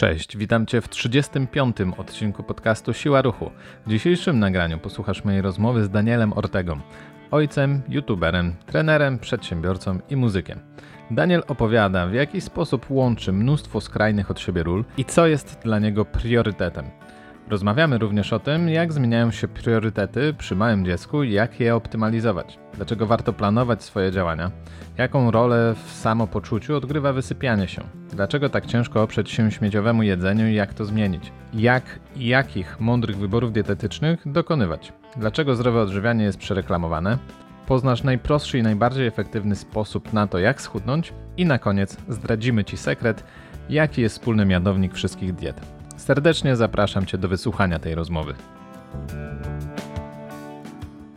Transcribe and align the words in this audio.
Cześć, 0.00 0.36
witam 0.36 0.66
Cię 0.66 0.80
w 0.80 0.88
35. 0.88 1.76
odcinku 1.96 2.42
podcastu 2.42 2.92
Siła 2.92 3.22
Ruchu. 3.22 3.50
W 3.86 3.90
dzisiejszym 3.90 4.38
nagraniu 4.38 4.78
posłuchasz 4.78 5.24
mojej 5.24 5.42
rozmowy 5.42 5.84
z 5.84 5.90
Danielem 5.90 6.32
Ortegą, 6.32 6.80
ojcem, 7.30 7.82
youtuberem, 7.88 8.54
trenerem, 8.66 9.18
przedsiębiorcą 9.18 9.98
i 10.10 10.16
muzykiem. 10.16 10.60
Daniel 11.10 11.42
opowiada, 11.48 12.06
w 12.06 12.14
jaki 12.14 12.40
sposób 12.40 12.90
łączy 12.90 13.32
mnóstwo 13.32 13.80
skrajnych 13.80 14.30
od 14.30 14.40
siebie 14.40 14.62
ról 14.62 14.84
i 14.96 15.04
co 15.04 15.26
jest 15.26 15.58
dla 15.64 15.78
niego 15.78 16.04
priorytetem. 16.04 16.84
Rozmawiamy 17.50 17.98
również 17.98 18.32
o 18.32 18.38
tym, 18.38 18.68
jak 18.68 18.92
zmieniają 18.92 19.30
się 19.30 19.48
priorytety 19.48 20.34
przy 20.38 20.56
małym 20.56 20.84
dziecku 20.84 21.22
i 21.22 21.32
jak 21.32 21.60
je 21.60 21.74
optymalizować. 21.74 22.58
Dlaczego 22.74 23.06
warto 23.06 23.32
planować 23.32 23.82
swoje 23.82 24.12
działania? 24.12 24.50
Jaką 24.98 25.30
rolę 25.30 25.74
w 25.84 25.92
samopoczuciu 25.92 26.76
odgrywa 26.76 27.12
wysypianie 27.12 27.68
się? 27.68 27.82
Dlaczego 28.10 28.48
tak 28.48 28.66
ciężko 28.66 29.02
oprzeć 29.02 29.30
się 29.30 29.50
śmieciowemu 29.50 30.02
jedzeniu 30.02 30.48
i 30.48 30.54
jak 30.54 30.74
to 30.74 30.84
zmienić? 30.84 31.32
Jak 31.54 31.84
i 32.16 32.26
jakich 32.26 32.80
mądrych 32.80 33.16
wyborów 33.16 33.52
dietetycznych 33.52 34.22
dokonywać? 34.26 34.92
Dlaczego 35.16 35.54
zdrowe 35.54 35.80
odżywianie 35.80 36.24
jest 36.24 36.38
przereklamowane? 36.38 37.18
Poznasz 37.66 38.02
najprostszy 38.02 38.58
i 38.58 38.62
najbardziej 38.62 39.06
efektywny 39.06 39.56
sposób 39.56 40.12
na 40.12 40.26
to, 40.26 40.38
jak 40.38 40.62
schudnąć 40.62 41.12
i 41.36 41.46
na 41.46 41.58
koniec 41.58 41.96
zdradzimy 42.08 42.64
Ci 42.64 42.76
sekret, 42.76 43.24
jaki 43.70 44.02
jest 44.02 44.18
wspólny 44.18 44.44
mianownik 44.44 44.94
wszystkich 44.94 45.34
diet. 45.34 45.79
Serdecznie 46.00 46.56
zapraszam 46.56 47.06
Cię 47.06 47.18
do 47.18 47.28
wysłuchania 47.28 47.78
tej 47.78 47.94
rozmowy. 47.94 48.34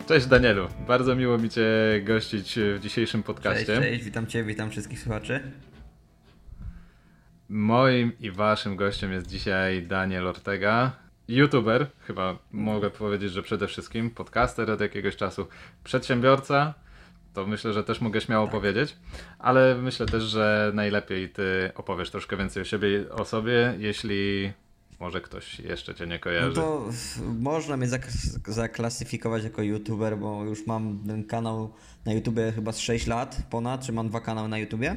Cześć 0.08 0.26
Danielu, 0.26 0.68
bardzo 0.88 1.16
miło 1.16 1.38
mi 1.38 1.50
Cię 1.50 1.66
gościć 2.04 2.60
w 2.76 2.80
dzisiejszym 2.80 3.24
podcaście. 3.24 3.66
Cześć, 3.66 3.82
cześć, 3.82 4.04
witam 4.04 4.28
Cię, 4.28 4.44
witam 4.44 4.70
wszystkich 4.70 5.00
słuchaczy. 5.00 5.52
Moim 7.50 8.12
i 8.20 8.32
Waszym 8.32 8.76
gościem 8.76 9.12
jest 9.12 9.28
dzisiaj 9.28 9.84
Daniel 9.84 10.28
Ortega, 10.28 10.92
youtuber, 11.28 11.88
chyba 12.08 12.38
mogę 12.52 12.90
powiedzieć, 12.90 13.32
że 13.32 13.44
przede 13.44 13.68
wszystkim, 13.68 14.10
podcaster 14.10 14.72
od 14.72 14.82
jakiegoś 14.82 15.16
czasu, 15.16 15.48
przedsiębiorca, 15.84 16.74
to 17.34 17.46
myślę, 17.48 17.74
że 17.74 17.84
też 17.84 18.02
mogę 18.02 18.22
śmiało 18.22 18.46
tak. 18.46 18.52
powiedzieć, 18.52 18.96
ale 19.40 19.76
myślę 19.76 20.06
też, 20.06 20.24
że 20.24 20.72
najlepiej 20.74 21.30
Ty 21.30 21.72
opowiesz 21.76 22.12
troszkę 22.12 22.38
więcej 22.38 22.62
o 22.62 22.66
siebie, 22.66 23.10
o 23.12 23.26
sobie, 23.26 23.76
jeśli 23.78 24.54
może 25.04 25.22
ktoś 25.22 25.60
jeszcze 25.60 25.96
cię 25.96 26.08
nie 26.08 26.20
kojarzy. 26.20 26.48
No 26.48 26.54
to 26.54 26.90
można 27.40 27.78
mnie 27.78 27.88
zaklasyfikować 28.48 29.44
jako 29.44 29.62
youtuber, 29.62 30.18
bo 30.18 30.44
już 30.44 30.68
mam 30.68 31.04
ten 31.08 31.24
kanał 31.24 31.74
na 32.06 32.14
YouTubie 32.14 32.52
chyba 32.52 32.72
z 32.72 32.80
6 32.80 33.08
lat 33.08 33.42
ponad, 33.50 33.86
czy 33.86 33.92
mam 33.92 34.10
dwa 34.10 34.20
kanały 34.20 34.50
na 34.50 34.58
YouTubie. 34.58 34.96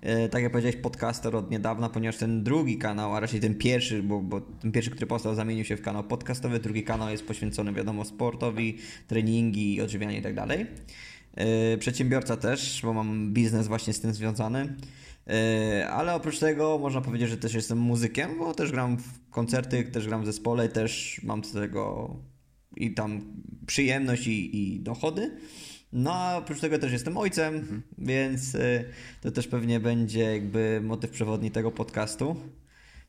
E, 0.00 0.28
tak 0.28 0.42
jak 0.42 0.52
powiedziałeś, 0.52 0.76
podcaster 0.76 1.36
od 1.36 1.50
niedawna, 1.50 1.88
ponieważ 1.88 2.16
ten 2.16 2.44
drugi 2.44 2.78
kanał, 2.78 3.14
a 3.14 3.20
raczej 3.20 3.40
ten 3.40 3.54
pierwszy, 3.54 4.02
bo, 4.02 4.20
bo 4.20 4.40
ten 4.40 4.72
pierwszy, 4.72 4.90
który 4.90 5.06
powstał, 5.06 5.34
zamienił 5.34 5.64
się 5.64 5.76
w 5.76 5.82
kanał 5.82 6.04
podcastowy, 6.04 6.60
drugi 6.60 6.84
kanał 6.84 7.10
jest 7.10 7.26
poświęcony, 7.26 7.72
wiadomo, 7.72 8.04
sportowi, 8.04 8.78
treningi, 9.06 9.80
odżywianie 9.80 10.18
i 10.18 10.22
tak 10.22 10.34
dalej. 10.34 10.66
E, 11.36 11.78
przedsiębiorca 11.78 12.36
też, 12.36 12.80
bo 12.82 12.92
mam 12.92 13.32
biznes 13.32 13.68
właśnie 13.68 13.92
z 13.92 14.00
tym 14.00 14.14
związany. 14.14 14.76
E, 15.26 15.88
ale 15.90 16.14
oprócz 16.14 16.38
tego 16.38 16.78
można 16.78 17.00
powiedzieć, 17.00 17.28
że 17.28 17.36
też 17.36 17.54
jestem 17.54 17.78
muzykiem, 17.78 18.38
bo 18.38 18.54
też 18.54 18.72
gram 18.72 18.96
w 18.96 19.30
koncerty, 19.30 19.84
też 19.84 20.06
gram 20.06 20.22
w 20.22 20.26
zespole, 20.26 20.68
też 20.68 21.20
mam 21.22 21.44
z 21.44 21.52
tego 21.52 22.16
i 22.76 22.94
tam 22.94 23.20
przyjemność 23.66 24.26
i, 24.26 24.56
i 24.56 24.80
dochody. 24.80 25.36
No 25.92 26.14
a 26.14 26.36
oprócz 26.36 26.60
tego 26.60 26.78
też 26.78 26.92
jestem 26.92 27.16
ojcem, 27.16 27.54
mhm. 27.54 27.82
więc 27.98 28.54
e, 28.54 28.84
to 29.20 29.30
też 29.30 29.48
pewnie 29.48 29.80
będzie 29.80 30.20
jakby 30.20 30.80
motyw 30.84 31.10
przewodni 31.10 31.50
tego 31.50 31.70
podcastu. 31.70 32.36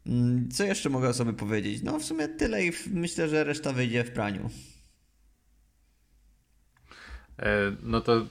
Mm, 0.08 0.50
co 0.52 0.64
jeszcze 0.64 0.90
mogę 0.90 1.10
o 1.10 1.14
sobie 1.14 1.34
powiedzieć? 1.34 1.84
No 1.84 2.00
w 2.00 2.04
sumie 2.04 2.28
tyle 2.28 2.66
i 2.66 2.72
myślę, 2.92 3.30
że 3.30 3.44
reszta 3.44 3.74
wyjdzie 3.74 4.04
w 4.04 4.12
praniu. 4.12 4.50
E, 7.40 7.76
no 7.84 8.02
to 8.02 8.26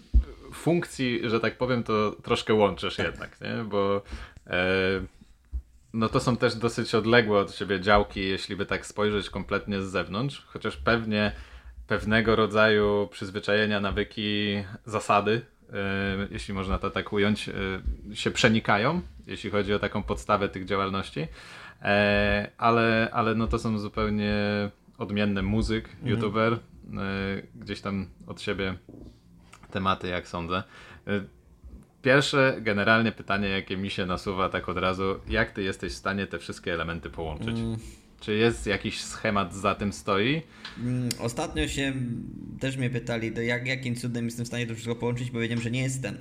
funkcji, 0.53 1.21
że 1.25 1.41
tak 1.41 1.59
powiem, 1.59 1.83
to 1.83 2.17
troszkę 2.23 2.55
łączysz 2.55 2.97
tak. 2.97 3.07
jednak, 3.07 3.41
nie? 3.41 3.65
Bo 3.65 4.03
e, 4.47 4.61
no 5.93 6.09
to 6.09 6.21
są 6.21 6.37
też 6.37 6.55
dosyć 6.55 6.95
odległe 6.95 7.39
od 7.39 7.55
siebie 7.55 7.81
działki, 7.81 8.21
jeśli 8.29 8.57
by 8.57 8.67
tak 8.67 8.87
spojrzeć 8.87 9.31
kompletnie 9.31 9.83
z 9.83 9.85
zewnątrz, 9.85 10.45
chociaż 10.47 10.77
pewnie 10.77 11.33
pewnego 11.87 12.37
rodzaju 12.37 13.09
przyzwyczajenia, 13.13 13.81
nawyki, 13.81 14.65
zasady, 14.85 15.41
e, 15.73 15.77
jeśli 16.31 16.55
można 16.55 16.79
to 16.79 16.91
tak 16.91 17.13
ująć, 17.13 17.51
się 18.15 18.31
przenikają, 18.31 19.01
jeśli 19.27 19.51
chodzi 19.51 19.75
o 19.75 19.79
taką 19.79 20.03
podstawę 20.03 20.49
tych 20.49 20.65
działalności, 20.65 21.27
ale, 22.59 23.09
ale 23.13 23.35
no 23.35 23.47
to 23.47 23.59
są 23.59 23.79
zupełnie 23.79 24.35
odmienne 24.99 25.43
muzyk, 25.43 25.89
mhm. 25.89 26.09
youtuber, 26.09 26.59
gdzieś 27.55 27.81
tam 27.81 28.09
od 28.27 28.41
siebie 28.41 28.75
tematy, 29.71 30.09
jak 30.09 30.29
sądzę. 30.29 30.63
Y, 31.09 31.25
pierwsze 32.03 32.57
generalnie 32.61 33.13
pytanie, 33.13 33.49
jakie 33.49 33.77
mi 33.77 33.91
się 33.91 34.07
nasuwa 34.07 34.49
tak 34.49 34.69
od 34.69 34.79
razu, 34.79 35.21
jak 35.29 35.51
ty 35.51 35.63
jesteś 35.63 35.93
w 35.93 35.97
stanie 35.97 36.27
te 36.27 36.39
wszystkie 36.39 36.75
elementy 36.75 37.11
połączyć? 37.11 37.59
Mm. 37.59 37.77
Czy 38.21 38.35
jest 38.35 38.67
jakiś 38.67 39.01
schemat 39.01 39.55
za 39.55 39.75
tym 39.75 39.93
stoi? 39.93 40.43
Mm, 40.79 41.09
ostatnio 41.21 41.69
się 41.69 41.93
też 42.61 42.77
mnie 42.77 42.91
pytali, 42.91 43.33
to 43.33 43.41
jak, 43.41 43.67
jakim 43.67 43.97
cudem 43.97 44.25
jestem 44.25 44.45
w 44.45 44.49
stanie 44.49 44.67
to 44.67 44.75
wszystko 44.75 44.95
połączyć, 44.95 45.31
powiedziałem, 45.31 45.63
że 45.63 45.71
nie 45.71 45.83
jestem. 45.83 46.17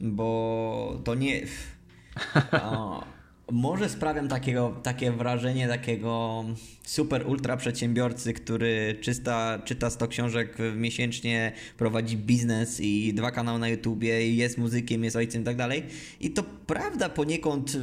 Bo 0.00 1.00
to 1.04 1.14
nie... 1.14 1.40
O, 2.62 3.04
może 3.52 3.88
sprawiam 3.88 4.28
takiego, 4.28 4.80
takie 4.82 5.12
wrażenie 5.12 5.68
takiego 5.68 6.44
super 6.82 7.26
ultra 7.26 7.56
przedsiębiorcy, 7.56 8.32
który 8.32 8.98
czysta, 9.00 9.58
czyta 9.64 9.90
100 9.90 10.08
książek 10.08 10.58
miesięcznie, 10.76 11.52
prowadzi 11.76 12.16
biznes 12.16 12.80
i 12.80 13.14
dwa 13.14 13.30
kanały 13.30 13.58
na 13.58 13.68
YouTubie, 13.68 14.34
jest 14.34 14.58
muzykiem, 14.58 15.04
jest 15.04 15.16
ojcem 15.16 15.42
i 15.42 15.44
tak 15.44 15.56
dalej. 15.56 15.82
I 16.20 16.30
to 16.30 16.42
prawda 16.42 17.08
poniekąd 17.08 17.76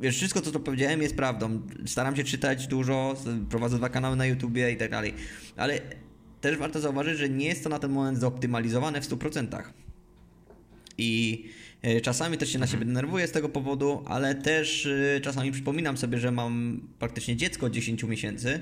wiesz, 0.00 0.16
wszystko 0.16 0.40
co 0.40 0.52
to 0.52 0.60
powiedziałem 0.60 1.02
jest 1.02 1.16
prawdą. 1.16 1.62
Staram 1.86 2.16
się 2.16 2.24
czytać 2.24 2.66
dużo, 2.66 3.16
prowadzę 3.50 3.76
dwa 3.76 3.88
kanały 3.88 4.16
na 4.16 4.26
YouTubie 4.26 4.72
i 4.72 4.76
tak 4.76 4.90
dalej. 4.90 5.14
Ale 5.56 5.80
też 6.40 6.56
warto 6.56 6.80
zauważyć, 6.80 7.18
że 7.18 7.28
nie 7.28 7.46
jest 7.46 7.64
to 7.64 7.68
na 7.68 7.78
ten 7.78 7.90
moment 7.90 8.18
zoptymalizowane 8.18 9.00
w 9.00 9.08
100%. 9.08 9.62
I 10.98 11.44
czasami 12.02 12.38
też 12.38 12.52
się 12.52 12.58
na 12.58 12.66
siebie 12.66 12.84
denerwuję 12.84 13.26
z 13.26 13.32
tego 13.32 13.48
powodu, 13.48 14.02
ale 14.06 14.34
też 14.34 14.86
e, 14.86 15.20
czasami 15.20 15.52
przypominam 15.52 15.96
sobie, 15.96 16.18
że 16.18 16.30
mam 16.30 16.80
praktycznie 16.98 17.36
dziecko 17.36 17.70
10 17.70 18.02
miesięcy 18.02 18.60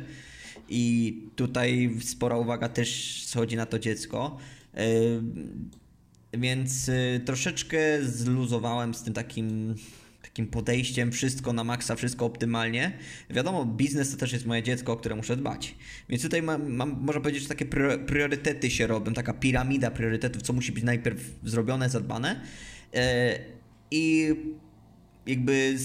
i 0.69 1.17
tutaj 1.37 1.91
spora 2.01 2.37
uwaga 2.37 2.69
też 2.69 3.23
schodzi 3.27 3.57
na 3.57 3.67
to 3.67 3.79
dziecko. 3.79 4.39
E, 4.75 4.85
więc 6.35 6.91
troszeczkę 7.25 7.79
zluzowałem 8.03 8.95
z 8.95 9.03
tym 9.03 9.15
takim 9.15 9.75
takim 10.23 10.47
podejściem, 10.47 11.13
wszystko 11.13 11.53
na 11.53 11.65
maksa, 11.65 11.97
wszystko 11.97 12.27
optymalnie. 12.27 12.93
Wiadomo, 13.31 13.65
biznes 13.65 14.11
to 14.11 14.17
też 14.17 14.33
jest 14.33 14.47
moje 14.47 14.63
dziecko, 14.63 14.93
o 14.93 14.97
które 14.97 15.17
muszę 15.17 15.37
dbać. 15.37 15.75
Więc 16.09 16.23
tutaj 16.23 16.43
mam, 16.43 16.73
mam 16.73 17.01
można 17.01 17.21
powiedzieć, 17.21 17.43
że 17.43 17.49
takie 17.49 17.65
priorytety 18.07 18.71
się 18.71 18.87
robią, 18.87 19.15
taka 19.15 19.33
piramida 19.33 19.91
priorytetów, 19.91 20.43
co 20.43 20.53
musi 20.53 20.73
być 20.73 20.85
najpierw 20.85 21.21
zrobione, 21.45 21.91
zadbane. 21.91 22.41
E, 22.93 23.41
I 23.91 24.57
jakby 25.27 25.77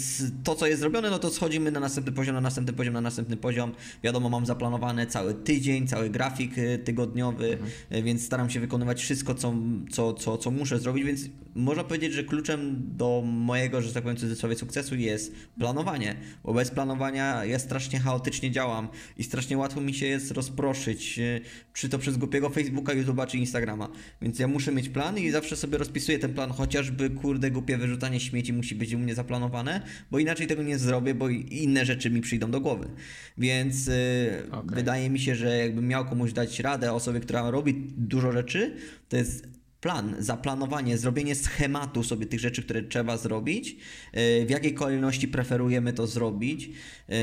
to, 0.44 0.56
co 0.56 0.68
jest 0.68 0.80
zrobione, 0.80 1.10
no 1.10 1.20
to 1.20 1.30
schodzimy 1.30 1.72
na 1.72 1.80
następny 1.80 2.12
poziom, 2.12 2.36
na 2.36 2.42
następny 2.42 2.74
poziom, 2.74 2.94
na 2.94 3.02
następny 3.02 3.38
poziom. 3.38 3.72
Wiadomo, 4.04 4.30
mam 4.30 4.46
zaplanowany 4.46 5.08
cały 5.08 5.34
tydzień, 5.34 5.88
cały 5.88 6.10
grafik 6.10 6.58
y, 6.58 6.80
tygodniowy, 6.84 7.52
mhm. 7.52 7.72
Y, 7.96 8.04
więc 8.04 8.26
staram 8.26 8.50
się 8.50 8.60
wykonywać 8.60 9.02
wszystko, 9.02 9.36
co, 9.36 9.54
co, 9.92 10.14
co, 10.14 10.38
co 10.38 10.52
muszę 10.52 10.80
zrobić, 10.80 11.04
więc 11.04 11.22
można 11.56 11.84
powiedzieć, 11.84 12.14
że 12.14 12.24
kluczem 12.24 12.84
do 12.98 13.24
mojego, 13.26 13.82
że 13.82 13.94
tak 13.94 14.04
powiem, 14.04 14.18
cudzysłowie 14.18 14.56
sukcesu 14.56 14.96
jest 14.96 15.34
planowanie, 15.60 16.16
bo 16.44 16.54
bez 16.54 16.72
planowania 16.72 17.46
ja 17.46 17.60
strasznie 17.60 18.00
chaotycznie 18.00 18.52
działam 18.52 18.88
i 19.18 19.24
strasznie 19.24 19.58
łatwo 19.58 19.82
mi 19.82 19.94
się 19.94 20.06
jest 20.06 20.32
rozproszyć, 20.32 21.20
y, 21.20 21.42
czy 21.74 21.90
to 21.90 22.00
przez 22.00 22.18
głupiego 22.18 22.50
Facebooka, 22.50 22.94
YouTube'a, 22.94 23.28
czy 23.28 23.38
Instagrama. 23.38 23.90
Więc 24.22 24.40
ja 24.40 24.48
muszę 24.48 24.72
mieć 24.72 24.90
plan 24.90 25.18
i 25.18 25.30
zawsze 25.30 25.56
sobie 25.56 25.78
rozpisuję 25.78 26.20
ten 26.20 26.34
plan, 26.34 26.52
chociażby 26.52 27.10
kurde 27.10 27.52
głupie 27.52 27.78
wyrzucanie 27.78 28.20
śmieci 28.20 28.54
musi 28.54 28.76
być 28.76 28.94
u 28.94 29.00
mnie 29.00 29.16
zaplanowane 29.16 29.27
zaplanowane, 29.28 29.82
bo 30.12 30.20
inaczej 30.20 30.48
tego 30.48 30.64
nie 30.64 30.78
zrobię, 30.78 31.16
bo 31.16 31.30
inne 31.30 31.86
rzeczy 31.86 32.10
mi 32.10 32.22
przyjdą 32.22 32.52
do 32.52 32.62
głowy. 32.62 32.88
Więc 33.38 33.88
y, 33.88 34.44
okay. 34.52 34.76
wydaje 34.76 35.10
mi 35.10 35.20
się, 35.20 35.36
że 35.36 35.58
jakbym 35.58 35.88
miał 35.88 36.06
komuś 36.06 36.34
dać 36.34 36.60
radę, 36.60 36.94
osobie, 36.94 37.20
która 37.20 37.52
robi 37.52 37.74
dużo 37.98 38.32
rzeczy, 38.32 38.76
to 39.10 39.18
jest 39.18 39.57
plan, 39.82 40.16
zaplanowanie, 40.20 40.98
zrobienie 40.98 41.36
schematu 41.36 42.04
sobie 42.04 42.26
tych 42.26 42.40
rzeczy, 42.40 42.64
które 42.64 42.84
trzeba 42.84 43.18
zrobić, 43.18 43.76
e, 44.14 44.46
w 44.46 44.50
jakiej 44.50 44.74
kolejności 44.74 45.28
preferujemy 45.28 45.94
to 45.94 46.08
zrobić. 46.08 46.70
E, 47.10 47.14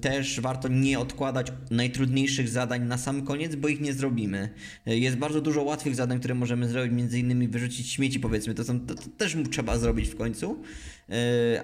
też 0.00 0.40
warto 0.40 0.68
nie 0.68 0.98
odkładać 0.98 1.52
najtrudniejszych 1.70 2.48
zadań 2.48 2.82
na 2.82 2.98
sam 2.98 3.22
koniec, 3.22 3.54
bo 3.54 3.68
ich 3.68 3.80
nie 3.80 3.92
zrobimy. 3.92 4.48
E, 4.86 4.98
jest 4.98 5.16
bardzo 5.16 5.40
dużo 5.40 5.62
łatwych 5.62 5.94
zadań, 5.94 6.18
które 6.18 6.34
możemy 6.34 6.68
zrobić, 6.68 6.92
między 6.92 7.18
innymi 7.18 7.48
wyrzucić 7.48 7.90
śmieci, 7.90 8.20
powiedzmy, 8.20 8.54
to, 8.54 8.64
są, 8.64 8.80
to, 8.80 8.94
to 8.94 9.02
też 9.16 9.36
trzeba 9.50 9.78
zrobić 9.78 10.08
w 10.08 10.16
końcu, 10.16 10.62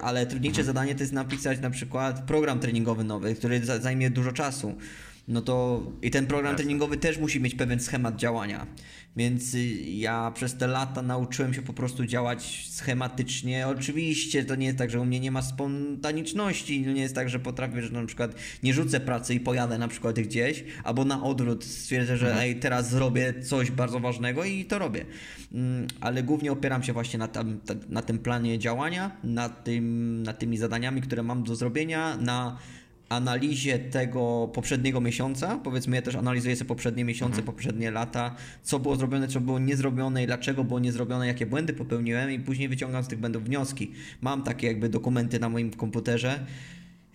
ale 0.01 0.25
trudniejsze 0.25 0.61
mhm. 0.61 0.75
zadanie 0.75 0.95
to 0.95 1.03
jest 1.03 1.13
napisać 1.13 1.59
na 1.59 1.69
przykład 1.69 2.25
program 2.25 2.59
treningowy 2.59 3.03
nowy, 3.03 3.35
który 3.35 3.65
zajmie 3.65 4.09
dużo 4.09 4.31
czasu 4.31 4.75
no 5.27 5.41
to 5.41 5.83
i 6.01 6.11
ten 6.11 6.27
program 6.27 6.55
treningowy 6.55 6.97
też 6.97 7.17
musi 7.17 7.41
mieć 7.41 7.55
pewien 7.55 7.79
schemat 7.79 8.15
działania. 8.15 8.67
Więc 9.15 9.53
y, 9.53 9.67
ja 9.83 10.31
przez 10.35 10.57
te 10.57 10.67
lata 10.67 11.01
nauczyłem 11.01 11.53
się 11.53 11.61
po 11.61 11.73
prostu 11.73 12.05
działać 12.05 12.67
schematycznie. 12.71 13.67
Oczywiście 13.67 14.45
to 14.45 14.55
nie 14.55 14.65
jest 14.65 14.77
tak, 14.77 14.89
że 14.89 14.99
u 14.99 15.05
mnie 15.05 15.19
nie 15.19 15.31
ma 15.31 15.41
spontaniczności. 15.41 16.81
Nie 16.81 17.01
jest 17.01 17.15
tak, 17.15 17.29
że 17.29 17.39
potrafię, 17.39 17.81
że 17.81 17.89
na 17.89 18.05
przykład 18.05 18.35
nie 18.63 18.73
rzucę 18.73 18.99
pracy 18.99 19.33
i 19.33 19.39
pojadę 19.39 19.77
na 19.77 19.87
przykład 19.87 20.19
gdzieś, 20.19 20.63
albo 20.83 21.05
na 21.05 21.23
odwrót 21.23 21.63
stwierdzę, 21.63 22.17
że 22.17 22.27
mhm. 22.27 22.45
ej, 22.45 22.55
teraz 22.55 22.89
zrobię 22.89 23.33
coś 23.43 23.71
bardzo 23.71 23.99
ważnego 23.99 24.43
i 24.43 24.65
to 24.65 24.79
robię. 24.79 25.05
Mm, 25.53 25.87
ale 26.01 26.23
głównie 26.23 26.51
opieram 26.51 26.83
się 26.83 26.93
właśnie 26.93 27.19
na, 27.19 27.27
tam, 27.27 27.59
na 27.89 28.01
tym 28.01 28.19
planie 28.19 28.59
działania, 28.59 29.11
na, 29.23 29.49
tym, 29.49 30.23
na 30.23 30.33
tymi 30.33 30.57
zadaniami, 30.57 31.01
które 31.01 31.23
mam 31.23 31.43
do 31.43 31.55
zrobienia, 31.55 32.17
na 32.17 32.57
analizie 33.15 33.79
tego 33.79 34.49
poprzedniego 34.53 35.01
miesiąca, 35.01 35.59
powiedzmy 35.63 35.95
ja 35.95 36.01
też 36.01 36.15
analizuję 36.15 36.55
sobie 36.55 36.67
poprzednie 36.67 37.05
miesiące, 37.05 37.37
mhm. 37.37 37.45
poprzednie 37.45 37.91
lata, 37.91 38.35
co 38.63 38.79
było 38.79 38.95
zrobione, 38.95 39.27
co 39.27 39.41
było 39.41 39.59
niezrobione 39.59 40.23
i 40.23 40.25
dlaczego 40.25 40.63
było 40.63 40.79
niezrobione, 40.79 41.27
jakie 41.27 41.45
błędy 41.45 41.73
popełniłem 41.73 42.31
i 42.31 42.39
później 42.39 42.69
wyciągam 42.69 43.03
z 43.03 43.07
tych 43.07 43.19
błędów 43.19 43.43
wnioski. 43.43 43.91
Mam 44.21 44.43
takie 44.43 44.67
jakby 44.67 44.89
dokumenty 44.89 45.39
na 45.39 45.49
moim 45.49 45.71
komputerze, 45.71 46.45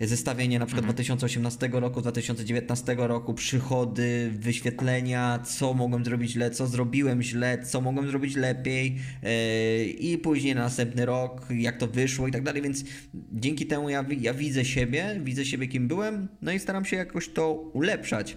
zestawienie 0.01 0.59
na 0.59 0.67
przykład 0.67 0.85
mhm. 0.85 0.95
2018 0.95 1.69
roku, 1.73 2.01
2019 2.01 2.95
roku, 2.99 3.35
przychody, 3.35 4.31
wyświetlenia, 4.35 5.39
co 5.39 5.75
mogłem 5.75 6.05
zrobić 6.05 6.31
źle, 6.31 6.51
co 6.51 6.67
zrobiłem 6.67 7.23
źle, 7.23 7.65
co 7.65 7.81
mogłem 7.81 8.09
zrobić 8.09 8.37
lepiej 8.37 8.97
yy, 9.23 9.85
i 9.85 10.19
później 10.19 10.55
na 10.55 10.61
następny 10.61 11.07
rok, 11.07 11.47
jak 11.51 11.77
to 11.77 11.87
wyszło 11.87 12.29
i 12.29 12.33
tak 12.33 12.43
dalej, 12.43 12.63
więc 12.63 12.85
dzięki 13.33 13.67
temu 13.67 13.91
ja, 13.91 14.05
ja 14.21 14.35
widzę 14.35 14.65
siebie, 14.65 15.21
widzę 15.23 15.45
siebie 15.45 15.69
kim 15.69 15.89
byłem, 15.89 16.29
no 16.43 16.53
i 16.53 16.59
staram 16.59 16.85
się 16.85 16.97
jakoś 16.97 17.29
to 17.29 17.53
ulepszać. 17.53 18.37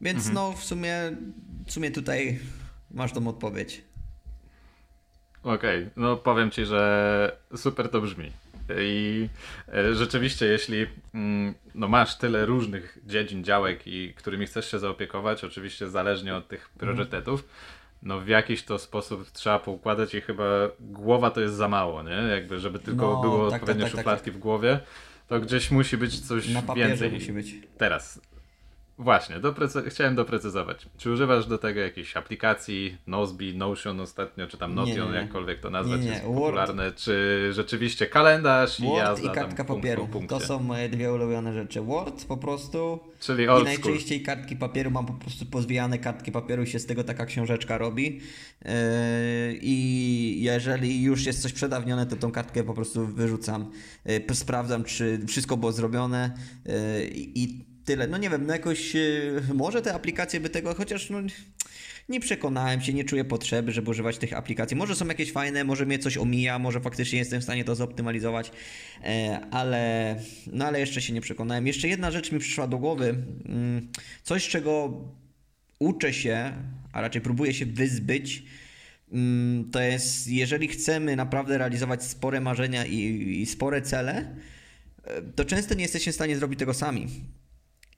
Więc 0.00 0.18
mhm. 0.18 0.34
no 0.34 0.52
w 0.52 0.64
sumie, 0.64 0.94
w 1.66 1.72
sumie 1.72 1.90
tutaj 1.90 2.38
masz 2.90 3.12
tą 3.12 3.28
odpowiedź. 3.28 3.82
Okej, 5.42 5.82
okay. 5.82 5.90
no 5.96 6.16
powiem 6.16 6.50
Ci, 6.50 6.64
że 6.64 7.36
super 7.56 7.88
to 7.88 8.00
brzmi. 8.00 8.32
I 8.80 9.28
e, 9.74 9.94
rzeczywiście, 9.94 10.46
jeśli 10.46 10.86
mm, 11.14 11.54
no 11.74 11.88
masz 11.88 12.16
tyle 12.18 12.46
różnych 12.46 12.98
dziedzin, 13.06 13.44
działek, 13.44 13.86
i 13.86 14.14
którymi 14.14 14.46
chcesz 14.46 14.70
się 14.70 14.78
zaopiekować, 14.78 15.44
oczywiście 15.44 15.90
zależnie 15.90 16.36
od 16.36 16.48
tych 16.48 16.60
mhm. 16.60 16.78
priorytetów, 16.78 17.48
no 18.02 18.20
w 18.20 18.28
jakiś 18.28 18.62
to 18.62 18.78
sposób 18.78 19.30
trzeba 19.30 19.58
poukładać 19.58 20.14
i 20.14 20.20
chyba 20.20 20.44
głowa 20.80 21.30
to 21.30 21.40
jest 21.40 21.54
za 21.54 21.68
mało, 21.68 22.02
nie? 22.02 22.10
Jakby, 22.30 22.58
żeby 22.58 22.78
tylko 22.78 23.12
no, 23.12 23.20
było 23.20 23.50
tak, 23.50 23.50
tak 23.50 23.62
odpowiednie 23.62 23.84
tak, 23.84 23.92
tak, 23.92 24.00
szufladki 24.00 24.30
w 24.30 24.38
głowie, 24.38 24.80
to 25.28 25.40
gdzieś 25.40 25.70
musi 25.70 25.96
być 25.96 26.20
coś 26.20 26.48
więcej. 26.76 27.12
musi 27.12 27.32
być. 27.32 27.54
Teraz, 27.78 28.20
Właśnie, 28.98 29.36
doprecy- 29.40 29.90
chciałem 29.90 30.14
doprecyzować. 30.14 30.86
Czy 30.98 31.10
używasz 31.10 31.46
do 31.46 31.58
tego 31.58 31.80
jakiejś 31.80 32.16
aplikacji, 32.16 32.96
Nozbe, 33.06 33.44
Notion 33.54 34.00
ostatnio, 34.00 34.46
czy 34.46 34.58
tam 34.58 34.74
Notion, 34.74 35.14
jakkolwiek 35.14 35.60
to 35.60 35.70
nazwać, 35.70 36.00
nie, 36.00 36.06
nie. 36.06 36.12
jest 36.12 36.24
popularne, 36.24 36.82
Word. 36.84 36.96
czy 36.96 37.48
rzeczywiście 37.52 38.06
kalendarz 38.06 38.80
Word 38.80 38.94
i 38.94 38.96
jazda 38.96 39.32
i 39.32 39.34
kartka 39.34 39.64
tam 39.64 39.76
papieru. 39.76 40.08
to 40.28 40.40
są 40.40 40.58
moje 40.60 40.88
dwie 40.88 41.12
ulubione 41.12 41.52
rzeczy. 41.52 41.80
Word 41.80 42.24
po 42.24 42.36
prostu 42.36 42.98
Czyli 43.20 43.48
old 43.48 43.62
i 43.62 43.64
najczęściej 43.64 44.18
school. 44.24 44.36
kartki 44.36 44.56
papieru, 44.56 44.90
mam 44.90 45.06
po 45.06 45.12
prostu 45.12 45.46
pozwijane 45.46 45.98
kartki 45.98 46.32
papieru 46.32 46.62
i 46.62 46.66
się 46.66 46.78
z 46.78 46.86
tego 46.86 47.04
taka 47.04 47.26
książeczka 47.26 47.78
robi. 47.78 48.20
Yy, 48.64 48.70
I 49.62 50.42
jeżeli 50.42 51.02
już 51.02 51.26
jest 51.26 51.42
coś 51.42 51.52
przedawnione, 51.52 52.06
to 52.06 52.16
tą 52.16 52.32
kartkę 52.32 52.64
po 52.64 52.74
prostu 52.74 53.06
wyrzucam. 53.06 53.70
Yy, 54.04 54.34
sprawdzam, 54.34 54.84
czy 54.84 55.20
wszystko 55.26 55.56
było 55.56 55.72
zrobione 55.72 56.34
yy, 56.66 56.72
i 57.14 57.75
tyle. 57.86 58.06
No 58.06 58.18
nie 58.18 58.30
wiem, 58.30 58.46
no 58.46 58.52
jakoś 58.52 58.96
e, 58.96 59.00
może 59.54 59.82
te 59.82 59.94
aplikacje 59.94 60.40
by 60.40 60.48
tego, 60.50 60.74
chociaż 60.74 61.10
no, 61.10 61.18
nie 62.08 62.20
przekonałem 62.20 62.80
się, 62.80 62.92
nie 62.92 63.04
czuję 63.04 63.24
potrzeby, 63.24 63.72
żeby 63.72 63.90
używać 63.90 64.18
tych 64.18 64.32
aplikacji. 64.32 64.76
Może 64.76 64.94
są 64.94 65.06
jakieś 65.06 65.32
fajne, 65.32 65.64
może 65.64 65.86
mnie 65.86 65.98
coś 65.98 66.16
omija, 66.16 66.58
może 66.58 66.80
faktycznie 66.80 67.18
jestem 67.18 67.40
w 67.40 67.44
stanie 67.44 67.64
to 67.64 67.74
zoptymalizować, 67.74 68.52
e, 69.04 69.40
ale, 69.50 70.16
no 70.52 70.66
ale 70.66 70.80
jeszcze 70.80 71.02
się 71.02 71.12
nie 71.12 71.20
przekonałem. 71.20 71.66
Jeszcze 71.66 71.88
jedna 71.88 72.10
rzecz 72.10 72.32
mi 72.32 72.38
przyszła 72.38 72.66
do 72.66 72.78
głowy. 72.78 73.08
Mm, 73.48 73.88
coś, 74.22 74.48
czego 74.48 75.00
uczę 75.78 76.12
się, 76.12 76.52
a 76.92 77.00
raczej 77.00 77.22
próbuję 77.22 77.54
się 77.54 77.66
wyzbyć, 77.66 78.42
mm, 79.12 79.70
to 79.70 79.80
jest, 79.80 80.28
jeżeli 80.28 80.68
chcemy 80.68 81.16
naprawdę 81.16 81.58
realizować 81.58 82.04
spore 82.04 82.40
marzenia 82.40 82.86
i, 82.86 82.96
i 83.42 83.46
spore 83.46 83.82
cele, 83.82 84.36
e, 85.04 85.22
to 85.22 85.44
często 85.44 85.74
nie 85.74 85.82
jesteśmy 85.82 86.12
w 86.12 86.14
stanie 86.14 86.36
zrobić 86.36 86.58
tego 86.58 86.74
sami. 86.74 87.08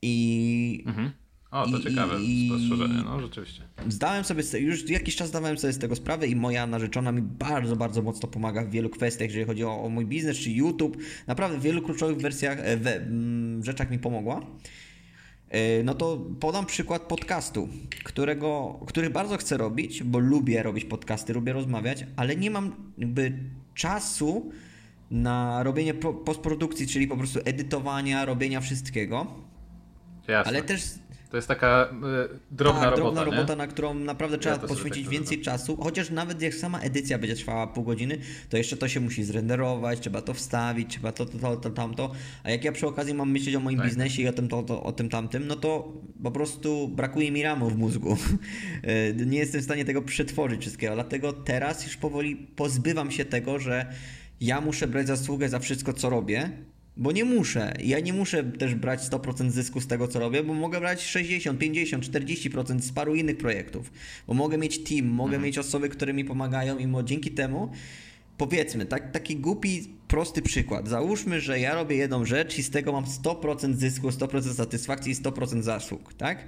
I. 0.03 0.85
Mhm. 0.87 1.11
O, 1.51 1.71
to 1.71 1.79
i, 1.79 1.83
ciekawe 1.83 2.23
i, 2.23 2.49
spostrzeżenie, 2.49 3.03
no 3.05 3.21
rzeczywiście. 3.21 3.63
Zdałem 3.89 4.25
sobie, 4.25 4.43
już 4.59 4.91
jakiś 4.91 5.17
czas 5.17 5.29
zdawałem 5.29 5.59
sobie 5.59 5.73
z 5.73 5.79
tego 5.79 5.97
sprawę 5.97 6.27
i 6.27 6.37
moja 6.37 6.67
narzeczona 6.67 7.13
mi 7.13 7.23
bardzo, 7.23 7.77
bardzo 7.77 8.03
mocno 8.03 8.29
pomaga 8.29 8.65
w 8.65 8.71
wielu 8.71 8.91
kwestiach, 8.91 9.29
jeżeli 9.29 9.45
chodzi 9.45 9.65
o, 9.65 9.83
o 9.83 9.89
mój 9.89 10.07
biznes 10.07 10.37
czy 10.37 10.51
YouTube. 10.51 10.97
Naprawdę 11.27 11.59
w 11.59 11.63
wielu 11.63 11.83
kluczowych 11.83 12.19
wersjach, 12.19 12.59
e, 12.63 12.77
w, 12.77 12.87
m, 12.87 13.61
rzeczach 13.65 13.91
mi 13.91 13.99
pomogła. 13.99 14.41
E, 15.51 15.83
no 15.83 15.95
to 15.95 16.27
podam 16.41 16.67
przykład 16.67 17.03
podcastu, 17.03 17.69
którego, 18.05 18.81
który 18.87 19.11
bardzo 19.11 19.37
chcę 19.37 19.57
robić, 19.57 20.03
bo 20.03 20.19
lubię 20.19 20.63
robić 20.63 20.85
podcasty, 20.85 21.35
lubię 21.35 21.53
rozmawiać, 21.53 22.07
ale 22.17 22.37
nie 22.37 22.51
mam 22.51 22.93
jakby 22.99 23.33
czasu 23.75 24.51
na 25.11 25.63
robienie 25.63 25.95
postprodukcji, 26.25 26.87
czyli 26.87 27.07
po 27.07 27.17
prostu 27.17 27.41
edytowania, 27.45 28.25
robienia 28.25 28.61
wszystkiego. 28.61 29.48
Jasne. 30.29 30.53
Ale 30.53 30.63
też 30.63 30.83
to 31.31 31.37
jest 31.37 31.49
taka 31.49 31.89
y, 32.35 32.39
drobna 32.51 32.81
Ta, 32.81 32.91
robota. 32.91 32.97
Drobna 32.97 33.25
robota, 33.25 33.57
na 33.57 33.67
którą 33.67 33.95
naprawdę 33.95 34.39
trzeba 34.39 34.55
ja 34.55 34.69
poświęcić 34.69 35.05
tak 35.05 35.13
więcej 35.13 35.41
czasu. 35.41 35.77
Chociaż 35.77 36.11
nawet 36.11 36.43
jak 36.43 36.55
sama 36.55 36.81
edycja 36.81 37.19
będzie 37.19 37.37
trwała 37.37 37.67
pół 37.67 37.85
godziny, 37.85 38.19
to 38.49 38.57
jeszcze 38.57 38.77
to 38.77 38.89
się 38.89 39.01
musi 39.01 39.25
zrenderować, 39.25 40.01
trzeba 40.01 40.23
to 40.23 40.35
wstawić, 40.35 40.91
trzeba 40.91 41.13
to, 41.13 41.27
to, 41.27 41.39
to, 41.39 41.57
to 41.57 41.71
tamto. 41.71 42.13
A 42.45 42.51
jak 42.51 42.65
ja 42.65 42.73
przy 42.73 42.87
okazji 42.87 43.15
mam 43.15 43.31
myśleć 43.31 43.55
o 43.55 43.61
moim 43.61 43.79
tak. 43.79 43.87
biznesie 43.87 44.23
i 44.23 44.29
o 44.29 44.33
tym, 44.33 44.49
to, 44.49 44.63
to, 44.63 44.83
o 44.83 44.93
tym 44.93 45.09
tamtym, 45.09 45.47
no 45.47 45.57
to 45.57 45.93
po 46.23 46.31
prostu 46.31 46.89
brakuje 46.89 47.33
mi 47.33 47.43
ramu 47.43 47.71
w 47.71 47.77
mózgu. 47.77 48.17
Y, 49.21 49.27
nie 49.27 49.39
jestem 49.39 49.61
w 49.61 49.65
stanie 49.65 49.85
tego 49.85 50.03
przetworzyć 50.03 50.61
wszystkiego. 50.61 50.95
Dlatego 50.95 51.33
teraz 51.33 51.85
już 51.85 51.97
powoli 51.97 52.37
pozbywam 52.37 53.11
się 53.11 53.25
tego, 53.25 53.59
że 53.59 53.87
ja 54.41 54.61
muszę 54.61 54.87
brać 54.87 55.07
zasługę 55.07 55.49
za 55.49 55.59
wszystko, 55.59 55.93
co 55.93 56.11
robię 56.11 56.51
bo 56.99 57.13
nie 57.13 57.25
muszę. 57.25 57.75
Ja 57.85 58.01
nie 58.01 58.13
muszę 58.13 58.45
też 58.45 58.75
brać 58.75 59.01
100% 59.01 59.51
zysku 59.51 59.81
z 59.81 59.87
tego, 59.87 60.09
co 60.09 60.19
robię, 60.19 60.43
bo 60.43 60.55
mogę 60.55 60.81
brać 60.81 61.03
60, 61.03 61.59
50, 61.59 62.05
40% 62.05 62.81
z 62.81 62.93
paru 62.93 63.15
innych 63.15 63.37
projektów. 63.37 63.93
Bo 64.27 64.35
mogę 64.35 64.59
mieć 64.59 64.79
team, 64.79 65.07
mogę 65.07 65.29
mhm. 65.29 65.43
mieć 65.43 65.59
osoby, 65.59 65.89
które 65.89 66.13
mi 66.13 66.25
pomagają 66.25 66.79
i 66.79 67.05
dzięki 67.05 67.31
temu 67.31 67.71
powiedzmy, 68.39 68.87
tak, 68.87 69.13
taki 69.13 69.37
głupi, 69.37 69.89
prosty 70.09 70.43
przykład. 70.43 70.89
Załóżmy, 70.89 71.41
że 71.41 71.61
ja 71.61 71.75
robię 71.75 71.97
jedną 71.97 72.25
rzecz 72.25 72.59
i 72.59 72.63
z 72.63 72.71
tego 72.71 72.93
mam 72.93 73.05
100% 73.05 73.75
zysku, 73.75 74.09
100% 74.09 74.55
satysfakcji 74.55 75.13
i 75.13 75.17
100% 75.17 75.63
zasług, 75.63 76.15
tak? 76.15 76.45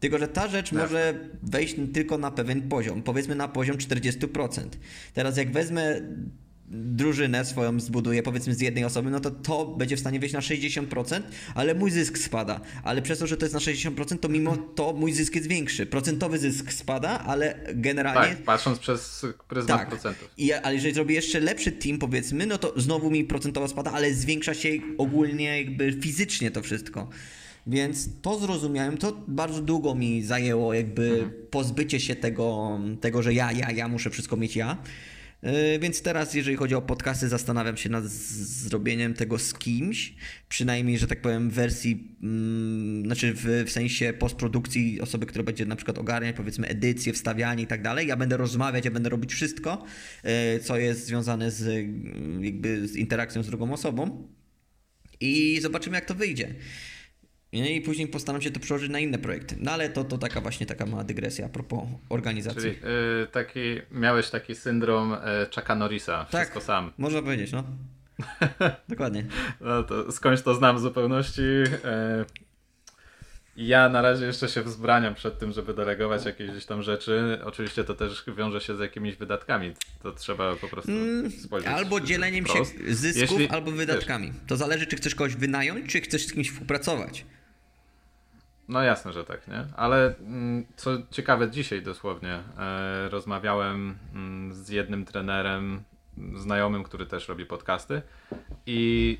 Tylko, 0.00 0.18
że 0.18 0.28
ta 0.28 0.48
rzecz 0.48 0.70
tak. 0.70 0.78
może 0.78 1.28
wejść 1.42 1.76
tylko 1.92 2.18
na 2.18 2.30
pewien 2.30 2.68
poziom, 2.68 3.02
powiedzmy 3.02 3.34
na 3.34 3.48
poziom 3.48 3.76
40%. 3.76 4.68
Teraz 5.14 5.36
jak 5.36 5.52
wezmę 5.52 6.00
drużynę 6.68 7.44
swoją 7.44 7.80
zbuduję, 7.80 8.22
powiedzmy 8.22 8.54
z 8.54 8.60
jednej 8.60 8.84
osoby, 8.84 9.10
no 9.10 9.20
to 9.20 9.30
to 9.30 9.66
będzie 9.66 9.96
w 9.96 10.00
stanie 10.00 10.20
wejść 10.20 10.34
na 10.34 10.40
60%, 10.40 11.20
ale 11.54 11.74
mój 11.74 11.90
zysk 11.90 12.18
spada. 12.18 12.60
Ale 12.82 13.02
przez 13.02 13.18
to, 13.18 13.26
że 13.26 13.36
to 13.36 13.44
jest 13.44 13.54
na 13.54 13.60
60%, 13.60 14.18
to 14.18 14.28
mimo 14.28 14.56
to 14.56 14.92
mój 14.92 15.12
zysk 15.12 15.34
jest 15.34 15.48
większy. 15.48 15.86
Procentowy 15.86 16.38
zysk 16.38 16.72
spada, 16.72 17.20
ale 17.20 17.58
generalnie... 17.74 18.34
Tak, 18.34 18.44
patrząc 18.44 18.78
przez 18.78 19.26
pryzmat 19.48 19.78
tak. 19.78 19.88
procentów. 19.88 20.30
I, 20.36 20.52
ale 20.52 20.74
jeżeli 20.74 20.94
zrobię 20.94 21.14
jeszcze 21.14 21.40
lepszy 21.40 21.72
team, 21.72 21.98
powiedzmy, 21.98 22.46
no 22.46 22.58
to 22.58 22.80
znowu 22.80 23.10
mi 23.10 23.24
procentowo 23.24 23.68
spada, 23.68 23.92
ale 23.92 24.14
zwiększa 24.14 24.54
się 24.54 24.68
ogólnie 24.98 25.58
jakby 25.58 25.92
fizycznie 25.92 26.50
to 26.50 26.62
wszystko. 26.62 27.08
Więc 27.66 28.08
to 28.22 28.38
zrozumiałem, 28.38 28.96
to 28.98 29.12
bardzo 29.28 29.60
długo 29.60 29.94
mi 29.94 30.22
zajęło 30.22 30.74
jakby 30.74 31.10
mhm. 31.10 31.32
pozbycie 31.50 32.00
się 32.00 32.16
tego, 32.16 32.78
tego, 33.00 33.22
że 33.22 33.34
ja, 33.34 33.52
ja, 33.52 33.70
ja 33.70 33.88
muszę 33.88 34.10
wszystko 34.10 34.36
mieć 34.36 34.56
ja. 34.56 34.76
Yy, 35.44 35.78
Więc 35.78 36.02
teraz, 36.02 36.34
jeżeli 36.34 36.56
chodzi 36.56 36.74
o 36.74 36.82
podcasty, 36.82 37.28
zastanawiam 37.28 37.76
się 37.76 37.88
nad 37.88 38.04
zrobieniem 38.04 39.14
tego 39.14 39.38
z 39.38 39.54
kimś, 39.54 40.14
przynajmniej, 40.48 40.98
że 40.98 41.06
tak 41.06 41.20
powiem, 41.20 41.50
w 41.50 41.54
wersji, 41.54 42.16
mm, 42.22 43.04
znaczy 43.06 43.32
w, 43.34 43.64
w 43.66 43.70
sensie 43.70 44.12
postprodukcji 44.12 45.00
osoby, 45.00 45.26
która 45.26 45.44
będzie 45.44 45.66
na 45.66 45.76
przykład 45.76 45.98
ogarniać, 45.98 46.36
powiedzmy, 46.36 46.68
edycję, 46.68 47.12
wstawianie 47.12 47.62
i 47.62 47.66
tak 47.66 47.82
dalej. 47.82 48.06
Ja 48.06 48.16
będę 48.16 48.36
rozmawiać, 48.36 48.84
ja 48.84 48.90
będę 48.90 49.08
robić 49.10 49.34
wszystko, 49.34 49.84
yy, 50.24 50.30
co 50.60 50.78
jest 50.78 51.06
związane 51.06 51.50
z, 51.50 51.88
jakby 52.40 52.88
z 52.88 52.96
interakcją 52.96 53.42
z 53.42 53.46
drugą 53.46 53.72
osobą 53.72 54.28
i 55.20 55.60
zobaczymy, 55.60 55.96
jak 55.96 56.04
to 56.04 56.14
wyjdzie. 56.14 56.54
No 57.60 57.66
I 57.66 57.80
później 57.80 58.08
postaram 58.08 58.42
się 58.42 58.50
to 58.50 58.60
przełożyć 58.60 58.90
na 58.90 58.98
inne 58.98 59.18
projekty. 59.18 59.56
No 59.60 59.72
ale 59.72 59.88
to, 59.88 60.04
to 60.04 60.18
taka 60.18 60.40
właśnie 60.40 60.66
taka 60.66 60.86
mała 60.86 61.04
dygresja 61.04 61.46
a 61.46 61.48
propos 61.48 61.82
organizacji. 62.08 62.62
Czyli 62.62 62.74
y, 63.22 63.26
taki, 63.32 63.60
miałeś 63.90 64.30
taki 64.30 64.54
syndrom 64.54 65.12
y, 65.12 65.16
Chucka 65.54 65.74
Norrisa, 65.74 66.24
wszystko 66.24 66.60
sam. 66.60 66.92
Można 66.98 67.22
powiedzieć, 67.22 67.52
no. 67.52 67.64
Dokładnie. 68.88 69.24
No 69.60 69.82
to 69.82 70.12
skądś 70.12 70.42
to 70.42 70.54
znam 70.54 70.76
w 70.76 70.80
zupełności. 70.80 71.42
E, 71.84 72.24
Ja 73.56 73.88
na 73.88 74.02
razie 74.02 74.26
jeszcze 74.26 74.48
się 74.48 74.62
wzbraniam 74.62 75.14
przed 75.14 75.38
tym, 75.38 75.52
żeby 75.52 75.74
delegować 75.74 76.24
jakieś 76.24 76.50
gdzieś 76.50 76.66
tam 76.66 76.82
rzeczy. 76.82 77.38
Oczywiście 77.44 77.84
to 77.84 77.94
też 77.94 78.24
wiąże 78.36 78.60
się 78.60 78.76
z 78.76 78.80
jakimiś 78.80 79.16
wydatkami. 79.16 79.74
To 80.02 80.12
trzeba 80.12 80.56
po 80.56 80.68
prostu 80.68 80.92
spojrzeć. 81.42 81.68
Mm, 81.68 81.78
Albo 81.78 82.00
dzieleniem 82.00 82.44
wprost. 82.44 82.72
się 82.78 82.94
zysków, 82.94 83.40
Jeśli- 83.40 83.48
albo 83.48 83.70
wydatkami. 83.70 84.32
To 84.46 84.56
zależy, 84.56 84.86
czy 84.86 84.96
chcesz 84.96 85.14
kogoś 85.14 85.36
wynająć, 85.36 85.92
czy 85.92 86.00
chcesz 86.00 86.26
z 86.26 86.32
kimś 86.32 86.50
współpracować. 86.50 87.24
No 88.68 88.82
jasne, 88.82 89.12
że 89.12 89.24
tak, 89.24 89.48
nie? 89.48 89.64
Ale 89.76 90.14
mm, 90.18 90.66
co 90.76 90.90
ciekawe, 91.10 91.50
dzisiaj 91.50 91.82
dosłownie 91.82 92.42
e, 92.58 93.08
rozmawiałem 93.08 93.98
mm, 94.14 94.54
z 94.54 94.68
jednym 94.68 95.04
trenerem, 95.04 95.82
znajomym, 96.36 96.82
który 96.84 97.06
też 97.06 97.28
robi 97.28 97.46
podcasty 97.46 98.02
i 98.66 99.18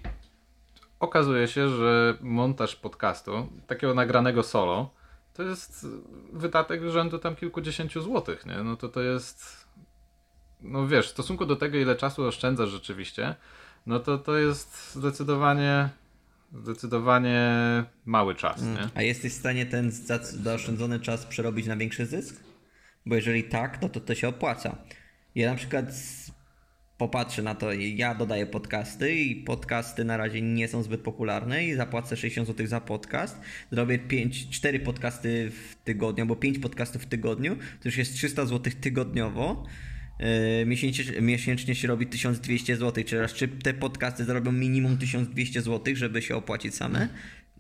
okazuje 1.01 1.49
się, 1.49 1.69
że 1.69 2.17
montaż 2.21 2.77
podcastu, 2.77 3.49
takiego 3.67 3.95
nagranego 3.95 4.43
solo, 4.43 4.91
to 5.35 5.43
jest 5.43 5.87
wydatek 6.33 6.83
rzędu 6.83 7.19
tam 7.19 7.37
kilkudziesięciu 7.37 8.01
złotych, 8.01 8.47
nie? 8.47 8.63
No 8.63 8.77
to 8.77 8.89
to 8.89 9.01
jest, 9.01 9.67
no 10.61 10.87
wiesz, 10.87 11.07
w 11.07 11.11
stosunku 11.11 11.47
do 11.47 11.57
tego, 11.57 11.79
ile 11.79 11.97
czasu 11.97 12.25
oszczędzasz 12.25 12.69
rzeczywiście, 12.69 13.35
no 13.87 14.01
to 14.01 14.19
to 14.19 14.39
jest 14.39 14.95
zdecydowanie, 14.95 15.89
zdecydowanie 16.53 17.51
mały 18.05 18.35
czas, 18.35 18.63
nie? 18.63 18.89
A 18.95 19.03
jesteś 19.03 19.33
w 19.33 19.37
stanie 19.37 19.67
ten 19.67 19.91
za- 19.91 20.19
zaoszczędzony 20.25 21.01
czas 21.01 21.27
przerobić 21.27 21.67
na 21.67 21.77
większy 21.77 22.07
zysk? 22.07 22.41
Bo 23.07 23.15
jeżeli 23.15 23.45
tak, 23.45 23.83
no 23.83 23.89
to 23.89 24.01
to 24.01 24.15
się 24.15 24.29
opłaca. 24.29 24.79
Ja 25.35 25.51
na 25.51 25.57
przykład 25.57 25.87
popatrzę 26.99 27.43
na 27.43 27.55
to, 27.55 27.73
ja 27.73 28.15
dodaję 28.15 28.47
podcasty 28.47 29.15
i 29.15 29.37
podcasty 29.45 30.05
na 30.05 30.17
razie 30.17 30.43
nie 30.43 30.69
są 30.69 30.83
zbyt 30.83 31.01
popularne 31.01 31.65
i 31.65 31.75
zapłacę 31.75 32.17
60 32.17 32.49
zł 32.49 32.67
za 32.67 32.81
podcast. 32.81 33.41
Zrobię 33.73 33.99
5, 33.99 34.51
4 34.51 34.81
podcasty 34.81 35.51
w 35.51 35.77
tygodniu, 35.85 36.23
albo 36.23 36.37
5 36.37 36.59
podcastów 36.59 37.03
w 37.03 37.07
tygodniu, 37.07 37.57
to 37.57 37.89
już 37.89 37.97
jest 37.97 38.15
300 38.15 38.47
zł 38.47 38.73
tygodniowo. 38.81 39.67
Yy, 40.21 40.67
Miesięcznie, 40.67 41.21
miesięcznie 41.21 41.75
się 41.75 41.89
robi 41.89 42.07
1200 42.07 42.77
zł, 42.77 43.05
raz 43.13 43.33
czy 43.33 43.49
te 43.49 43.75
podcasty 43.75 44.25
zarobią 44.25 44.53
minimum 44.53 44.99
1200 44.99 45.63
zł, 45.63 45.95
żeby 45.97 46.23
się 46.23 46.37
opłacić 46.37 46.75
same? 46.75 47.09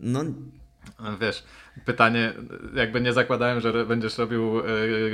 No 0.00 0.24
Wiesz, 1.20 1.44
pytanie, 1.84 2.32
jakby 2.74 3.00
nie 3.00 3.12
zakładałem, 3.12 3.60
że 3.60 3.86
będziesz 3.86 4.18
robił 4.18 4.60
e, 4.60 4.64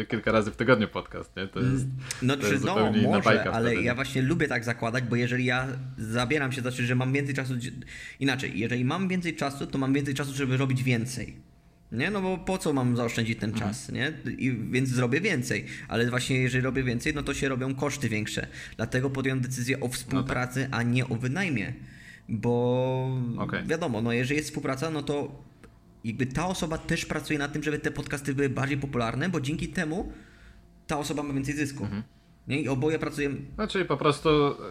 kilka 0.09 0.33
razy 0.33 0.51
w 0.51 0.57
tygodniu 0.57 0.89
podcast, 0.89 1.37
nie? 1.37 1.47
To 1.47 1.61
jest, 1.61 1.87
No, 2.23 2.37
to 2.37 2.43
czy, 2.43 2.53
jest 2.53 2.65
no 2.65 2.75
zupełnie 2.75 3.03
może, 3.03 3.23
bajka 3.23 3.53
ale 3.53 3.71
wtedy, 3.71 3.83
ja 3.83 3.93
nie? 3.93 3.95
właśnie 3.97 4.23
lubię 4.23 4.49
tak 4.49 4.65
zakładać, 4.65 5.05
bo 5.05 5.17
jeżeli 5.17 5.45
ja 5.45 5.67
zabieram 5.99 6.53
się, 6.53 6.61
znaczy, 6.61 6.87
że 6.87 6.95
mam 6.95 7.13
więcej 7.13 7.35
czasu, 7.35 7.55
inaczej, 8.21 8.59
jeżeli 8.59 8.85
mam 8.85 9.09
więcej 9.09 9.37
czasu, 9.37 9.67
to 9.67 9.79
mam 9.79 9.93
więcej 9.93 10.15
czasu, 10.15 10.35
żeby 10.35 10.57
robić 10.57 10.83
więcej. 10.83 11.50
Nie, 11.93 12.11
no 12.11 12.23
bo 12.23 12.39
po 12.39 12.59
co 12.59 12.73
mam 12.73 12.97
zaoszczędzić 12.97 13.39
ten 13.39 13.51
Mhm. 13.51 13.71
czas, 13.71 13.93
nie? 13.93 14.13
I, 14.39 14.53
więc 14.71 14.89
zrobię 14.89 15.21
więcej, 15.21 15.67
ale 15.89 16.11
właśnie 16.11 16.37
jeżeli 16.37 16.65
robię 16.65 16.83
więcej, 16.83 17.15
no 17.15 17.23
to 17.23 17.35
się 17.35 17.49
robią 17.49 17.75
koszty 17.75 18.09
większe. 18.09 18.47
Dlatego 18.77 19.11
podjąłem 19.11 19.41
decyzję 19.41 19.81
o 19.81 19.89
współpracy, 19.89 20.69
a 20.71 20.83
nie 20.83 21.09
o 21.09 21.15
wynajmie. 21.15 21.73
Bo 22.29 23.21
Okej. 23.39 23.67
wiadomo, 23.67 24.03
no 24.03 24.13
jeżeli 24.13 24.37
jest 24.37 24.49
współpraca, 24.49 24.91
no 24.91 25.03
to 25.03 25.43
jakby 26.05 26.27
ta 26.27 26.47
osoba 26.47 26.79
też 26.79 27.07
pracuje 27.07 27.39
na 27.39 27.49
tym, 27.49 27.63
żeby 27.63 27.79
te 27.79 27.91
podcasty 27.91 28.35
były 28.35 28.49
bardziej 28.49 28.79
popularne, 28.79 29.29
bo 29.29 29.41
dzięki 29.41 29.69
temu 29.69 30.13
ta 30.87 30.99
osoba 30.99 31.23
ma 31.23 31.35
więcej 31.35 31.55
zysku. 31.55 31.85
Mhm. 31.85 32.03
Nie? 32.51 32.61
I 32.61 32.69
oboje 32.69 32.99
pracujemy. 32.99 33.37
No 33.59 33.67
czyli 33.69 33.85
po 33.85 33.97
prostu 33.97 34.29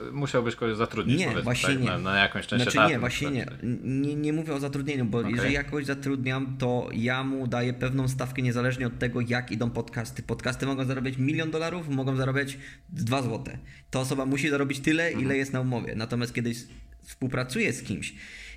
e, 0.07 0.11
musiałbyś 0.11 0.55
kogoś 0.55 0.77
zatrudnić, 0.77 1.19
Nie, 1.19 1.41
właśnie 1.43 1.69
tak? 1.69 1.79
nie. 1.79 1.85
Na, 1.85 1.97
na 1.97 2.19
jakąś 2.19 2.47
część 2.47 2.63
Znaczy 2.63 2.77
etatu, 2.77 2.93
nie, 2.93 2.99
właśnie 2.99 3.31
nie. 3.31 3.45
nie. 3.83 4.15
Nie 4.15 4.33
mówię 4.33 4.53
o 4.53 4.59
zatrudnieniu, 4.59 5.05
bo 5.05 5.19
Okej. 5.19 5.31
jeżeli 5.31 5.53
ja 5.53 5.63
kogoś 5.63 5.85
zatrudniam, 5.85 6.55
to 6.57 6.89
ja 6.93 7.23
mu 7.23 7.47
daję 7.47 7.73
pewną 7.73 8.07
stawkę 8.07 8.41
niezależnie 8.41 8.87
od 8.87 8.99
tego, 8.99 9.21
jak 9.21 9.51
idą 9.51 9.69
podcasty. 9.69 10.23
Podcasty 10.23 10.65
mogą 10.65 10.85
zarabiać 10.85 11.17
milion 11.17 11.51
dolarów, 11.51 11.89
mogą 11.89 12.15
zarabiać 12.15 12.57
2 12.89 13.21
złote. 13.21 13.57
Ta 13.91 13.99
osoba 13.99 14.25
musi 14.25 14.49
zarobić 14.49 14.79
tyle, 14.79 15.03
Mhm. 15.07 15.25
ile 15.25 15.37
jest 15.37 15.53
na 15.53 15.61
umowie. 15.61 15.95
Natomiast 15.95 16.33
kiedy 16.33 16.49
s- 16.49 16.67
współpracuje 17.03 17.73
z 17.73 17.83
kimś 17.83 18.13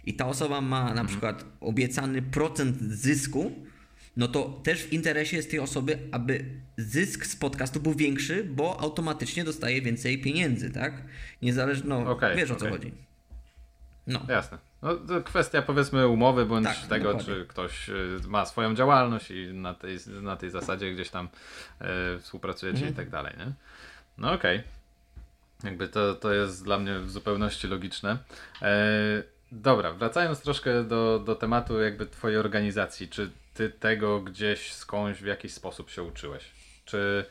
i 0.06 0.14
ta 0.14 0.26
osoba 0.26 0.60
ma 0.60 0.78
Mhm. 0.78 0.96
na 0.96 1.04
przykład 1.04 1.44
obiecany 1.60 2.22
procent 2.22 2.80
zysku, 2.80 3.52
no 4.16 4.28
to 4.28 4.60
też 4.64 4.82
w 4.82 4.92
interesie 4.92 5.36
jest 5.36 5.50
tej 5.50 5.60
osoby, 5.60 5.98
aby 6.12 6.44
zysk 6.76 7.26
z 7.26 7.36
podcastu 7.36 7.80
był 7.80 7.94
większy, 7.94 8.44
bo 8.44 8.80
automatycznie 8.80 9.44
dostaje 9.44 9.82
więcej 9.82 10.18
pieniędzy, 10.22 10.70
tak? 10.70 11.02
Niezależnie, 11.42 11.88
no 11.88 12.10
Okej, 12.10 12.36
wiesz 12.36 12.50
o 12.50 12.56
co 12.56 12.70
chodzi. 12.70 12.92
No. 14.06 14.20
Jasne. 14.28 14.58
No, 14.82 14.94
to 14.94 15.22
kwestia 15.22 15.62
powiedzmy 15.62 16.08
umowy, 16.08 16.46
bądź 16.46 16.66
Tak, 16.66 16.76
tego, 16.88 17.08
dokładnie. 17.12 17.34
czy 17.34 17.46
ktoś 17.46 17.88
y, 17.88 18.20
ma 18.28 18.46
swoją 18.46 18.74
działalność 18.74 19.30
i 19.30 19.46
na 19.54 19.74
tej, 19.74 19.98
na 20.22 20.36
tej 20.36 20.50
zasadzie 20.50 20.94
gdzieś 20.94 21.08
tam 21.10 21.28
y, 22.16 22.18
współpracujecie 22.20 22.76
Mhm. 22.78 22.92
i 22.92 22.96
tak 22.96 23.10
dalej, 23.10 23.34
nie? 23.38 23.52
No 24.18 24.32
okej. 24.32 24.62
Jakby 25.64 25.88
to, 25.88 26.14
to 26.14 26.32
jest 26.32 26.64
dla 26.64 26.78
mnie 26.78 26.98
w 26.98 27.10
zupełności 27.10 27.66
logiczne. 27.68 28.18
E, 28.62 28.68
dobra, 29.52 29.92
wracając 29.92 30.40
troszkę 30.40 30.84
do, 30.84 31.18
do 31.26 31.34
tematu 31.34 31.80
jakby 31.80 32.06
twojej 32.06 32.38
organizacji. 32.38 33.08
Czy 33.08 33.30
ty 33.54 33.70
tego 33.70 34.20
gdzieś 34.20 34.72
skądś 34.72 35.20
w 35.20 35.26
jakiś 35.26 35.52
sposób 35.52 35.90
się 35.90 36.02
uczyłeś? 36.02 36.44
Czy 36.84 37.24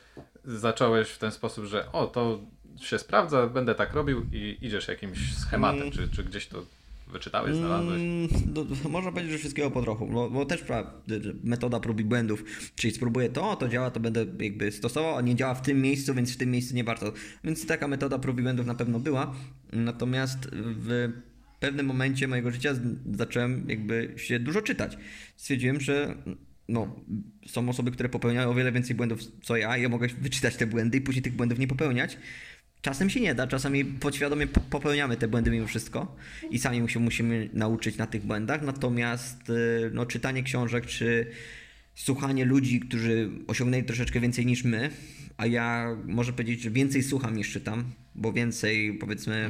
zacząłeś 0.46 1.10
w 1.10 1.18
ten 1.18 1.32
sposób, 1.32 1.66
że 1.66 1.92
o, 1.92 2.08
to 2.08 2.40
się 2.82 3.00
sprawdza, 3.00 3.48
będę 3.48 3.76
tak 3.76 3.94
robił 3.94 4.26
i 4.32 4.58
idziesz 4.62 4.88
jakimś 4.88 5.38
schematem? 5.38 5.82
Mm. 5.82 5.92
Czy, 5.92 6.10
czy 6.10 6.24
gdzieś 6.24 6.48
to 6.48 6.66
wyczytałeś, 7.08 7.56
znalazłeś? 7.56 8.02
Mm, 8.02 8.28
no, 8.84 8.90
można 8.90 9.12
powiedzieć, 9.12 9.32
że 9.32 9.38
wszystkiego 9.38 9.72
po 9.72 9.82
trochu, 9.82 10.08
bo, 10.08 10.30
bo 10.30 10.46
też 10.46 10.64
pra- 10.64 10.86
metoda 11.44 11.80
prób 11.80 12.00
i 12.00 12.04
błędów, 12.04 12.44
czyli 12.76 12.94
spróbuję 12.94 13.30
to, 13.30 13.56
to 13.56 13.68
działa, 13.68 13.92
to 13.92 14.00
będę 14.00 14.26
jakby 14.40 14.72
stosował, 14.72 15.16
a 15.16 15.22
nie 15.22 15.36
działa 15.36 15.56
w 15.56 15.62
tym 15.62 15.82
miejscu, 15.82 16.14
więc 16.14 16.34
w 16.34 16.38
tym 16.38 16.52
miejscu 16.52 16.76
nie 16.76 16.84
warto. 16.84 17.14
Więc 17.44 17.68
taka 17.68 17.88
metoda 17.88 18.20
prób 18.20 18.40
i 18.40 18.42
błędów 18.42 18.66
na 18.66 18.76
pewno 18.76 19.00
była, 19.00 19.36
natomiast 19.74 20.40
w 20.54 21.12
pewnym 21.62 21.86
momencie 21.86 22.28
mojego 22.28 22.52
życia 22.52 22.74
zacząłem 23.14 23.66
jakby 23.70 24.14
się 24.18 24.40
dużo 24.40 24.62
czytać. 24.62 24.98
Stwierdziłem, 25.36 25.82
że 25.82 26.16
no, 26.68 26.96
są 27.48 27.70
osoby, 27.70 27.92
które 27.92 28.10
popełniają 28.10 28.50
o 28.50 28.54
wiele 28.54 28.72
więcej 28.72 28.96
błędów 28.96 29.20
co 29.42 29.58
ja 29.58 29.78
i 29.78 29.82
ja 29.82 29.90
mogę 29.90 30.08
wyczytać 30.08 30.56
te 30.56 30.68
błędy 30.68 30.98
i 30.98 31.02
później 31.02 31.24
tych 31.24 31.34
błędów 31.34 31.60
nie 31.60 31.68
popełniać. 31.68 32.18
Czasem 32.82 33.10
się 33.10 33.22
nie 33.22 33.36
da, 33.36 33.48
czasami 33.48 33.86
podświadomie 33.86 34.48
po- 34.48 34.60
popełniamy 34.60 35.18
te 35.18 35.28
błędy 35.28 35.52
mimo 35.52 35.68
wszystko 35.68 36.16
i 36.52 36.60
sami 36.60 36.90
się 36.90 37.00
musimy 37.00 37.50
nauczyć 37.54 37.98
na 37.98 38.08
tych 38.08 38.26
błędach, 38.26 38.62
natomiast 38.62 39.50
y, 39.50 39.92
no, 39.94 40.06
czytanie 40.06 40.44
książek 40.44 40.86
czy 40.86 41.32
słuchanie 41.96 42.46
ludzi, 42.46 42.80
którzy 42.80 43.30
osiągnęli 43.48 43.84
troszeczkę 43.84 44.20
więcej 44.20 44.46
niż 44.46 44.64
my, 44.64 44.90
a 45.38 45.46
ja 45.46 45.98
może 46.06 46.34
powiedzieć, 46.34 46.62
że 46.62 46.72
więcej 46.72 47.04
słucham 47.04 47.38
niż 47.38 47.52
czytam, 47.52 47.84
bo 48.16 48.34
więcej 48.34 48.98
powiedzmy 48.98 49.50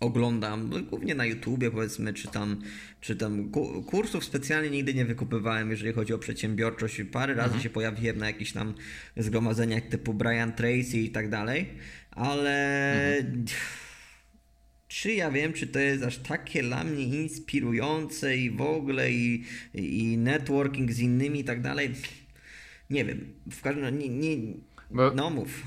oglądam, 0.00 0.70
no, 0.70 0.82
głównie 0.82 1.14
na 1.14 1.26
YouTubie 1.26 1.70
powiedzmy, 1.70 2.14
czytam, 2.14 2.62
czytam 3.00 3.50
ku- 3.50 3.82
kursów 3.82 4.24
specjalnie 4.24 4.70
nigdy 4.70 4.94
nie 4.94 5.04
wykupywałem, 5.04 5.70
jeżeli 5.70 5.92
chodzi 5.92 6.12
o 6.14 6.18
przedsiębiorczość. 6.18 7.02
Parę 7.12 7.34
razy 7.34 7.60
się 7.60 7.70
pojawiłem 7.70 8.18
na 8.18 8.26
jakichś 8.26 8.52
tam 8.52 8.74
zgromadzeniach 9.16 9.82
typu 9.82 10.14
Brian 10.14 10.52
Tracy 10.52 10.98
i 10.98 11.10
tak 11.10 11.30
dalej, 11.30 11.68
ale 12.10 13.24
czy 14.88 15.12
ja 15.12 15.30
wiem, 15.30 15.52
czy 15.52 15.66
to 15.66 15.78
jest 15.78 16.02
aż 16.04 16.18
takie 16.18 16.62
dla 16.62 16.84
mnie 16.84 17.04
inspirujące 17.04 18.36
i 18.36 18.50
w 18.50 18.60
ogóle 18.60 19.12
i, 19.12 19.44
i 19.74 20.16
networking 20.18 20.92
z 20.92 20.98
innymi 21.00 21.40
i 21.40 21.44
tak 21.44 21.62
dalej? 21.62 21.90
Nie 22.90 23.04
wiem. 23.04 23.32
W 23.50 23.60
każdym 23.62 23.84
razie 23.84 23.96
nie, 23.96 24.08
nie, 24.08 24.54
Bo- 24.90 25.12
no 25.14 25.30
mów. 25.30 25.62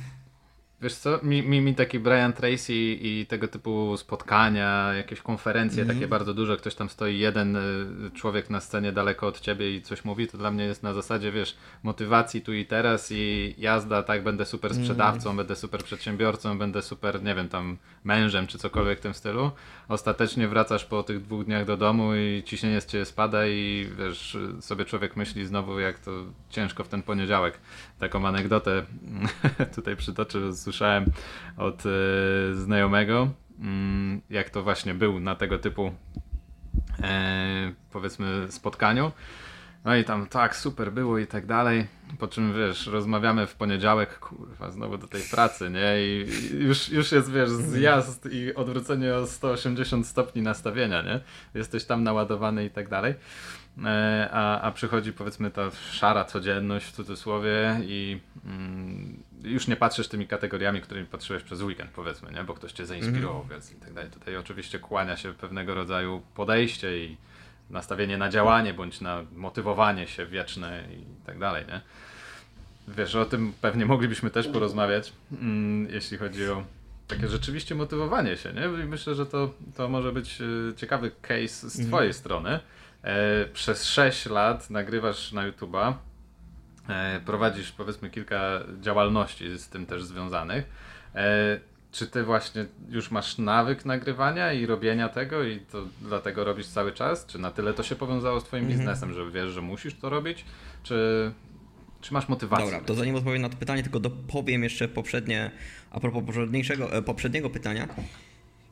Wiesz 0.82 0.96
co, 0.96 1.20
mi, 1.24 1.44
mi, 1.44 1.62
mi 1.62 1.76
taki 1.76 2.00
Brian 2.00 2.34
Tracy 2.34 2.74
i 2.74 3.26
tego 3.30 3.48
typu 3.48 3.98
spotkania, 3.98 4.94
jakieś 4.94 5.22
konferencje 5.22 5.84
mm. 5.84 5.96
takie 5.96 6.08
bardzo 6.08 6.34
duże, 6.34 6.58
ktoś 6.58 6.76
tam 6.76 6.90
stoi 6.90 7.18
jeden 7.18 7.56
y, 7.56 8.12
człowiek 8.14 8.50
na 8.50 8.60
scenie 8.60 8.92
daleko 8.92 9.28
od 9.28 9.40
ciebie 9.40 9.76
i 9.76 9.82
coś 9.82 10.06
mówi, 10.06 10.28
to 10.28 10.38
dla 10.38 10.52
mnie 10.52 10.64
jest 10.64 10.84
na 10.84 10.94
zasadzie, 10.94 11.32
wiesz, 11.32 11.58
motywacji 11.84 12.42
tu 12.42 12.54
i 12.54 12.66
teraz 12.66 13.12
i 13.12 13.56
jazda, 13.58 14.04
tak, 14.04 14.24
będę 14.24 14.46
super 14.46 14.72
mhm. 14.72 14.86
sprzedawcą, 14.86 15.30
mm. 15.30 15.38
będę 15.38 15.56
super 15.56 15.84
przedsiębiorcą, 15.84 16.58
będę 16.58 16.82
super, 16.82 17.24
nie 17.24 17.36
wiem, 17.36 17.50
tam 17.50 17.78
mężem 18.04 18.48
czy 18.48 18.58
cokolwiek 18.58 19.00
w 19.00 19.02
tym 19.02 19.14
stylu. 19.14 19.52
Ostatecznie 19.88 20.48
wracasz 20.48 20.86
po 20.86 21.04
tych 21.04 21.22
dwóch 21.22 21.46
dniach 21.46 21.66
do 21.66 21.78
domu 21.78 22.16
i 22.16 22.44
ciśnienie 22.46 22.82
z 22.82 22.86
ciebie 22.86 23.06
spada 23.06 23.48
i 23.48 23.90
wiesz, 23.98 24.38
sobie 24.60 24.86
człowiek 24.86 25.16
myśli 25.16 25.46
znowu, 25.46 25.80
jak 25.80 26.00
to 26.00 26.12
ciężko 26.50 26.84
w 26.84 26.88
ten 26.88 27.04
poniedziałek. 27.04 27.60
Taką 28.02 28.28
anegdotę 28.28 28.86
tutaj 29.76 29.96
przytoczę 29.96 30.54
z 30.54 30.60
usłyszałem 30.60 31.06
od 31.58 31.84
e, 31.86 31.90
znajomego, 32.56 33.30
mm, 33.60 34.22
jak 34.30 34.50
to 34.50 34.64
właśnie 34.64 34.94
był 34.94 35.20
na 35.20 35.36
tego 35.36 35.58
typu 35.58 35.92
e, 37.04 37.74
powiedzmy 37.92 38.48
spotkaniu. 38.50 39.12
No 39.86 39.96
i 39.96 40.04
tam 40.04 40.28
tak, 40.28 40.56
super 40.56 40.92
było 40.92 41.18
i 41.18 41.28
tak 41.28 41.46
dalej. 41.46 41.88
Po 42.20 42.28
czym 42.28 42.54
wiesz, 42.54 42.88
rozmawiamy 42.88 43.48
w 43.48 43.56
poniedziałek, 43.56 44.20
kurwa, 44.20 44.72
znowu 44.72 44.98
do 44.98 45.08
tej 45.08 45.22
pracy, 45.32 45.70
nie? 45.70 46.04
I 46.04 46.28
już, 46.60 46.90
już 46.90 47.12
jest, 47.12 47.32
wiesz, 47.32 47.50
zjazd 47.50 48.30
i 48.32 48.56
odwrócenie 48.56 49.16
o 49.16 49.28
180 49.28 50.08
stopni 50.08 50.42
nastawienia, 50.42 51.02
nie? 51.02 51.20
Jesteś 51.54 51.86
tam 51.86 52.04
naładowany 52.04 52.66
i 52.66 52.70
tak 52.70 52.90
dalej. 52.90 53.16
E, 53.86 54.30
a, 54.32 54.62
a 54.62 54.72
przychodzi 54.72 55.14
powiedzmy 55.14 55.52
ta 55.52 55.72
szara 55.92 56.26
codzienność 56.26 56.86
w 56.86 56.92
cudzysłowie 56.92 57.80
i 57.84 58.20
mm, 58.46 59.24
już 59.44 59.68
nie 59.68 59.76
patrzysz 59.76 60.08
tymi 60.08 60.28
kategoriami, 60.28 60.82
którymi 60.82 61.08
patrzyłeś 61.08 61.44
przez 61.44 61.62
weekend 61.62 61.92
powiedzmy, 61.92 62.32
nie? 62.32 62.44
bo 62.44 62.54
ktoś 62.54 62.72
cię 62.72 62.86
zainspirował 62.86 63.38
mm. 63.38 63.50
więc 63.50 63.72
i 63.72 63.76
tak 63.76 63.94
dalej. 63.94 64.12
Tutaj 64.12 64.38
oczywiście 64.38 64.80
kłania 64.80 65.18
się 65.18 65.34
pewnego 65.34 65.76
rodzaju 65.76 66.22
podejście 66.36 67.06
i 67.06 67.18
nastawienie 67.70 68.18
na 68.18 68.30
działanie 68.30 68.74
bądź 68.74 69.02
na 69.02 69.24
motywowanie 69.36 70.08
się 70.08 70.26
wieczne 70.26 70.84
i 70.92 71.26
tak 71.26 71.40
dalej, 71.40 71.66
nie? 71.68 71.82
Wiesz, 72.88 73.16
o 73.16 73.26
tym 73.26 73.54
pewnie 73.62 73.86
moglibyśmy 73.86 74.30
też 74.30 74.48
porozmawiać, 74.48 75.14
mm, 75.32 75.94
jeśli 75.94 76.18
chodzi 76.18 76.50
o 76.50 76.64
takie 77.08 77.28
rzeczywiście 77.28 77.76
motywowanie 77.76 78.38
się, 78.38 78.54
nie? 78.54 78.84
I 78.84 78.88
myślę, 78.88 79.16
że 79.16 79.26
to, 79.26 79.54
to 79.76 79.90
może 79.90 80.12
być 80.12 80.42
e, 80.42 80.76
ciekawy 80.76 81.12
case 81.22 81.70
z 81.70 81.88
twojej 81.88 82.08
mm. 82.08 82.14
strony. 82.14 82.60
E, 83.04 83.46
przez 83.46 83.86
6 83.86 84.26
lat 84.26 84.70
nagrywasz 84.70 85.32
na 85.32 85.52
YouTube'a, 85.52 85.94
e, 86.90 87.20
prowadzisz 87.26 87.72
powiedzmy 87.72 88.10
kilka 88.10 88.60
działalności 88.82 89.58
z 89.58 89.70
tym 89.70 89.86
też 89.86 90.04
związanych. 90.04 90.66
E, 91.16 91.60
czy 91.92 92.08
ty 92.08 92.24
właśnie 92.24 92.66
już 92.90 93.12
masz 93.12 93.38
nawyk 93.38 93.86
nagrywania 93.86 94.54
i 94.54 94.66
robienia 94.66 95.10
tego 95.10 95.44
i 95.44 95.60
to 95.60 95.84
dlatego 96.02 96.44
robisz 96.44 96.68
cały 96.68 96.92
czas? 96.92 97.26
Czy 97.26 97.40
na 97.40 97.52
tyle 97.52 97.74
to 97.74 97.84
się 97.84 97.96
powiązało 97.96 98.40
z 98.40 98.44
twoim 98.44 98.64
mhm. 98.64 98.80
biznesem, 98.80 99.14
że 99.14 99.32
wiesz, 99.32 99.50
że 99.50 99.62
musisz 99.62 99.96
to 99.96 100.10
robić? 100.10 100.46
Czy, 100.84 101.32
czy 102.02 102.14
masz 102.14 102.30
motywację? 102.30 102.66
Dobra, 102.66 102.82
to 102.82 102.94
zanim 102.94 103.16
odpowiem 103.16 103.42
na 103.42 103.50
to 103.50 103.58
pytanie, 103.58 103.84
tylko 103.84 104.00
dopowiem 104.00 104.64
jeszcze 104.64 104.88
poprzednie, 104.88 105.52
a 105.92 106.00
propos 106.00 106.24
poprzedniego 107.06 107.50
pytania. 107.50 107.88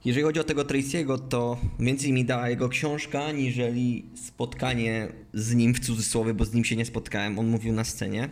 Jeżeli 0.06 0.24
chodzi 0.24 0.40
o 0.40 0.44
tego 0.44 0.64
Tracy'ego, 0.64 1.28
to 1.30 1.58
więcej 1.80 2.14
mi 2.14 2.26
dała 2.26 2.50
jego 2.50 2.70
książka, 2.70 3.32
niżeli 3.32 4.06
spotkanie 4.16 5.08
z 5.34 5.56
nim 5.56 5.74
w 5.74 5.80
cudzysłowie, 5.80 6.34
bo 6.34 6.46
z 6.46 6.54
nim 6.54 6.66
się 6.66 6.76
nie 6.76 6.86
spotkałem. 6.86 7.40
On 7.40 7.48
mówił 7.48 7.74
na 7.74 7.84
scenie. 7.84 8.24
E, 8.24 8.30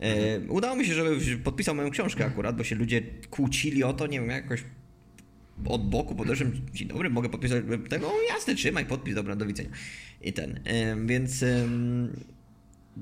mhm. 0.00 0.50
udało 0.50 0.76
mi 0.76 0.86
się, 0.86 0.94
żeby 0.94 1.38
podpisał 1.44 1.74
moją 1.74 1.90
książkę 1.90 2.24
akurat, 2.24 2.56
bo 2.56 2.64
się 2.64 2.76
ludzie 2.76 3.02
kłócili 3.30 3.84
o 3.84 3.92
to, 3.92 4.06
nie 4.06 4.20
wiem, 4.20 4.30
jakoś 4.30 4.64
od 5.66 5.88
boku 5.88 6.14
podeszłem, 6.14 6.52
dzień 6.72 6.88
dobry, 6.88 7.10
mogę 7.10 7.28
podpisać 7.28 7.64
tego, 7.88 8.08
o 8.08 8.22
jasne, 8.28 8.54
trzymaj, 8.54 8.86
podpis, 8.86 9.14
dobra, 9.14 9.36
do 9.36 9.46
widzenia. 9.46 9.70
I 10.22 10.32
ten, 10.32 10.60
e, 10.64 10.96
więc 11.06 11.44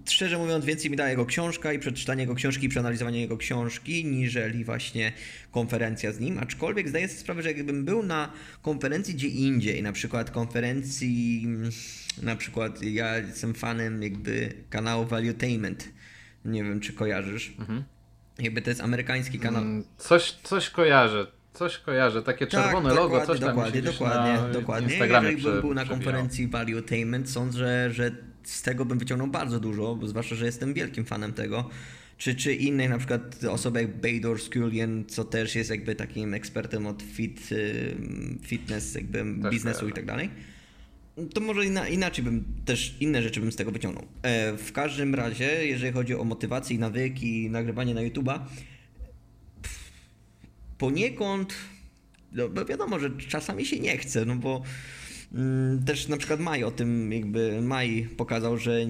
szczerze 0.07 0.39
mówiąc, 0.39 0.65
więcej 0.65 0.91
mi 0.91 0.97
daje 0.97 1.11
jego 1.11 1.27
książka 1.27 1.73
i 1.73 1.79
przeczytanie 1.79 2.23
jego 2.23 2.35
książki 2.35 2.67
i 2.67 2.69
przeanalizowanie 2.69 3.21
jego 3.21 3.37
książki, 3.37 4.05
niżeli 4.05 4.65
właśnie 4.65 5.13
konferencja 5.51 6.13
z 6.13 6.21
nim. 6.21 6.39
Aczkolwiek 6.39 6.89
zdaję 6.89 7.09
sobie 7.09 7.21
sprawę, 7.21 7.43
że 7.43 7.53
jakbym 7.53 7.85
był 7.85 8.03
na 8.03 8.33
konferencji 8.63 9.15
gdzie 9.15 9.29
indziej, 9.29 9.83
na 9.83 9.93
przykład 9.93 10.31
konferencji, 10.31 11.47
na 12.23 12.37
przykład 12.37 12.83
ja 12.83 13.19
jestem 13.19 13.55
fanem 13.55 14.03
jakby 14.03 14.53
kanału 14.71 15.07
Valuetainment. 15.07 15.89
Nie 16.45 16.65
wiem, 16.65 16.81
czy 16.81 16.93
kojarzysz. 16.93 17.55
Mhm. 17.59 17.85
Jakby 18.39 18.63
to 18.63 18.71
jest 18.71 18.81
amerykański 18.81 19.39
kanał. 19.39 19.63
Mm, 19.63 19.85
coś, 19.99 20.33
coś 20.43 20.71
kojarzę 20.71 21.39
coś 21.59 21.79
kojarzę, 21.79 22.23
takie 22.23 22.47
tak, 22.47 22.65
czerwone 22.65 22.89
tak, 22.89 22.99
logo, 22.99 23.27
coś 23.27 23.41
tam 23.41 23.49
dokładnie, 23.49 23.83
dokładnie, 23.83 24.53
dokładnie. 24.53 24.89
Instagramie 24.89 25.29
Jeżeli 25.31 25.45
bym 25.45 25.61
był 25.61 25.75
na 25.75 25.85
konferencji 25.85 26.49
Valuetainment, 26.49 27.31
sądzę, 27.31 27.91
że 27.91 28.11
z 28.49 28.63
tego 28.63 28.85
bym 28.85 28.99
wyciągnął 28.99 29.29
bardzo 29.29 29.61
dużo, 29.61 29.99
zwłaszcza, 30.05 30.35
że 30.35 30.47
jestem 30.47 30.75
wielkim 30.75 31.05
fanem 31.05 31.33
tego. 31.33 31.71
Czy, 32.19 32.35
czy 32.35 32.55
innej 32.55 32.89
na 32.89 32.99
przykład 32.99 33.45
osoby 33.45 33.83
jak 33.83 34.01
Bader 34.01 34.41
Skullion, 34.41 35.05
co 35.05 35.25
też 35.25 35.55
jest 35.55 35.71
jakby 35.71 35.95
takim 35.95 36.35
ekspertem 36.35 36.87
od 36.87 37.03
fit, 37.03 37.49
fitness, 38.43 38.95
jakby 38.95 39.25
też 39.43 39.53
biznesu 39.53 39.89
i 39.89 39.93
tak 39.93 40.07
dalej. 40.07 40.31
To 41.35 41.41
może 41.41 41.65
inaczej 41.91 42.25
bym 42.25 42.45
też 42.65 42.97
inne 43.01 43.23
rzeczy 43.23 43.41
bym 43.41 43.53
z 43.53 43.57
tego 43.57 43.71
wyciągnął. 43.71 44.05
E, 44.23 44.57
w 44.57 44.73
każdym 44.73 45.15
razie, 45.15 45.67
jeżeli 45.67 45.93
chodzi 45.93 46.15
o 46.15 46.25
motywację 46.25 46.77
i 46.77 46.79
nawyki 46.79 47.51
nagrywanie 47.51 47.95
na 47.95 48.01
YouTube'a, 48.01 48.39
poniekąd, 50.79 51.55
no 52.33 52.65
wiadomo, 52.65 52.99
że 52.99 53.11
czasami 53.11 53.67
się 53.67 53.81
nie 53.81 53.97
chce, 53.99 54.25
no 54.25 54.37
bo 54.37 54.63
też 55.87 56.09
na 56.09 56.17
przykład 56.17 56.41
Maj 56.41 56.65
o 56.65 56.71
tym 56.71 57.13
jakby 57.13 57.63
Maj 57.63 58.09
pokazał, 58.17 58.59
że 58.59 58.81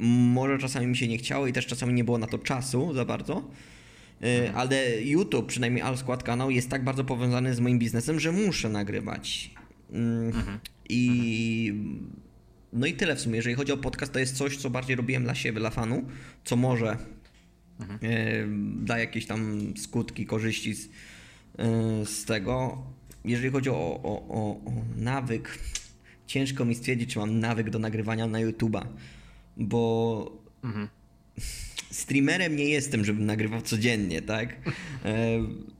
może 0.00 0.58
czasami 0.58 0.86
mi 0.86 0.96
się 0.96 1.08
nie 1.08 1.18
chciało 1.18 1.46
i 1.46 1.52
też 1.52 1.66
czasami 1.66 1.94
nie 1.94 2.04
było 2.04 2.18
na 2.18 2.26
to 2.26 2.38
czasu 2.38 2.94
za 2.94 3.04
bardzo. 3.04 3.50
Y, 4.22 4.26
mhm. 4.26 4.56
Ale 4.56 5.02
YouTube, 5.02 5.46
przynajmniej 5.46 5.82
Al 5.82 5.98
Skład 5.98 6.22
kanał, 6.22 6.50
jest 6.50 6.70
tak 6.70 6.84
bardzo 6.84 7.04
powiązany 7.04 7.54
z 7.54 7.60
moim 7.60 7.78
biznesem, 7.78 8.20
że 8.20 8.32
muszę 8.32 8.68
nagrywać. 8.68 9.50
Mm, 9.92 10.26
mhm. 10.26 10.58
I 10.88 11.74
no 12.72 12.86
i 12.86 12.94
tyle 12.94 13.16
w 13.16 13.20
sumie. 13.20 13.36
Jeżeli 13.36 13.56
chodzi 13.56 13.72
o 13.72 13.76
podcast, 13.76 14.12
to 14.12 14.18
jest 14.18 14.36
coś, 14.36 14.56
co 14.56 14.70
bardziej 14.70 14.96
robiłem 14.96 15.24
dla 15.24 15.34
siebie, 15.34 15.60
dla 15.60 15.70
fanu, 15.70 16.04
co 16.44 16.56
może 16.56 16.96
mhm. 17.80 17.98
Y, 18.02 18.84
da 18.86 18.98
jakieś 18.98 19.26
tam 19.26 19.72
skutki, 19.76 20.26
korzyści 20.26 20.74
z, 20.74 20.84
y, 20.84 20.88
z 22.06 22.24
tego 22.24 22.82
jeżeli 23.28 23.50
chodzi 23.50 23.70
o, 23.70 24.00
o, 24.02 24.28
o, 24.28 24.50
o 24.64 24.72
nawyk, 24.96 25.58
ciężko 26.26 26.64
mi 26.64 26.74
stwierdzić, 26.74 27.12
czy 27.12 27.18
mam 27.18 27.40
nawyk 27.40 27.70
do 27.70 27.78
nagrywania 27.78 28.26
na 28.26 28.38
YouTube'a, 28.38 28.86
bo 29.56 30.42
mhm. 30.64 30.88
streamerem 31.90 32.56
nie 32.56 32.68
jestem, 32.68 33.04
żebym 33.04 33.26
nagrywał 33.26 33.62
codziennie, 33.62 34.22
tak? 34.22 34.56
E, 35.04 35.38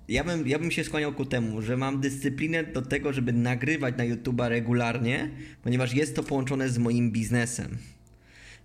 ja 0.09 0.25
bym, 0.25 0.49
ja 0.49 0.59
bym 0.59 0.71
się 0.71 0.85
skłaniał 0.85 1.13
ku 1.13 1.25
temu, 1.25 1.63
że 1.63 1.77
mam 1.77 2.01
dyscyplinę 2.01 2.65
do 2.65 2.83
tego, 2.83 3.13
żeby 3.13 3.33
nagrywać 3.33 3.95
na 3.99 4.05
YouTube'a 4.05 4.49
regularnie, 4.49 5.31
ponieważ 5.63 5.95
jest 5.95 6.17
to 6.17 6.23
połączone 6.23 6.69
z 6.69 6.79
moim 6.79 7.11
biznesem. 7.11 7.79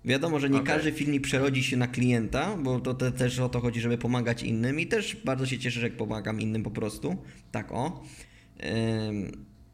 Wiadomo, 0.05 0.39
że 0.39 0.49
nie 0.49 0.59
okay. 0.59 0.75
każdy 0.75 0.91
filmik 0.91 1.23
przerodzi 1.23 1.63
się 1.63 1.77
na 1.77 1.87
klienta, 1.87 2.57
bo 2.57 2.79
to 2.79 2.93
te, 2.93 3.11
też 3.11 3.39
o 3.39 3.49
to 3.49 3.59
chodzi, 3.59 3.81
żeby 3.81 3.97
pomagać 3.97 4.43
innym 4.43 4.79
i 4.79 4.87
też 4.87 5.17
bardzo 5.25 5.45
się 5.45 5.59
cieszę, 5.59 5.79
że 5.79 5.89
pomagam 5.89 6.41
innym 6.41 6.63
po 6.63 6.71
prostu. 6.71 7.17
Tak 7.51 7.71
o 7.71 8.03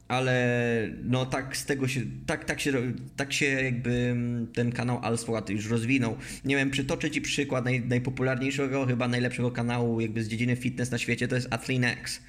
ale 0.07 0.89
no 1.03 1.25
tak 1.25 1.57
z 1.57 1.65
tego 1.65 1.87
się, 1.87 2.01
tak, 2.25 2.45
tak 2.45 2.59
się, 2.59 2.73
tak 3.15 3.33
się 3.33 3.45
jakby 3.45 4.15
ten 4.53 4.71
kanał 4.71 4.99
Alswat 5.01 5.49
już 5.49 5.69
rozwinął. 5.69 6.17
Nie 6.45 6.55
wiem, 6.55 6.71
przytoczę 6.71 7.11
Ci 7.11 7.21
przykład 7.21 7.65
naj, 7.65 7.81
najpopularniejszego, 7.81 8.85
chyba 8.85 9.07
najlepszego 9.07 9.51
kanału 9.51 10.01
jakby 10.01 10.23
z 10.23 10.27
dziedziny 10.27 10.55
fitness 10.55 10.91
na 10.91 10.97
świecie, 10.97 11.27
to 11.27 11.35
jest 11.35 11.47
Athlean-X. 11.49 12.21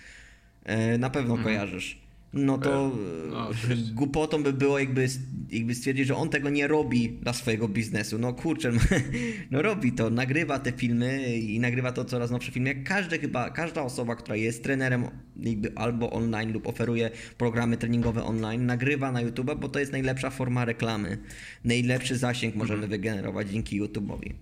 E, 0.64 0.98
na 0.98 1.10
pewno 1.10 1.34
mm. 1.34 1.44
kojarzysz 1.44 2.09
no 2.32 2.58
to 2.58 2.92
no, 3.30 3.50
głupotą 3.92 4.42
by 4.42 4.52
było 4.52 4.78
jakby, 4.78 5.08
jakby 5.50 5.74
stwierdzić, 5.74 6.06
że 6.06 6.16
on 6.16 6.28
tego 6.28 6.50
nie 6.50 6.66
robi 6.66 7.08
dla 7.08 7.32
swojego 7.32 7.68
biznesu. 7.68 8.18
No 8.18 8.32
kurczę, 8.32 8.72
no 9.50 9.62
robi 9.62 9.92
to, 9.92 10.10
nagrywa 10.10 10.58
te 10.58 10.72
filmy 10.72 11.36
i 11.36 11.60
nagrywa 11.60 11.92
to 11.92 12.04
coraz 12.04 12.30
nowsze 12.30 12.52
filmy. 12.52 12.68
Jak 12.68 12.84
każdy 12.84 13.18
chyba, 13.18 13.50
każda 13.50 13.82
osoba, 13.82 14.16
która 14.16 14.36
jest 14.36 14.62
trenerem 14.62 15.04
jakby 15.36 15.72
albo 15.74 16.10
online 16.10 16.52
lub 16.52 16.66
oferuje 16.66 17.10
programy 17.38 17.76
treningowe 17.76 18.24
online, 18.24 18.66
nagrywa 18.66 19.12
na 19.12 19.20
YouTube, 19.20 19.54
bo 19.54 19.68
to 19.68 19.78
jest 19.78 19.92
najlepsza 19.92 20.30
forma 20.30 20.64
reklamy. 20.64 21.18
Najlepszy 21.64 22.16
zasięg 22.16 22.54
możemy 22.54 22.82
mhm. 22.82 22.90
wygenerować 22.90 23.50
dzięki 23.50 23.82
YouTube'owi. 23.82 24.32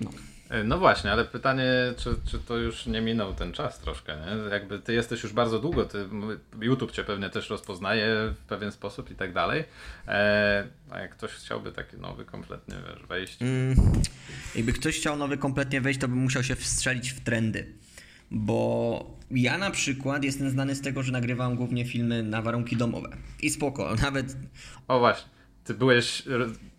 No. 0.00 0.10
E, 0.50 0.64
no 0.64 0.78
właśnie, 0.78 1.12
ale 1.12 1.24
pytanie, 1.24 1.72
czy, 1.96 2.10
czy 2.30 2.38
to 2.38 2.56
już 2.56 2.86
nie 2.86 3.00
minął 3.00 3.34
ten 3.34 3.52
czas 3.52 3.78
troszkę, 3.78 4.16
nie? 4.16 4.50
Jakby 4.50 4.78
ty 4.78 4.92
jesteś 4.92 5.22
już 5.22 5.32
bardzo 5.32 5.58
długo, 5.58 5.84
ty, 5.84 6.08
YouTube 6.60 6.92
cię 6.92 7.04
pewnie 7.04 7.30
też 7.30 7.50
rozpoznaje 7.50 8.34
w 8.34 8.48
pewien 8.48 8.72
sposób 8.72 9.10
i 9.10 9.14
tak 9.14 9.32
dalej. 9.32 9.64
E, 10.08 10.66
a 10.90 10.98
jak 10.98 11.10
ktoś 11.10 11.30
chciałby 11.30 11.72
taki 11.72 11.96
nowy 11.96 12.24
kompletnie 12.24 12.74
wiesz, 12.88 13.06
wejść? 13.06 13.42
Mm, 13.42 13.74
jakby 14.54 14.72
ktoś 14.72 14.96
chciał 14.96 15.16
nowy 15.16 15.38
kompletnie 15.38 15.80
wejść, 15.80 16.00
to 16.00 16.08
by 16.08 16.14
musiał 16.14 16.42
się 16.42 16.56
wstrzelić 16.56 17.10
w 17.10 17.20
trendy. 17.20 17.72
Bo 18.30 19.18
ja 19.30 19.58
na 19.58 19.70
przykład 19.70 20.24
jestem 20.24 20.50
znany 20.50 20.74
z 20.74 20.80
tego, 20.80 21.02
że 21.02 21.12
nagrywam 21.12 21.56
głównie 21.56 21.84
filmy 21.84 22.22
na 22.22 22.42
warunki 22.42 22.76
domowe. 22.76 23.16
I 23.42 23.50
spoko, 23.50 23.94
nawet... 24.02 24.36
O 24.88 24.98
właśnie, 24.98 25.28
ty 25.64 25.74
byłeś 25.74 26.22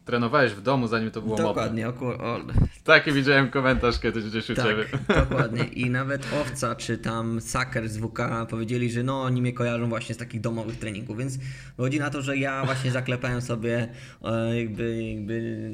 trenowałeś 0.10 0.52
w 0.52 0.62
domu, 0.62 0.88
zanim 0.88 1.12
to 1.12 1.22
było 1.22 1.38
Dokładnie, 1.38 1.86
modne. 1.86 2.02
Dokładnie. 2.02 2.54
Taki 2.84 3.12
widziałem 3.12 3.50
komentarz 3.50 4.00
kiedyś 4.00 4.24
gdzieś 4.24 4.50
u 4.50 4.56
tak, 4.56 4.66
Ciebie. 4.66 4.86
dokładnie. 5.08 5.64
I 5.64 5.90
nawet 6.00 6.28
Owca 6.42 6.76
czy 6.76 6.98
tam 6.98 7.42
Saker 7.42 7.90
z 7.90 7.98
WK 7.98 8.20
powiedzieli, 8.50 8.92
że 8.92 9.04
no 9.04 9.22
oni 9.22 9.42
mnie 9.42 9.54
kojarzą 9.54 9.90
właśnie 9.90 10.16
z 10.16 10.18
takich 10.18 10.42
domowych 10.42 10.80
treningów, 10.80 11.18
więc 11.18 11.38
chodzi 11.78 12.00
na 12.00 12.10
to, 12.10 12.22
że 12.22 12.38
ja 12.38 12.66
właśnie 12.66 12.92
zaklepałem 12.92 13.42
sobie 13.42 13.88
e, 14.24 14.60
jakby, 14.60 15.04
jakby 15.04 15.72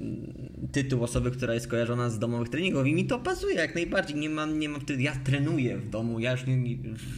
tytuł 0.71 1.03
osoby, 1.03 1.31
która 1.31 1.53
jest 1.53 1.67
kojarzona 1.67 2.09
z 2.09 2.19
domowych 2.19 2.49
treningów 2.49 2.87
i 2.87 2.93
mi 2.93 3.05
to 3.05 3.19
pasuje 3.19 3.55
jak 3.55 3.75
najbardziej. 3.75 4.17
Nie 4.17 4.29
mam, 4.29 4.59
nie 4.59 4.69
mam 4.69 4.81
wtedy, 4.81 5.03
ja 5.03 5.15
trenuję 5.23 5.77
w 5.77 5.89
domu, 5.89 6.19
ja 6.19 6.31
już, 6.31 6.45
nie, 6.45 6.77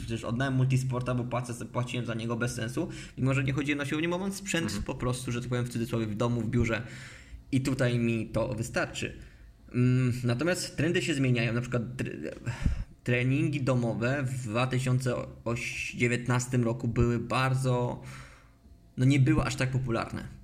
już 0.10 0.24
oddałem 0.24 0.54
multisporta, 0.54 1.16
bo 1.16 1.24
płacę, 1.24 1.66
płaciłem 1.66 2.06
za 2.06 2.14
niego 2.14 2.36
bez 2.36 2.56
sensu, 2.56 2.90
mimo 3.18 3.34
że 3.34 3.44
nie 3.44 3.54
chodzi 3.54 3.76
na 3.76 3.86
siłownię, 3.86 4.10
bo 4.10 4.18
mam 4.18 4.32
sprzęt 4.32 4.66
mhm. 4.66 4.84
po 4.84 4.96
prostu, 4.96 5.32
że 5.32 5.42
tak 5.42 5.50
powiem 5.50 5.66
w 5.66 5.70
cudzysłowie 5.70 6.06
w 6.06 6.16
domu, 6.16 6.42
w 6.42 6.50
biurze 6.50 6.82
i 7.52 7.62
tutaj 7.62 8.00
mi 8.00 8.26
to 8.26 8.56
wystarczy. 8.56 9.18
Mm, 9.74 10.14
natomiast 10.24 10.78
trendy 10.78 11.02
się 11.02 11.14
zmieniają. 11.14 11.54
Na 11.54 11.62
przykład 11.62 11.84
treningi 13.04 13.62
domowe 13.62 14.24
w 14.24 14.44
2019 14.44 16.58
roku 16.58 16.88
były 16.88 17.20
bardzo. 17.20 18.02
No 18.98 19.06
nie 19.06 19.20
były 19.20 19.44
aż 19.44 19.56
tak 19.56 19.72
popularne. 19.72 20.38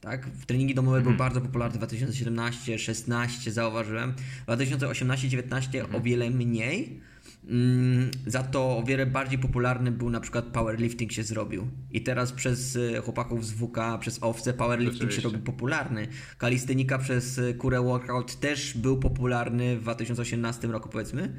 Tak? 0.00 0.30
Treningi 0.46 0.74
domowe 0.74 0.96
mhm. 0.96 1.16
były 1.16 1.28
bardzo 1.28 1.40
popularne 1.40 1.74
w 1.74 1.78
2017, 1.78 2.78
16 2.78 3.52
zauważyłem. 3.52 4.12
W 4.12 4.44
2018, 4.44 5.28
19 5.28 5.80
mhm. 5.80 5.96
o 5.96 6.00
wiele 6.04 6.30
mniej. 6.30 7.00
Mm, 7.44 8.10
za 8.26 8.42
to 8.42 8.78
o 8.78 8.82
wiele 8.82 9.06
bardziej 9.06 9.38
popularny 9.38 9.90
był 9.90 10.10
na 10.10 10.20
przykład 10.20 10.44
powerlifting 10.44 11.12
się 11.12 11.22
zrobił. 11.22 11.68
I 11.90 12.02
teraz 12.02 12.32
przez 12.32 12.76
e, 12.76 13.00
chłopaków 13.00 13.46
z 13.46 13.52
WK, 13.52 13.78
przez 14.00 14.22
owce 14.22 14.54
powerlifting 14.54 15.12
się 15.12 15.22
robi 15.22 15.38
popularny. 15.38 16.08
Kalistynika 16.38 16.98
przez 16.98 17.38
e, 17.38 17.54
Kurę 17.54 17.82
Workout 17.82 18.40
też 18.40 18.76
był 18.76 18.98
popularny 18.98 19.76
w 19.76 19.82
2018 19.82 20.68
roku 20.68 20.88
powiedzmy. 20.88 21.34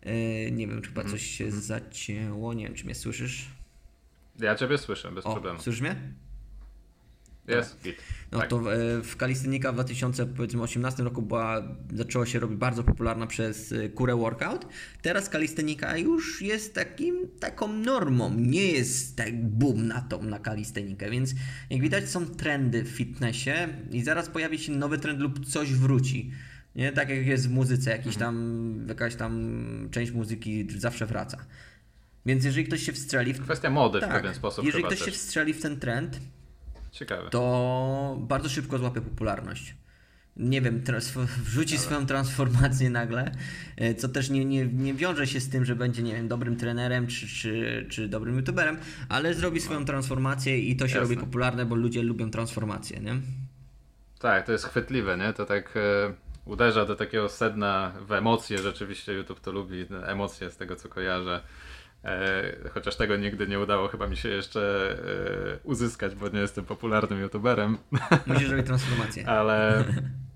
E, 0.00 0.50
nie 0.50 0.68
wiem, 0.68 0.82
czy 0.82 0.88
chyba 0.88 1.04
coś 1.04 1.26
się 1.26 1.44
mm. 1.44 1.60
zacięło. 1.60 2.54
Nie 2.54 2.64
wiem, 2.64 2.74
czy 2.74 2.84
mnie 2.84 2.94
słyszysz? 2.94 3.46
Ja 4.40 4.54
Ciebie 4.54 4.78
słyszę, 4.78 5.12
bez 5.12 5.26
o, 5.26 5.32
problemu. 5.32 5.60
Słyszysz 5.60 5.80
mnie? 5.80 5.96
Jest, 7.48 7.82
git. 7.82 7.96
No 8.32 8.38
tak. 8.38 8.48
to 8.48 8.58
w, 8.58 8.68
e, 8.68 9.02
w 9.02 9.16
kalistynika 9.16 9.72
w 9.72 9.74
2018 9.74 11.02
roku 11.02 11.22
była, 11.22 11.62
zaczęła 11.94 12.26
się 12.26 12.40
robić 12.40 12.58
bardzo 12.58 12.84
popularna 12.84 13.26
przez 13.26 13.72
e, 13.72 13.88
Kurę 13.88 14.16
Workout. 14.16 14.66
Teraz 15.02 15.28
kalistynika 15.28 15.96
już 15.96 16.42
jest 16.42 16.74
takim, 16.74 17.28
taką 17.40 17.68
normą. 17.68 18.34
Nie 18.34 18.66
jest 18.66 19.16
tak 19.16 19.48
boom 19.48 19.86
na 19.86 20.00
tą, 20.00 20.22
na 20.22 20.38
kalistenikę, 20.38 21.10
więc 21.10 21.34
jak 21.70 21.80
widać 21.80 22.10
są 22.10 22.26
trendy 22.26 22.84
w 22.84 22.88
fitnessie 22.88 23.68
i 23.90 24.02
zaraz 24.02 24.28
pojawi 24.28 24.58
się 24.58 24.72
nowy 24.72 24.98
trend 24.98 25.20
lub 25.20 25.46
coś 25.46 25.72
wróci. 25.72 26.30
Nie? 26.76 26.92
Tak 26.92 27.08
jak 27.08 27.26
jest 27.26 27.48
w 27.48 27.50
muzyce, 27.50 27.90
jakiś 27.90 28.14
mhm. 28.14 28.20
tam, 28.20 28.86
jakaś 28.88 29.14
tam 29.14 29.58
część 29.90 30.12
muzyki 30.12 30.66
zawsze 30.78 31.06
wraca. 31.06 31.44
Więc 32.26 32.44
jeżeli 32.44 32.64
ktoś 32.64 32.82
się 32.82 32.92
wstrzeli... 32.92 33.32
W... 33.32 33.42
Kwestia 33.42 33.70
mody 33.70 34.00
tak, 34.00 34.10
w 34.10 34.12
pewien 34.12 34.34
sposób 34.34 34.64
Jeżeli 34.64 34.84
ktoś 34.84 34.98
też. 34.98 35.06
się 35.06 35.12
wstrzeli 35.12 35.54
w 35.54 35.62
ten 35.62 35.80
trend, 35.80 36.20
Ciekawe. 36.94 37.30
to 37.30 38.16
bardzo 38.20 38.48
szybko 38.48 38.78
złapie 38.78 39.00
popularność. 39.00 39.74
Nie 40.36 40.60
wiem, 40.60 40.82
wrzuci 41.44 41.78
swoją 41.78 42.06
transformację 42.06 42.90
nagle, 42.90 43.32
e, 43.76 43.94
co 43.94 44.08
też 44.08 44.30
nie, 44.30 44.44
nie, 44.44 44.66
nie 44.66 44.94
wiąże 44.94 45.26
się 45.26 45.40
z 45.40 45.48
tym, 45.48 45.64
że 45.64 45.76
będzie, 45.76 46.02
nie 46.02 46.12
wiem, 46.12 46.28
dobrym 46.28 46.56
trenerem 46.56 47.06
czy, 47.06 47.28
czy, 47.28 47.86
czy 47.90 48.08
dobrym 48.08 48.36
youtuberem, 48.36 48.76
ale 49.08 49.34
zrobi 49.34 49.60
swoją 49.60 49.80
no. 49.80 49.86
transformację 49.86 50.58
i 50.58 50.76
to 50.76 50.88
się 50.88 50.98
Jasne. 50.98 51.14
robi 51.14 51.26
popularne, 51.26 51.66
bo 51.66 51.74
ludzie 51.74 52.02
lubią 52.02 52.30
transformację, 52.30 53.00
nie? 53.00 53.14
Tak, 54.18 54.46
to 54.46 54.52
jest 54.52 54.64
chwytliwe, 54.64 55.16
nie? 55.16 55.32
To 55.32 55.46
tak 55.46 55.76
e, 55.76 56.14
uderza 56.44 56.84
do 56.84 56.96
takiego 56.96 57.28
sedna 57.28 57.92
w 58.06 58.12
emocje, 58.12 58.58
rzeczywiście 58.58 59.12
YouTube 59.12 59.40
to 59.40 59.52
lubi, 59.52 59.86
emocje 60.06 60.50
z 60.50 60.56
tego 60.56 60.76
co 60.76 60.88
kojarzę. 60.88 61.40
E, 62.04 62.68
chociaż 62.74 62.96
tego 62.96 63.16
nigdy 63.16 63.46
nie 63.46 63.60
udało 63.60 63.88
chyba 63.88 64.06
mi 64.06 64.16
się 64.16 64.28
jeszcze 64.28 64.60
e, 65.54 65.58
uzyskać, 65.62 66.14
bo 66.14 66.28
nie 66.28 66.40
jestem 66.40 66.64
popularnym 66.64 67.20
youtuberem. 67.20 67.78
Musisz 68.26 68.48
zrobić 68.48 68.66
transformację. 68.66 69.28
Ale 69.28 69.84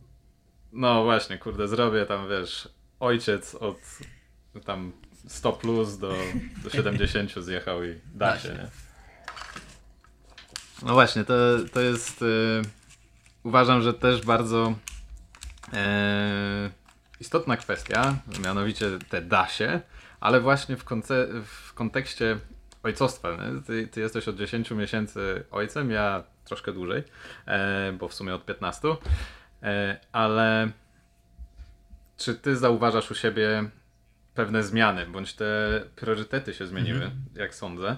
no 0.73 1.05
właśnie, 1.05 1.39
kurde, 1.39 1.69
zrobię 1.69 2.07
tam, 2.07 2.29
wiesz, 2.29 2.69
ojciec 3.01 3.55
od 3.55 3.79
tam 4.65 4.93
100 5.29 5.53
plus 5.53 5.99
do, 5.99 6.15
do 6.65 6.71
70 6.71 7.45
zjechał 7.45 7.85
i 7.85 8.01
da 8.15 8.39
się, 8.39 8.49
nie? 8.49 8.69
No 10.83 10.93
właśnie, 10.93 11.25
to, 11.25 11.35
to 11.73 11.81
jest 11.81 12.21
yy, 12.21 12.63
uważam, 13.43 13.83
że 13.83 13.95
też 13.95 14.23
bardzo 14.23 14.75
yy, 15.73 15.79
istotna 17.21 17.57
kwestia, 17.57 18.17
mianowicie 18.45 18.87
te 19.09 19.23
da 19.23 19.49
się, 19.49 19.81
ale 20.21 20.41
właśnie 20.41 20.77
w, 20.77 20.85
konce- 20.85 21.43
w 21.45 21.75
kontekście 21.75 22.39
ojcostwa. 22.83 23.29
Ty, 23.67 23.87
ty, 23.87 24.01
jesteś 24.01 24.29
od 24.29 24.37
10 24.37 24.71
miesięcy 24.71 25.45
ojcem, 25.51 25.91
ja 25.91 26.25
troszkę 26.45 26.73
dłużej, 26.73 27.03
e, 27.47 27.93
bo 27.93 28.09
w 28.09 28.15
sumie 28.15 28.35
od 28.35 28.45
15. 28.45 28.89
E, 29.63 30.01
ale 30.13 30.69
czy 32.17 32.35
ty 32.35 32.57
zauważasz 32.57 33.11
u 33.11 33.15
siebie 33.15 33.71
pewne 34.35 34.63
zmiany, 34.63 35.07
bądź 35.07 35.35
te 35.35 35.83
priorytety 35.97 36.55
się 36.55 36.67
zmieniły, 36.67 37.03
mhm. 37.05 37.25
jak 37.35 37.55
sądzę, 37.55 37.89
e, 37.89 37.97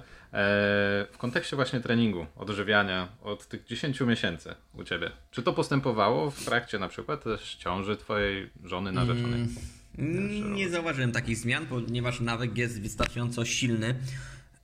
w 1.12 1.16
kontekście 1.18 1.56
właśnie 1.56 1.80
treningu, 1.80 2.26
odżywiania 2.36 3.08
od 3.22 3.46
tych 3.46 3.64
10 3.64 4.00
miesięcy 4.00 4.54
u 4.74 4.84
ciebie? 4.84 5.10
Czy 5.30 5.42
to 5.42 5.52
postępowało 5.52 6.30
w 6.30 6.44
trakcie 6.44 6.78
na 6.78 6.88
przykład 6.88 7.24
też 7.24 7.54
ciąży 7.54 7.96
twojej 7.96 8.50
żony 8.64 8.92
narzeczonej? 8.92 9.40
Mm. 9.40 9.79
Nie 10.54 10.70
zauważyłem 10.70 11.12
takich 11.12 11.36
zmian, 11.36 11.66
ponieważ 11.66 12.20
nawyk 12.20 12.58
jest 12.58 12.80
wystarczająco 12.80 13.44
silny, 13.44 13.94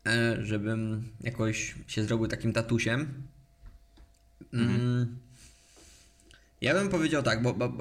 e, 0.06 0.36
żebym 0.42 1.08
jakoś 1.20 1.74
się 1.86 2.04
zrobił 2.04 2.26
takim 2.26 2.52
tatusiem. 2.52 3.12
Mm. 4.52 4.68
Mhm. 4.68 5.16
Ja 6.60 6.74
bym 6.74 6.88
powiedział 6.88 7.22
tak, 7.22 7.42
bo, 7.42 7.54
bo, 7.54 7.72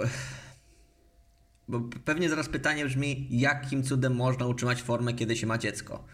bo 1.68 1.82
pewnie 2.06 2.30
zaraz 2.30 2.50
pytanie 2.50 2.86
brzmi, 2.86 3.28
jakim 3.30 3.84
cudem 3.84 4.16
można 4.16 4.46
utrzymać 4.46 4.82
formę, 4.82 5.14
kiedy 5.14 5.36
się 5.36 5.48
ma 5.48 5.58
dziecko? 5.58 6.06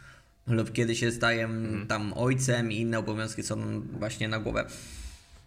Lub 0.47 0.71
kiedy 0.71 0.95
się 0.95 1.12
staje 1.12 1.45
mhm. 1.45 1.88
tam 1.88 2.13
ojcem 2.13 2.71
i 2.71 2.77
inne 2.77 2.99
obowiązki 2.99 3.43
są 3.43 3.82
właśnie 3.82 4.27
na 4.27 4.39
głowę. 4.39 4.65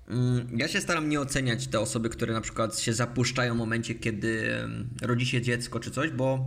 Mm, 0.09 0.59
ja 0.59 0.69
się 0.69 0.81
staram 0.81 1.09
nie 1.09 1.21
oceniać 1.21 1.67
te 1.67 1.81
osoby, 1.81 2.09
które 2.09 2.33
na 2.35 2.41
przykład 2.41 2.79
się 2.79 2.93
zapuszczają 2.93 3.55
w 3.55 3.59
momencie, 3.59 3.95
kiedy 3.95 4.59
rodzi 5.03 5.27
się 5.27 5.43
dziecko 5.43 5.81
czy 5.81 5.91
coś, 5.91 6.11
bo 6.11 6.47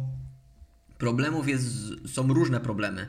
problemów 0.97 1.47
jest, 1.47 1.67
są 2.05 2.33
różne 2.33 2.59
problemy. 2.59 3.07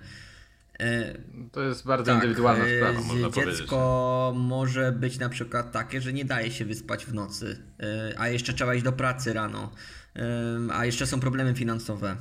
E, 0.80 1.14
to 1.52 1.62
jest 1.62 1.86
bardzo 1.86 2.12
tak, 2.12 2.14
indywidualna 2.14 2.64
e, 2.64 2.76
sprawa, 2.76 3.00
można 3.00 3.14
dziecko 3.14 3.30
powiedzieć. 3.40 3.58
Dziecko 3.58 4.34
może 4.36 4.92
być 4.92 5.18
na 5.18 5.28
przykład 5.28 5.72
takie, 5.72 6.00
że 6.00 6.12
nie 6.12 6.24
daje 6.24 6.50
się 6.50 6.64
wyspać 6.64 7.06
w 7.06 7.14
nocy, 7.14 7.62
e, 7.80 8.14
a 8.18 8.28
jeszcze 8.28 8.52
trzeba 8.52 8.74
iść 8.74 8.84
do 8.84 8.92
pracy 8.92 9.32
rano, 9.32 9.72
a 10.72 10.84
jeszcze 10.84 11.06
są 11.06 11.20
problemy 11.20 11.54
finansowe, 11.54 12.16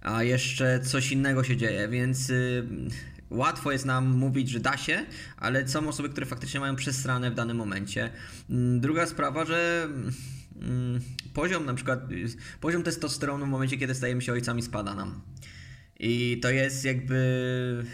a 0.00 0.22
jeszcze 0.22 0.80
coś 0.80 1.12
innego 1.12 1.44
się 1.44 1.56
dzieje, 1.56 1.88
więc 1.88 2.32
łatwo 3.30 3.72
jest 3.72 3.84
nam 3.84 4.06
mówić, 4.06 4.48
że 4.48 4.60
da 4.60 4.76
się, 4.76 5.06
ale 5.36 5.68
są 5.68 5.88
osoby, 5.88 6.08
które 6.08 6.26
faktycznie 6.26 6.60
mają 6.60 6.76
przesrane 6.76 7.30
w 7.30 7.34
danym 7.34 7.56
momencie. 7.56 8.10
Mm, 8.50 8.80
druga 8.80 9.06
sprawa, 9.06 9.44
że 9.44 9.88
mm, 10.62 11.00
poziom 11.34 11.66
na 11.66 11.74
przykład, 11.74 12.00
poziom 12.60 12.82
testosteronu 12.82 13.46
w 13.46 13.48
momencie, 13.48 13.76
kiedy 13.76 13.94
stajemy 13.94 14.22
się 14.22 14.32
ojcami 14.32 14.62
spada 14.62 14.94
nam. 14.94 15.20
I 16.00 16.40
to 16.42 16.50
jest 16.50 16.84
jakby... 16.84 17.84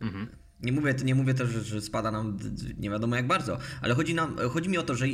Mhm. 0.00 0.39
Nie 0.62 0.72
mówię, 0.72 0.94
nie 1.04 1.14
mówię 1.14 1.34
też, 1.34 1.50
że, 1.50 1.80
spada 1.80 2.10
nam 2.10 2.38
nie 2.78 2.90
wiadomo 2.90 3.16
jak 3.16 3.26
bardzo, 3.26 3.58
ale 3.82 3.94
chodzi, 3.94 4.14
nam, 4.14 4.36
chodzi 4.50 4.68
mi 4.68 4.78
o 4.78 4.82
to, 4.82 4.94
że 4.94 5.08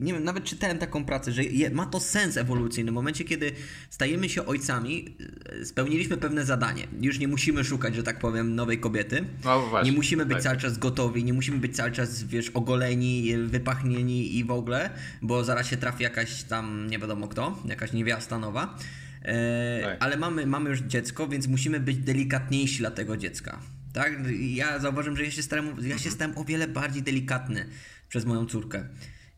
nie 0.00 0.12
wiem, 0.12 0.24
nawet 0.24 0.44
czytałem 0.44 0.78
taką 0.78 1.04
pracę, 1.04 1.32
że 1.32 1.44
je, 1.44 1.70
ma 1.70 1.86
to 1.86 2.00
sens 2.00 2.36
ewolucyjny. 2.36 2.90
W 2.90 2.94
momencie, 2.94 3.24
kiedy 3.24 3.52
stajemy 3.90 4.28
się 4.28 4.46
ojcami, 4.46 5.16
e, 5.60 5.64
spełniliśmy 5.64 6.16
pewne 6.16 6.44
zadanie. 6.44 6.86
Już 7.00 7.18
nie 7.18 7.28
musimy 7.28 7.64
szukać, 7.64 7.94
że 7.94 8.02
tak 8.02 8.18
powiem, 8.18 8.54
nowej 8.54 8.78
kobiety. 8.78 9.24
No, 9.44 9.60
właśnie, 9.60 9.90
nie 9.90 9.96
musimy 9.96 10.26
być 10.26 10.34
tak. 10.34 10.42
cały 10.42 10.56
czas 10.56 10.78
gotowi, 10.78 11.24
nie 11.24 11.32
musimy 11.32 11.58
być 11.58 11.76
cały 11.76 11.92
czas, 11.92 12.24
wiesz, 12.24 12.50
ogoleni, 12.50 13.36
wypachnieni 13.36 14.36
i 14.36 14.44
w 14.44 14.50
ogóle, 14.50 14.90
bo 15.22 15.44
zaraz 15.44 15.66
się 15.66 15.76
trafi 15.76 16.02
jakaś 16.02 16.42
tam, 16.42 16.86
nie 16.90 16.98
wiadomo 16.98 17.28
kto, 17.28 17.62
jakaś 17.64 17.92
niewiasta 17.92 18.38
nowa. 18.38 18.78
E, 19.22 19.80
tak. 19.82 19.96
Ale 20.00 20.16
mamy, 20.16 20.46
mamy 20.46 20.70
już 20.70 20.80
dziecko, 20.80 21.28
więc 21.28 21.46
musimy 21.46 21.80
być 21.80 21.96
delikatniejsi 21.96 22.78
dla 22.78 22.90
tego 22.90 23.16
dziecka. 23.16 23.60
Tak? 23.92 24.12
Ja 24.40 24.78
zauważyłem, 24.78 25.16
że 25.16 25.24
ja 25.24 25.30
się, 25.30 25.42
stałem, 25.42 25.76
ja 25.82 25.98
się 25.98 26.10
stałem 26.10 26.38
o 26.38 26.44
wiele 26.44 26.68
bardziej 26.68 27.02
delikatny 27.02 27.68
przez 28.08 28.24
moją 28.24 28.46
córkę. 28.46 28.88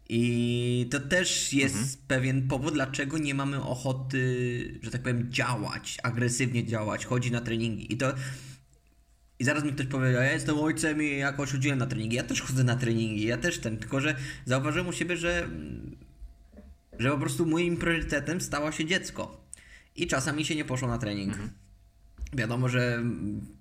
I 0.08 0.88
to 0.90 1.00
też 1.00 1.52
jest 1.52 1.74
mhm. 1.74 1.94
pewien 2.08 2.48
powód, 2.48 2.74
dlaczego 2.74 3.18
nie 3.18 3.34
mamy 3.34 3.62
ochoty, 3.62 4.80
że 4.82 4.90
tak 4.90 5.02
powiem, 5.02 5.32
działać, 5.32 5.98
agresywnie 6.02 6.66
działać, 6.66 7.06
chodzić 7.06 7.32
na 7.32 7.40
treningi. 7.40 7.92
I 7.92 7.96
to. 7.96 8.14
I 9.38 9.44
zaraz 9.44 9.64
mi 9.64 9.72
ktoś 9.72 9.86
powie, 9.86 10.10
ja 10.10 10.32
jestem 10.32 10.58
ojcem 10.58 11.02
i 11.02 11.18
jakoś 11.18 11.52
chodziłem 11.52 11.78
na 11.78 11.86
treningi. 11.86 12.16
Ja 12.16 12.22
też 12.22 12.42
chodzę 12.42 12.64
na 12.64 12.76
treningi, 12.76 13.26
ja 13.26 13.36
też 13.36 13.58
ten, 13.58 13.76
tylko 13.76 14.00
że 14.00 14.16
zauważyłem 14.44 14.88
u 14.88 14.92
siebie, 14.92 15.16
że, 15.16 15.48
że 16.98 17.10
po 17.10 17.18
prostu 17.18 17.46
moim 17.46 17.76
priorytetem 17.76 18.40
stało 18.40 18.72
się 18.72 18.84
dziecko. 18.84 19.44
I 19.96 20.06
czasami 20.06 20.44
się 20.44 20.54
nie 20.54 20.64
poszło 20.64 20.88
na 20.88 20.98
trening. 20.98 21.32
Mhm. 21.32 21.63
Wiadomo, 22.36 22.68
że 22.68 23.02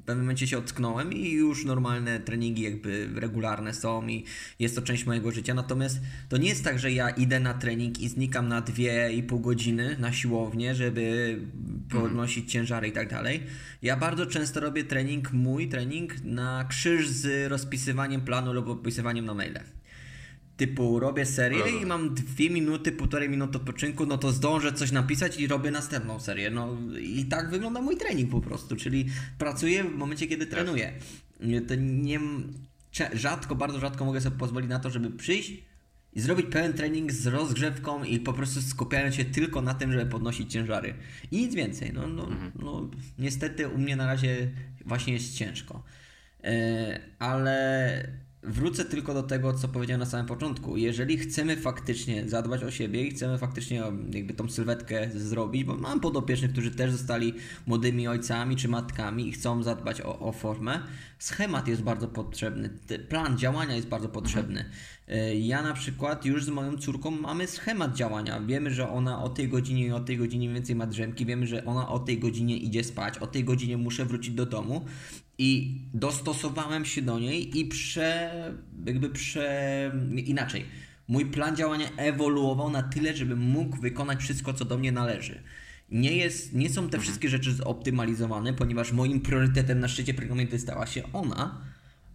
w 0.04 0.06
pewnym 0.06 0.26
momencie 0.26 0.48
się 0.48 0.58
ocknąłem 0.58 1.14
i 1.14 1.32
już 1.32 1.66
normalne 1.66 2.20
treningi 2.20 2.62
jakby 2.62 3.10
regularne 3.16 3.74
są 3.74 4.08
i 4.08 4.24
jest 4.60 4.76
to 4.76 4.82
część 4.82 5.06
mojego 5.06 5.32
życia. 5.32 5.54
Natomiast 5.54 6.00
to 6.30 6.38
nie 6.38 6.50
jest 6.50 6.64
tak, 6.64 6.80
że 6.80 6.92
ja 6.92 7.10
idę 7.10 7.40
na 7.40 7.54
trening 7.54 8.02
i 8.02 8.10
znikam 8.10 8.48
na 8.48 8.62
2,5 8.62 9.42
godziny 9.42 9.96
na 10.00 10.14
siłownię, 10.14 10.76
żeby 10.76 11.38
podnosić 11.90 12.52
ciężary 12.52 12.88
i 12.88 12.92
tak 12.92 13.10
dalej. 13.10 13.44
Ja 13.82 13.98
bardzo 13.98 14.26
często 14.26 14.60
robię 14.60 14.84
trening, 14.84 15.34
mój 15.34 15.70
trening 15.70 16.24
na 16.24 16.66
krzyż 16.70 17.10
z 17.10 17.52
rozpisywaniem 17.52 18.22
planu 18.22 18.54
lub 18.54 18.68
opisywaniem 18.68 19.26
na 19.26 19.34
maile 19.34 19.60
typu 20.68 21.00
robię 21.00 21.26
serię 21.26 21.82
i 21.82 21.86
mam 21.86 22.16
dwie 22.16 22.50
minuty, 22.50 22.92
półtorej 22.92 23.30
minuty 23.30 23.58
odpoczynku, 23.58 24.06
no 24.06 24.18
to 24.18 24.32
zdążę 24.32 24.74
coś 24.74 24.92
napisać 24.92 25.40
i 25.40 25.48
robię 25.48 25.72
następną 25.72 26.20
serię. 26.20 26.50
No 26.50 26.78
i 27.02 27.26
tak 27.26 27.50
wygląda 27.50 27.82
mój 27.82 27.98
trening 27.98 28.32
po 28.32 28.42
prostu, 28.42 28.76
czyli 28.76 29.06
pracuję 29.38 29.84
w 29.84 29.96
momencie, 29.96 30.28
kiedy 30.28 30.46
trenuję. 30.46 30.94
To 31.68 31.76
nie, 31.76 32.20
rzadko, 33.14 33.56
bardzo 33.56 33.80
rzadko 33.80 34.06
mogę 34.06 34.22
sobie 34.22 34.38
pozwolić 34.38 34.70
na 34.70 34.80
to, 34.80 34.90
żeby 34.90 35.12
przyjść 35.12 35.54
i 36.14 36.22
zrobić 36.22 36.46
pełen 36.52 36.74
trening 36.74 37.12
z 37.12 37.28
rozgrzewką 37.28 38.04
i 38.04 38.20
po 38.20 38.34
prostu 38.34 38.62
skupiając 38.62 39.16
się 39.16 39.26
tylko 39.26 39.62
na 39.62 39.74
tym, 39.74 39.92
żeby 39.92 40.06
podnosić 40.06 40.52
ciężary. 40.52 40.94
I 41.32 41.38
nic 41.38 41.56
więcej. 41.56 41.94
No, 41.94 42.08
no, 42.08 42.28
mhm. 42.28 42.52
no 42.60 42.90
niestety 43.20 43.68
u 43.68 43.78
mnie 43.78 43.96
na 43.96 44.08
razie 44.08 44.50
właśnie 44.86 45.14
jest 45.14 45.36
ciężko. 45.36 45.84
Yy, 46.44 46.50
ale 47.20 48.23
wrócę 48.44 48.86
tylko 48.86 49.14
do 49.14 49.24
tego, 49.24 49.54
co 49.54 49.68
powiedziałem 49.68 50.00
na 50.00 50.06
samym 50.06 50.26
początku. 50.26 50.78
Jeżeli 50.78 51.18
chcemy 51.18 51.58
faktycznie 51.58 52.30
zadbać 52.30 52.64
o 52.64 52.72
siebie 52.72 53.04
i 53.04 53.12
chcemy 53.12 53.38
faktycznie 53.38 53.84
jakby 54.14 54.34
tą 54.34 54.50
sylwetkę 54.50 55.10
zrobić, 55.16 55.64
bo 55.64 55.76
mam 55.76 56.00
podopiecznych, 56.00 56.52
którzy 56.52 56.72
też 56.72 56.92
zostali 56.92 57.34
młodymi 57.68 58.08
ojcami 58.08 58.56
czy 58.56 58.68
matkami 58.68 59.28
i 59.28 59.32
chcą 59.32 59.64
zadbać 59.64 60.02
o, 60.02 60.20
o 60.20 60.32
formę, 60.32 60.80
schemat 61.24 61.68
jest 61.68 61.84
bardzo 61.84 62.08
potrzebny, 62.08 62.70
plan 63.10 63.38
działania 63.38 63.76
jest 63.76 63.88
bardzo 63.88 64.10
potrzebny. 64.10 64.66
E, 65.08 65.36
ja 65.36 65.62
na 65.62 65.74
przykład 65.74 66.26
już 66.26 66.46
z 66.46 66.50
moją 66.50 66.78
córką 66.78 67.12
mamy 67.12 67.48
schemat 67.48 67.96
działania. 67.96 68.40
Wiemy, 68.40 68.72
że 68.72 68.90
ona 68.90 69.24
o 69.24 69.30
tej 69.30 69.50
godzinie 69.50 69.86
i 69.86 69.92
o 69.92 70.00
tej 70.00 70.18
godzinie 70.18 70.50
więcej 70.50 70.76
ma 70.76 70.88
drzemki, 70.88 71.26
wiemy, 71.26 71.48
że 71.48 71.66
ona 71.66 71.90
o 71.90 72.00
tej 72.00 72.20
godzinie 72.20 72.58
idzie 72.58 72.84
spać, 72.84 73.18
o 73.18 73.28
tej 73.28 73.44
godzinie 73.44 73.78
muszę 73.78 74.06
wrócić 74.06 74.34
do 74.34 74.46
domu 74.46 74.86
i 75.38 75.82
dostosowałem 75.94 76.86
się 76.86 77.02
do 77.02 77.20
niej 77.20 77.60
i 77.60 77.66
prze, 77.66 78.32
jakby 78.86 79.10
prze, 79.10 79.92
inaczej. 80.26 80.66
Mój 81.08 81.26
plan 81.26 81.56
działania 81.56 81.88
ewoluował 81.98 82.70
na 82.70 82.84
tyle, 82.84 83.16
żeby 83.16 83.36
mógł 83.36 83.78
wykonać 83.78 84.20
wszystko, 84.20 84.54
co 84.54 84.66
do 84.66 84.78
mnie 84.78 84.92
należy. 84.92 85.44
Nie, 85.94 86.18
jest, 86.18 86.54
nie 86.54 86.70
są 86.70 86.82
te 86.82 86.86
mhm. 86.86 87.04
wszystkie 87.04 87.30
rzeczy 87.30 87.54
zoptymalizowane, 87.54 88.54
ponieważ 88.54 88.92
moim 88.92 89.22
priorytetem 89.22 89.80
na 89.80 89.88
szczycie 89.88 90.14
programu 90.14 90.42
stała 90.58 90.86
się 90.86 91.14
ona. 91.14 91.62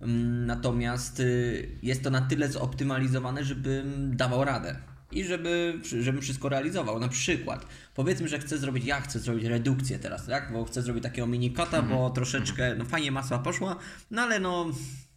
Mm, 0.00 0.46
natomiast 0.46 1.20
y, 1.20 1.68
jest 1.82 2.02
to 2.02 2.10
na 2.10 2.20
tyle 2.20 2.48
zoptymalizowane, 2.48 3.44
żebym 3.44 4.16
dawał 4.16 4.44
radę 4.44 4.76
i 5.12 5.24
żeby, 5.24 5.80
żebym 5.82 6.22
wszystko 6.22 6.48
realizował. 6.48 7.00
Na 7.00 7.08
przykład, 7.08 7.66
powiedzmy, 7.94 8.28
że 8.28 8.38
chcę 8.38 8.58
zrobić, 8.58 8.84
ja 8.84 9.00
chcę 9.00 9.18
zrobić 9.18 9.44
redukcję 9.44 9.98
teraz, 9.98 10.26
tak? 10.26 10.52
Bo 10.52 10.64
chcę 10.64 10.82
zrobić 10.82 11.02
takiego 11.02 11.26
mini 11.26 11.52
kota, 11.52 11.82
bo 11.82 11.94
mhm. 11.94 12.12
troszeczkę, 12.12 12.74
no 12.78 12.84
fajnie 12.84 13.12
masła 13.12 13.38
poszła, 13.38 13.76
no 14.10 14.22
ale 14.22 14.40
no, 14.40 14.66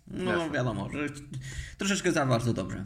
no 0.07 0.49
wiadomo, 0.49 0.89
że 0.89 1.07
troszeczkę 1.77 2.11
za 2.11 2.25
bardzo 2.25 2.53
dobrze. 2.53 2.85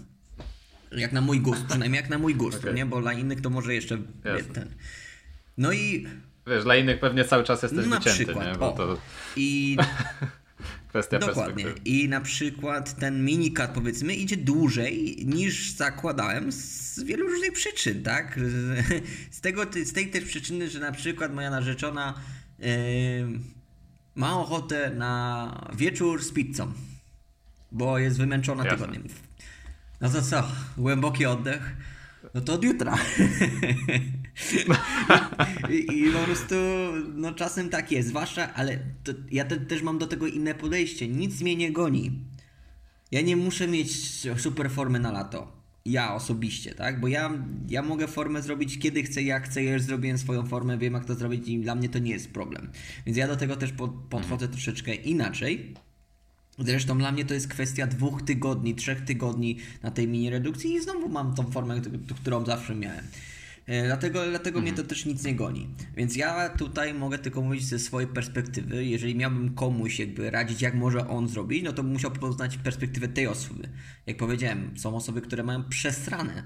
Jak 0.91 1.13
na 1.13 1.21
mój 1.21 1.39
gust, 1.39 1.65
przynajmniej 1.69 2.01
jak 2.01 2.09
na 2.09 2.17
mój 2.17 2.35
gust, 2.35 2.59
okay. 2.59 2.73
nie? 2.73 2.85
Bo 2.85 3.01
dla 3.01 3.13
innych 3.13 3.41
to 3.41 3.49
może 3.49 3.75
jeszcze 3.75 3.97
ten. 4.53 4.69
No 5.57 5.71
i... 5.71 6.07
Wiesz, 6.47 6.63
dla 6.63 6.75
innych 6.75 6.99
pewnie 6.99 7.25
cały 7.25 7.43
czas 7.43 7.63
jesteś 7.63 7.87
na 7.87 7.97
wycięty, 7.97 8.23
przykład, 8.25 8.47
nie? 8.47 8.59
Bo 8.59 8.73
o, 8.73 8.77
to... 8.77 8.97
I 9.35 9.77
Kwestia 10.95 11.19
Dokładnie. 11.19 11.65
I 11.85 12.09
na 12.09 12.21
przykład 12.21 12.95
ten 12.95 13.25
minikat 13.25 13.71
powiedzmy 13.71 14.15
idzie 14.15 14.37
dłużej 14.37 15.17
niż 15.25 15.71
zakładałem 15.71 16.51
z 16.51 17.03
wielu 17.03 17.27
różnych 17.27 17.51
przyczyn, 17.53 18.03
tak? 18.03 18.39
Z, 19.31 19.41
tego, 19.41 19.63
z 19.85 19.93
tej 19.93 20.09
też 20.09 20.23
przyczyny, 20.23 20.69
że 20.69 20.79
na 20.79 20.91
przykład 20.91 21.33
moja 21.33 21.49
narzeczona 21.49 22.13
yy, 22.59 22.67
ma 24.15 24.39
ochotę 24.39 24.89
na 24.89 25.71
wieczór 25.77 26.23
z 26.23 26.31
pizzą, 26.31 26.73
bo 27.71 27.99
jest 27.99 28.17
wymęczona 28.17 28.63
Jasne. 28.63 28.77
tygodniem. 28.77 29.03
No 30.01 30.09
to 30.09 30.21
co? 30.21 30.43
Głęboki 30.77 31.25
oddech. 31.25 31.75
No 32.33 32.41
to 32.41 32.53
od 32.53 32.63
jutra. 32.63 32.97
I, 35.69 36.12
po 36.13 36.19
prostu, 36.19 36.56
no 37.15 37.34
czasem 37.34 37.69
tak 37.69 37.91
jest, 37.91 38.10
zwłaszcza, 38.10 38.54
ale 38.54 38.80
to, 39.04 39.12
ja 39.32 39.45
te, 39.45 39.58
też 39.58 39.82
mam 39.82 39.98
do 39.98 40.08
tego 40.08 40.28
inne 40.28 40.56
podejście. 40.56 41.08
Nic 41.08 41.41
mnie 41.41 41.56
nie 41.56 41.71
goni. 41.71 42.12
Ja 43.12 43.21
nie 43.21 43.36
muszę 43.36 43.67
mieć 43.67 43.91
super 44.38 44.71
formy 44.71 45.00
na 45.00 45.12
lato. 45.12 45.56
Ja 45.86 46.13
osobiście, 46.13 46.76
tak? 46.76 47.00
Bo 47.00 47.08
ja, 47.08 47.32
ja 47.69 47.82
mogę 47.82 48.08
formę 48.08 48.41
zrobić 48.41 48.80
kiedy 48.80 49.04
chcę, 49.04 49.24
jak 49.24 49.45
chcę. 49.45 49.63
Ja 49.63 49.74
już 49.74 49.82
zrobiłem 49.82 50.17
swoją 50.17 50.48
formę, 50.48 50.78
wiem 50.78 50.93
jak 50.93 51.06
to 51.06 51.15
zrobić 51.15 51.48
i 51.48 51.60
dla 51.60 51.76
mnie 51.76 51.89
to 51.89 52.00
nie 52.00 52.12
jest 52.12 52.32
problem. 52.32 52.71
Więc 53.06 53.17
ja 53.17 53.28
do 53.28 53.36
tego 53.36 53.56
też 53.56 53.71
pod, 53.71 53.91
podchodzę 53.91 54.48
troszeczkę 54.48 54.95
inaczej. 54.95 55.74
Zresztą 56.60 56.98
dla 56.98 57.12
mnie 57.12 57.26
to 57.26 57.34
jest 57.34 57.48
kwestia 57.48 57.88
dwóch 57.88 58.21
tygodni, 58.21 58.76
trzech 58.76 59.02
tygodni 59.02 59.58
na 59.84 59.91
tej 59.91 60.08
mini 60.08 60.30
redukcji 60.30 60.74
i 60.74 60.82
znowu 60.82 61.10
mam 61.10 61.36
tą 61.36 61.52
formę, 61.52 61.82
którą 62.21 62.45
zawsze 62.45 62.76
miałem. 62.76 63.06
E, 63.67 63.86
dlatego, 63.86 64.25
dlatego 64.30 64.60
mhm. 64.60 64.63
mnie 64.63 64.84
to 64.84 64.89
też 64.89 65.06
nic 65.06 65.23
nie 65.23 65.36
goni. 65.36 65.67
Więc 65.97 66.15
ja 66.15 66.49
tutaj 66.49 66.93
mogę 66.93 67.17
tylko 67.19 67.41
mówić 67.41 67.65
ze 67.65 67.80
swojej 67.80 68.10
perspektywy. 68.10 68.86
Jeżeli 68.86 69.15
miałbym 69.15 69.56
komuś 69.56 69.99
jakby 69.99 70.32
radzić, 70.32 70.62
jak 70.62 70.75
może 70.75 71.08
on 71.08 71.28
zrobić, 71.28 71.63
no 71.63 71.73
to 71.73 71.84
bym 71.84 71.91
musiał 71.91 72.12
poznać 72.12 72.58
perspektywę 72.58 73.08
tej 73.08 73.28
osoby. 73.28 73.69
Jak 74.06 74.17
powiedziałem, 74.17 74.78
są 74.78 74.95
osoby, 74.95 75.21
które 75.21 75.43
mają 75.43 75.63
przesrane 75.63 76.43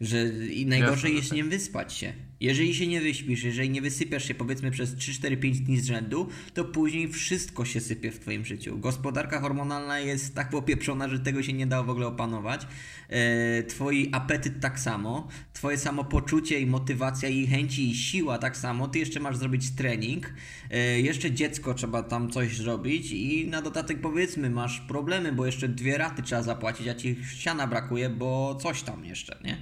że 0.00 0.28
i 0.28 0.66
najgorzej 0.66 1.16
jest 1.16 1.28
tak. 1.28 1.36
nie 1.36 1.44
wyspać 1.44 1.92
się. 1.92 2.12
Jeżeli 2.40 2.74
się 2.74 2.86
nie 2.86 3.00
wyśpisz, 3.00 3.44
jeżeli 3.44 3.70
nie 3.70 3.82
wysypiasz 3.82 4.24
się 4.28 4.34
powiedzmy 4.34 4.70
przez 4.70 4.94
3, 4.94 5.14
4, 5.14 5.36
5 5.36 5.60
dni 5.60 5.80
z 5.80 5.86
rzędu, 5.86 6.28
to 6.54 6.64
później 6.64 7.08
wszystko 7.08 7.64
się 7.64 7.80
sypie 7.80 8.10
w 8.10 8.20
Twoim 8.20 8.44
życiu. 8.44 8.78
Gospodarka 8.78 9.40
hormonalna 9.40 9.98
jest 9.98 10.34
tak 10.34 10.50
popieprzona, 10.50 11.08
że 11.08 11.18
tego 11.18 11.42
się 11.42 11.52
nie 11.52 11.66
da 11.66 11.82
w 11.82 11.90
ogóle 11.90 12.06
opanować. 12.06 12.66
E, 13.08 13.62
twój 13.62 14.08
apetyt 14.12 14.60
tak 14.60 14.80
samo, 14.80 15.28
Twoje 15.52 15.78
samopoczucie 15.78 16.60
i 16.60 16.66
motywacja 16.66 17.28
i 17.28 17.46
chęci 17.46 17.90
i 17.90 17.94
siła 17.94 18.38
tak 18.38 18.56
samo. 18.56 18.88
Ty 18.88 18.98
jeszcze 18.98 19.20
masz 19.20 19.36
zrobić 19.36 19.70
trening, 19.70 20.32
e, 20.70 21.00
jeszcze 21.00 21.32
dziecko 21.32 21.74
trzeba 21.74 22.02
tam 22.02 22.30
coś 22.30 22.56
zrobić 22.56 23.12
i 23.12 23.46
na 23.46 23.62
dodatek 23.62 24.00
powiedzmy 24.00 24.50
masz 24.50 24.80
problemy, 24.80 25.32
bo 25.32 25.46
jeszcze 25.46 25.68
dwie 25.68 25.98
raty 25.98 26.22
trzeba 26.22 26.42
zapłacić, 26.42 26.88
a 26.88 26.94
ci 26.94 27.16
siana 27.36 27.66
brakuje, 27.66 28.10
bo 28.10 28.58
coś 28.62 28.82
tam 28.82 29.04
jeszcze, 29.04 29.38
nie? 29.44 29.58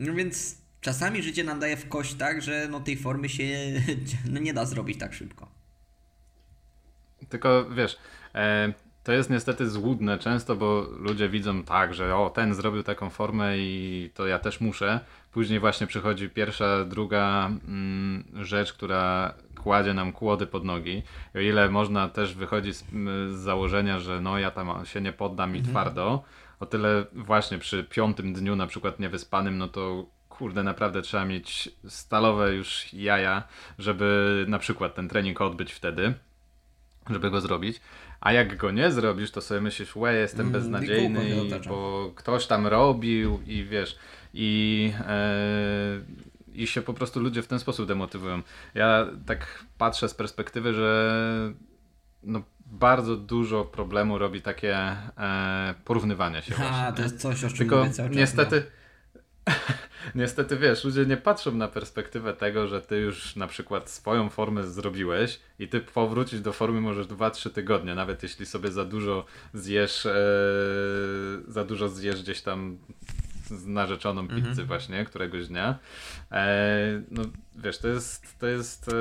No 0.00 0.14
więc 0.14 0.58
czasami 0.80 1.22
życie 1.22 1.44
nam 1.44 1.60
daje 1.60 1.76
w 1.76 1.88
kość 1.88 2.14
tak, 2.14 2.42
że 2.42 2.68
no 2.70 2.80
tej 2.80 2.96
formy 2.96 3.28
się 3.28 3.44
no 4.32 4.40
nie 4.40 4.54
da 4.54 4.66
zrobić 4.66 4.98
tak 4.98 5.14
szybko. 5.14 5.48
Tylko 7.28 7.70
wiesz, 7.70 7.98
e, 8.34 8.72
to 9.04 9.12
jest 9.12 9.30
niestety 9.30 9.70
złudne 9.70 10.18
często, 10.18 10.56
bo 10.56 10.86
ludzie 10.98 11.28
widzą 11.28 11.62
tak, 11.62 11.94
że 11.94 12.16
o, 12.16 12.30
ten 12.30 12.54
zrobił 12.54 12.82
taką 12.82 13.10
formę 13.10 13.58
i 13.58 14.10
to 14.14 14.26
ja 14.26 14.38
też 14.38 14.60
muszę. 14.60 15.00
Później 15.32 15.60
właśnie 15.60 15.86
przychodzi 15.86 16.28
pierwsza, 16.28 16.84
druga 16.84 17.46
mm, 17.46 18.24
rzecz, 18.34 18.72
która 18.72 19.34
kładzie 19.62 19.94
nam 19.94 20.12
kłody 20.12 20.46
pod 20.46 20.64
nogi. 20.64 21.02
I 21.34 21.38
o 21.38 21.40
ile 21.40 21.70
można 21.70 22.08
też 22.08 22.34
wychodzić 22.34 22.76
z, 22.76 22.84
z 23.30 23.38
założenia, 23.38 23.98
że 23.98 24.20
no 24.20 24.38
ja 24.38 24.50
tam 24.50 24.86
się 24.86 25.00
nie 25.00 25.12
poddam 25.12 25.56
i 25.56 25.58
mhm. 25.58 25.74
twardo, 25.74 26.24
o 26.60 26.66
tyle 26.66 27.04
właśnie 27.12 27.58
przy 27.58 27.84
piątym 27.84 28.32
dniu 28.32 28.56
na 28.56 28.66
przykład 28.66 29.00
niewyspanym, 29.00 29.58
no 29.58 29.68
to 29.68 30.06
kurde, 30.28 30.62
naprawdę 30.62 31.02
trzeba 31.02 31.24
mieć 31.24 31.70
stalowe 31.88 32.54
już 32.54 32.92
jaja, 32.92 33.42
żeby 33.78 34.44
na 34.48 34.58
przykład 34.58 34.94
ten 34.94 35.08
trening 35.08 35.40
odbyć 35.40 35.72
wtedy, 35.72 36.14
żeby 37.10 37.30
go 37.30 37.40
zrobić. 37.40 37.80
A 38.20 38.32
jak 38.32 38.56
go 38.56 38.70
nie 38.70 38.90
zrobisz, 38.90 39.30
to 39.30 39.40
sobie 39.40 39.60
myślisz, 39.60 39.96
łe, 39.96 40.14
jestem 40.14 40.40
mm, 40.40 40.52
beznadziejny, 40.52 41.30
i 41.30 41.68
bo 41.68 42.12
ktoś 42.16 42.46
tam 42.46 42.66
robił 42.66 43.40
i 43.46 43.64
wiesz, 43.64 43.98
i, 44.34 44.92
e, 45.06 46.00
i 46.54 46.66
się 46.66 46.82
po 46.82 46.94
prostu 46.94 47.20
ludzie 47.20 47.42
w 47.42 47.46
ten 47.46 47.58
sposób 47.58 47.86
demotywują. 47.86 48.42
Ja 48.74 49.06
tak 49.26 49.64
patrzę 49.78 50.08
z 50.08 50.14
perspektywy, 50.14 50.74
że 50.74 51.52
no 52.22 52.42
bardzo 52.70 53.16
dużo 53.16 53.64
problemu 53.64 54.18
robi 54.18 54.42
takie 54.42 54.76
e, 54.76 55.74
porównywanie 55.84 56.42
się. 56.42 56.54
A, 56.54 56.58
właśnie, 56.58 56.92
to 56.96 57.02
jest 57.02 57.20
coś, 57.20 57.44
o 57.44 57.48
czym 57.48 57.56
Tylko 57.58 57.76
mówię 57.78 57.90
cały 57.90 58.08
czas. 58.08 58.18
niestety, 58.18 58.62
no. 59.46 59.52
niestety 60.14 60.56
wiesz, 60.56 60.84
ludzie 60.84 61.06
nie 61.06 61.16
patrzą 61.16 61.52
na 61.54 61.68
perspektywę 61.68 62.34
tego, 62.34 62.68
że 62.68 62.80
ty 62.82 62.96
już 62.96 63.36
na 63.36 63.46
przykład 63.46 63.90
swoją 63.90 64.28
formę 64.30 64.64
zrobiłeś 64.66 65.40
i 65.58 65.68
ty 65.68 65.80
powrócić 65.80 66.40
do 66.40 66.52
formy 66.52 66.80
możesz 66.80 67.06
2-3 67.06 67.50
tygodnie, 67.50 67.94
nawet 67.94 68.22
jeśli 68.22 68.46
sobie 68.46 68.72
za 68.72 68.84
dużo 68.84 69.24
zjesz, 69.54 70.06
e, 70.06 70.12
za 71.48 71.64
dużo 71.64 71.88
zjesz 71.88 72.22
gdzieś 72.22 72.40
tam 72.42 72.78
z 73.46 73.66
narzeczoną 73.66 74.20
Mhm. 74.20 74.42
pizzy 74.44 74.64
właśnie 74.64 75.04
któregoś 75.04 75.46
dnia. 75.48 75.78
E, 76.32 77.02
no 77.10 77.22
wiesz, 77.56 77.78
to 77.78 77.88
jest, 77.88 78.38
to 78.38 78.46
jest 78.46 78.88
e, 78.88 78.92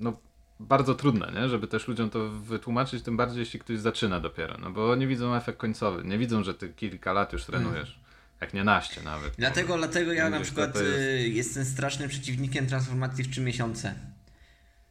no 0.00 0.20
bardzo 0.60 0.94
trudne, 0.94 1.32
nie? 1.34 1.48
żeby 1.48 1.66
też 1.66 1.88
ludziom 1.88 2.10
to 2.10 2.28
wytłumaczyć, 2.30 3.02
tym 3.02 3.16
bardziej 3.16 3.40
jeśli 3.40 3.58
ktoś 3.60 3.78
zaczyna 3.78 4.20
dopiero, 4.20 4.56
no 4.58 4.70
bo 4.70 4.90
oni 4.90 5.06
widzą 5.06 5.34
efekt 5.34 5.58
końcowy, 5.58 6.04
nie 6.04 6.18
widzą, 6.18 6.44
że 6.44 6.54
ty 6.54 6.68
kilka 6.68 7.12
lat 7.12 7.32
już 7.32 7.44
trenujesz, 7.44 8.00
jak 8.40 8.54
nie 8.54 8.64
naście 8.64 9.02
nawet. 9.02 9.34
Dlatego, 9.38 9.76
dlatego 9.78 10.12
ja 10.12 10.30
na 10.30 10.40
przykład 10.40 10.74
jest- 10.74 10.86
y, 10.86 11.28
jestem 11.28 11.64
strasznym 11.64 12.08
przeciwnikiem 12.08 12.66
transformacji 12.66 13.24
w 13.24 13.30
3 13.30 13.40
miesiące. 13.40 13.94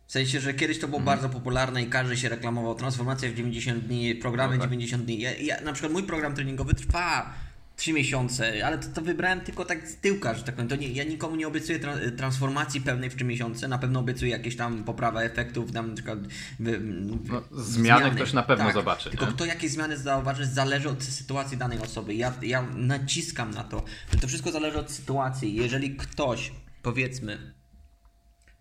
W 0.08 0.12
sensie, 0.12 0.39
że 0.39 0.53
kiedyś 0.53 0.79
to 0.79 0.88
było 0.88 1.01
bardzo 1.01 1.29
popularne 1.29 1.84
i 1.84 1.88
każdy 1.88 2.17
się 2.17 2.29
reklamował 2.29 2.75
transformacja 2.75 3.29
w 3.32 3.34
90 3.34 3.84
dni, 3.84 4.15
programy 4.15 4.55
No 4.55 4.62
tak. 4.62 4.69
90 4.69 5.03
dni. 5.05 5.19
Ja, 5.19 5.32
ja, 5.38 5.62
na 5.62 5.73
przykład 5.73 5.93
mój 5.93 6.03
program 6.03 6.36
treningowy 6.36 6.73
trwa 6.73 7.34
3 7.79 7.93
miesiące, 7.93 8.65
ale 8.65 8.77
to, 8.77 8.87
to 8.93 9.01
wybrałem 9.01 9.41
tylko 9.41 9.65
tak 9.65 9.87
z 9.89 9.95
tyłka, 9.95 10.33
że 10.33 10.43
tak 10.43 10.55
powiem. 10.55 10.67
To 10.69 10.75
nie, 10.75 10.87
ja 10.87 11.03
nikomu 11.03 11.35
nie 11.35 11.47
obiecuję 11.47 11.79
tra- 11.79 12.15
transformacji 12.17 12.81
pełnej 12.81 13.09
w 13.09 13.15
3 13.15 13.25
miesiące. 13.25 13.67
Na 13.67 13.77
pewno 13.77 13.99
obiecuję 13.99 14.31
jakieś 14.31 14.55
tam 14.55 14.83
poprawę 14.83 15.21
efektów, 15.21 15.71
tam 15.71 15.89
na 15.89 15.95
przykład 15.95 16.19
wy, 16.59 16.79
No, 16.81 17.41
zmiany 17.51 18.11
ktoś 18.11 18.33
na 18.33 18.43
pewno 18.43 18.71
zobaczy, 18.71 19.09
Tylko 19.09 19.25
nie? 19.25 19.31
kto 19.31 19.45
jakie 19.45 19.69
zmiany 19.69 19.97
zauważy, 19.97 20.45
zależy 20.45 20.89
od 20.89 21.03
sytuacji 21.03 21.57
danej 21.57 21.79
osoby. 21.79 22.13
Ja, 22.13 22.33
ja 22.41 22.61
naciskam 22.75 23.51
na 23.51 23.63
to, 23.63 23.83
że 24.13 24.19
to 24.19 24.27
wszystko 24.27 24.51
zależy 24.51 24.79
od 24.79 24.91
sytuacji. 24.91 25.55
Jeżeli 25.55 25.95
ktoś, 25.95 26.51
powiedzmy, 26.81 27.53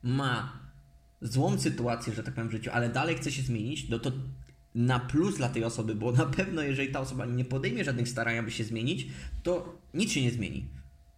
ma 0.03 0.53
złą 1.23 1.59
sytuację, 1.59 2.13
że 2.15 2.23
tak 2.23 2.35
powiem, 2.35 2.49
w 2.49 2.53
życiu, 2.53 2.71
ale 2.75 2.89
dalej 2.89 3.17
chce 3.17 3.33
się 3.33 3.43
zmienić, 3.43 3.89
no 3.89 3.99
to 3.99 4.13
na 4.79 4.99
plus 4.99 5.37
dla 5.37 5.49
tej 5.49 5.65
osoby, 5.65 5.95
bo 5.95 6.13
na 6.13 6.27
pewno 6.27 6.63
jeżeli 6.63 6.93
ta 6.93 7.01
osoba 7.01 7.27
nie 7.27 7.45
podejmie 7.45 7.85
żadnych 7.85 8.09
starań, 8.09 8.39
aby 8.39 8.51
się 8.51 8.65
zmienić, 8.65 9.07
to 9.43 9.79
nic 9.95 10.13
się 10.13 10.23
nie 10.23 10.31
zmieni. 10.31 10.65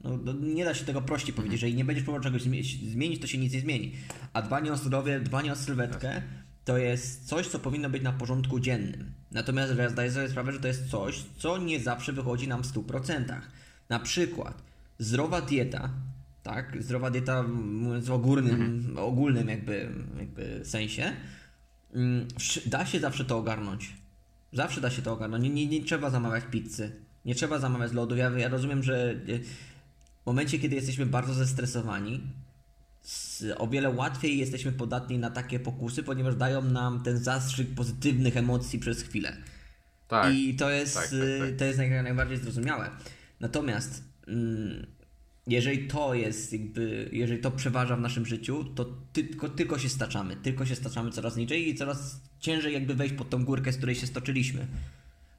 No, 0.04 0.18
no, 0.24 0.32
nie 0.32 0.64
da 0.64 0.74
się 0.74 0.84
tego 0.84 1.02
prościej 1.02 1.34
powiedzieć, 1.34 1.52
jeżeli 1.52 1.74
nie 1.74 1.84
będziesz 1.84 2.04
próbował 2.04 2.22
czegoś 2.22 2.42
zmie- 2.42 2.90
zmienić, 2.92 3.20
to 3.20 3.26
się 3.26 3.38
nic 3.38 3.52
nie 3.52 3.60
zmieni. 3.60 3.92
A 4.32 4.42
dbanie 4.42 4.72
o 4.72 4.76
zdrowie, 4.76 5.20
dbanie 5.20 5.52
o 5.52 5.56
sylwetkę 5.56 6.22
to 6.64 6.78
jest 6.78 7.26
coś, 7.26 7.48
co 7.48 7.58
powinno 7.58 7.90
być 7.90 8.02
na 8.02 8.12
porządku 8.12 8.60
dziennym. 8.60 9.12
Natomiast 9.30 9.76
ja 9.78 9.88
zdaję 9.88 10.12
sobie 10.12 10.28
sprawę, 10.28 10.52
że 10.52 10.60
to 10.60 10.68
jest 10.68 10.90
coś, 10.90 11.24
co 11.38 11.58
nie 11.58 11.80
zawsze 11.80 12.12
wychodzi 12.12 12.48
nam 12.48 12.62
w 12.62 12.66
100%. 12.66 13.40
Na 13.88 13.98
przykład 13.98 14.62
zdrowa 14.98 15.40
dieta, 15.40 15.90
tak, 16.42 16.82
zdrowa 16.82 17.10
dieta 17.10 17.42
mówiąc 17.42 18.06
w 18.06 18.12
ogólnym, 18.12 18.90
ogólnym 18.96 19.48
jakby, 19.48 19.90
jakby 20.18 20.60
sensie, 20.64 21.12
da 22.66 22.86
się 22.86 23.00
zawsze 23.00 23.24
to 23.24 23.38
ogarnąć. 23.38 23.96
Zawsze 24.52 24.80
da 24.80 24.90
się 24.90 25.02
to 25.02 25.12
ogarnąć. 25.12 25.44
Nie, 25.44 25.50
nie, 25.50 25.66
nie 25.66 25.84
trzeba 25.84 26.10
zamawiać 26.10 26.44
pizzy. 26.50 26.92
Nie 27.24 27.34
trzeba 27.34 27.58
zamawiać 27.58 27.92
lodów. 27.92 28.18
Ja, 28.18 28.30
ja 28.30 28.48
rozumiem, 28.48 28.82
że 28.82 29.10
e, 29.10 29.38
w 30.22 30.26
momencie, 30.26 30.58
kiedy 30.58 30.76
jesteśmy 30.76 31.06
bardzo 31.06 31.34
zestresowani, 31.34 32.20
o 33.58 33.68
wiele 33.68 33.90
łatwiej 33.90 34.38
jesteśmy 34.38 34.72
podatni 34.72 35.18
na 35.18 35.30
takie 35.30 35.60
pokusy, 35.60 36.02
ponieważ 36.02 36.36
dają 36.36 36.62
nam 36.62 37.02
ten 37.02 37.18
zastrzyk 37.18 37.74
pozytywnych 37.74 38.36
emocji 38.36 38.78
przez 38.78 39.02
chwilę. 39.02 39.36
Tak. 40.08 40.34
I 40.34 40.54
to 40.54 40.70
jest, 40.70 40.94
Tak, 40.94 41.02
tak, 41.02 41.10
tak. 41.10 41.48
y, 41.48 41.56
to 41.58 41.64
jest 41.64 41.78
najbardziej 41.78 42.36
zrozumiałe. 42.38 42.90
Natomiast 43.40 44.04
mm, 44.28 44.86
jeżeli 45.50 45.88
to 45.88 46.14
jest 46.14 46.52
jakby, 46.52 47.08
jeżeli 47.12 47.40
to 47.40 47.50
przeważa 47.50 47.96
w 47.96 48.00
naszym 48.00 48.26
życiu, 48.26 48.64
to 48.64 48.84
tylko, 49.12 49.48
tylko 49.48 49.78
się 49.78 49.88
staczamy, 49.88 50.36
tylko 50.36 50.66
się 50.66 50.76
staczamy 50.76 51.10
coraz 51.10 51.36
niżej 51.36 51.68
i 51.68 51.74
coraz 51.74 52.20
ciężej 52.40 52.74
jakby 52.74 52.94
wejść 52.94 53.14
pod 53.14 53.30
tą 53.30 53.44
górkę, 53.44 53.72
z 53.72 53.76
której 53.76 53.94
się 53.94 54.06
stoczyliśmy. 54.06 54.66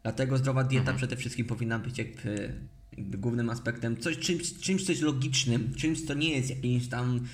Dlatego 0.03 0.37
zdrowa 0.37 0.63
dieta 0.63 0.81
Mhm. 0.81 0.97
przede 0.97 1.15
wszystkim 1.15 1.45
powinna 1.45 1.79
być 1.79 1.97
jakby, 1.97 2.53
jakby 2.97 3.17
głównym 3.17 3.49
aspektem, 3.49 3.97
coś, 3.97 4.17
czymś, 4.17 4.53
czymś 4.53 4.83
coś 4.85 5.01
logicznym, 5.01 5.73
czymś 5.75 6.01
co 6.01 6.13
nie 6.13 6.29
jest 6.29 6.49
jakimś 6.49 6.87
tam 6.87 7.27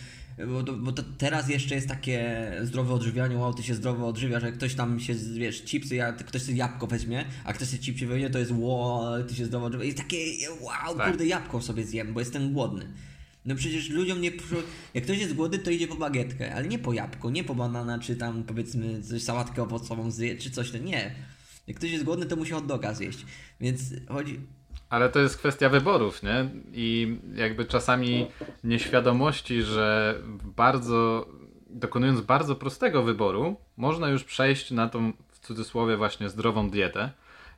bo 0.45 0.73
bo 0.73 0.91
to 0.91 1.03
teraz 1.17 1.49
jeszcze 1.49 1.75
jest 1.75 1.87
takie 1.87 2.51
zdrowe 2.63 2.93
odżywianie, 2.93 3.37
wow, 3.37 3.53
ty 3.53 3.63
się 3.63 3.75
zdrowo 3.75 4.07
odżywiasz, 4.07 4.43
jak 4.43 4.53
ktoś 4.53 4.75
tam 4.75 4.99
się, 4.99 5.15
wiesz, 5.15 5.63
chipsy, 5.63 5.95
ja, 5.95 6.13
ktoś 6.13 6.41
sobie 6.41 6.57
jabłko 6.57 6.87
weźmie, 6.87 7.25
a 7.43 7.53
ktoś 7.53 7.67
sobie 7.67 7.83
chipsy 7.83 8.07
weźmie, 8.07 8.29
to 8.29 8.39
jest 8.39 8.51
wow, 8.55 9.23
ty 9.23 9.35
się 9.35 9.45
zdrowo 9.45 9.65
odżywiasz. 9.65 9.85
Jest 9.85 9.97
takie, 9.97 10.17
wow, 10.61 10.97
Tak. 10.97 11.07
kurde, 11.09 11.25
jabłko 11.25 11.61
sobie 11.61 11.83
zjem, 11.85 12.13
bo 12.13 12.19
jestem 12.19 12.53
głodny. 12.53 12.87
No 13.45 13.55
przecież 13.55 13.89
ludziom 13.89 14.21
nie... 14.21 14.31
Jak 14.93 15.03
ktoś 15.03 15.17
jest 15.19 15.33
głodny, 15.33 15.59
to 15.59 15.71
idzie 15.71 15.87
po 15.87 15.95
bagietkę, 15.95 16.55
ale 16.55 16.67
nie 16.67 16.79
po 16.79 16.93
jabłko, 16.93 17.29
nie 17.29 17.43
po 17.43 17.55
banana, 17.55 17.99
czy 17.99 18.15
tam 18.15 18.43
powiedzmy 18.43 19.03
coś 19.03 19.23
sałatkę 19.23 19.63
owocową 19.63 20.11
zje, 20.11 20.37
czy 20.37 20.51
coś, 20.51 20.73
no 20.73 20.79
nie. 20.79 21.15
Jak 21.67 21.77
ktoś 21.77 21.91
jest 21.91 22.03
głodny, 22.03 22.25
to 22.25 22.35
musi 22.35 22.51
hot 22.51 22.65
doga 22.65 22.93
zjeść. 22.93 23.25
Więc 23.61 23.81
chodzi... 24.07 24.39
Ale 24.89 25.09
to 25.09 25.19
jest 25.19 25.37
kwestia 25.37 25.69
wyborów, 25.69 26.23
nie? 26.23 26.49
I 26.73 27.17
jakby 27.35 27.65
czasami 27.65 28.27
nieświadomości, 28.63 29.61
że 29.61 30.15
bardzo, 30.43 31.27
dokonując 31.69 32.21
bardzo 32.21 32.55
prostego 32.55 33.03
wyboru, 33.03 33.55
można 33.77 34.09
już 34.09 34.23
przejść 34.23 34.71
na 34.71 34.89
tą, 34.89 35.13
w 35.29 35.39
cudzysłowie, 35.39 35.97
właśnie 35.97 36.29
zdrową 36.29 36.69
dietę. 36.69 37.11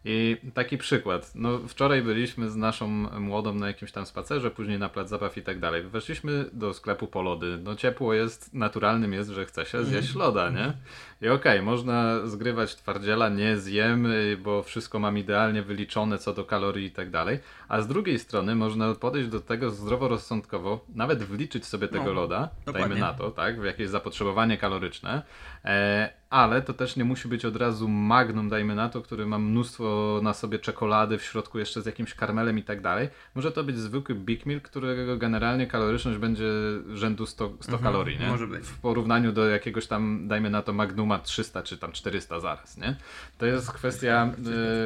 I 0.05 0.37
taki 0.53 0.77
przykład. 0.77 1.31
No, 1.35 1.59
wczoraj 1.67 2.01
byliśmy 2.01 2.49
z 2.49 2.55
naszą 2.55 2.87
młodą 3.19 3.53
na 3.53 3.67
jakimś 3.67 3.91
tam 3.91 4.05
spacerze, 4.05 4.51
później 4.51 4.79
na 4.79 4.89
plac 4.89 5.09
zabaw 5.09 5.37
i 5.37 5.41
tak 5.41 5.59
dalej. 5.59 5.83
Weszliśmy 5.83 6.45
do 6.53 6.73
sklepu 6.73 7.07
po 7.07 7.21
lody. 7.21 7.59
No 7.63 7.75
ciepło 7.75 8.13
jest, 8.13 8.53
naturalnym 8.53 9.13
jest, 9.13 9.29
że 9.29 9.45
chce 9.45 9.65
się 9.65 9.83
zjeść 9.85 10.15
loda, 10.15 10.49
nie? 10.49 10.73
I 11.21 11.29
okej, 11.29 11.61
można 11.61 12.27
zgrywać 12.27 12.75
twardziela, 12.75 13.29
nie 13.29 13.57
zjem, 13.57 14.07
bo 14.43 14.63
wszystko 14.63 14.99
mam 14.99 15.17
idealnie 15.17 15.61
wyliczone 15.63 16.17
co 16.17 16.33
do 16.33 16.45
kalorii 16.45 16.85
i 16.85 16.91
tak 16.91 17.09
dalej. 17.11 17.39
A 17.67 17.81
z 17.81 17.87
drugiej 17.87 18.19
strony 18.19 18.55
można 18.55 18.95
podejść 18.95 19.29
do 19.29 19.39
tego 19.39 19.69
zdroworozsądkowo, 19.69 20.85
nawet 20.95 21.23
wliczyć 21.23 21.65
sobie 21.65 21.87
tego 21.87 22.03
No, 22.03 22.13
loda, 22.13 22.49
dokładnie. 22.65 22.89
dajmy 22.89 22.99
na 23.05 23.13
to, 23.13 23.31
tak, 23.31 23.61
w 23.61 23.65
jakieś 23.65 23.89
zapotrzebowanie 23.89 24.57
kaloryczne, 24.57 25.21
e, 25.65 26.09
ale 26.29 26.61
to 26.61 26.73
też 26.73 26.95
nie 26.95 27.05
musi 27.05 27.27
być 27.27 27.45
od 27.45 27.55
razu 27.55 27.87
magnum, 27.87 28.49
dajmy 28.49 28.75
na 28.75 28.89
to, 28.89 29.01
który 29.01 29.25
ma 29.25 29.39
mnóstwo 29.39 30.19
na 30.23 30.33
sobie 30.33 30.59
czekolady, 30.59 31.17
w 31.17 31.23
środku 31.23 31.59
jeszcze 31.59 31.81
z 31.81 31.85
jakimś 31.85 32.13
karmelem 32.13 32.57
i 32.57 32.63
tak 32.63 32.81
dalej. 32.81 33.09
Może 33.35 33.51
to 33.51 33.63
być 33.63 33.77
zwykły 33.77 34.15
Big 34.15 34.45
Milk, 34.45 34.63
którego 34.63 35.17
generalnie 35.17 35.67
kaloryczność 35.67 36.17
będzie 36.17 36.45
rzędu 36.93 37.25
100, 37.25 37.53
100 37.59 37.77
kalorii, 37.77 38.19
nie? 38.19 38.27
może 38.27 38.47
być. 38.47 38.65
W 38.65 38.77
porównaniu 38.77 39.31
do 39.31 39.49
jakiegoś 39.49 39.87
tam, 39.87 40.27
dajmy 40.27 40.49
na 40.49 40.61
to 40.61 40.73
Magnuma 40.73 41.19
300 41.19 41.63
czy 41.63 41.77
tam 41.77 41.91
400 41.91 42.39
zaraz, 42.39 42.77
nie? 42.77 42.95
To 43.37 43.45
jest 43.45 43.71
kwestia 43.71 44.33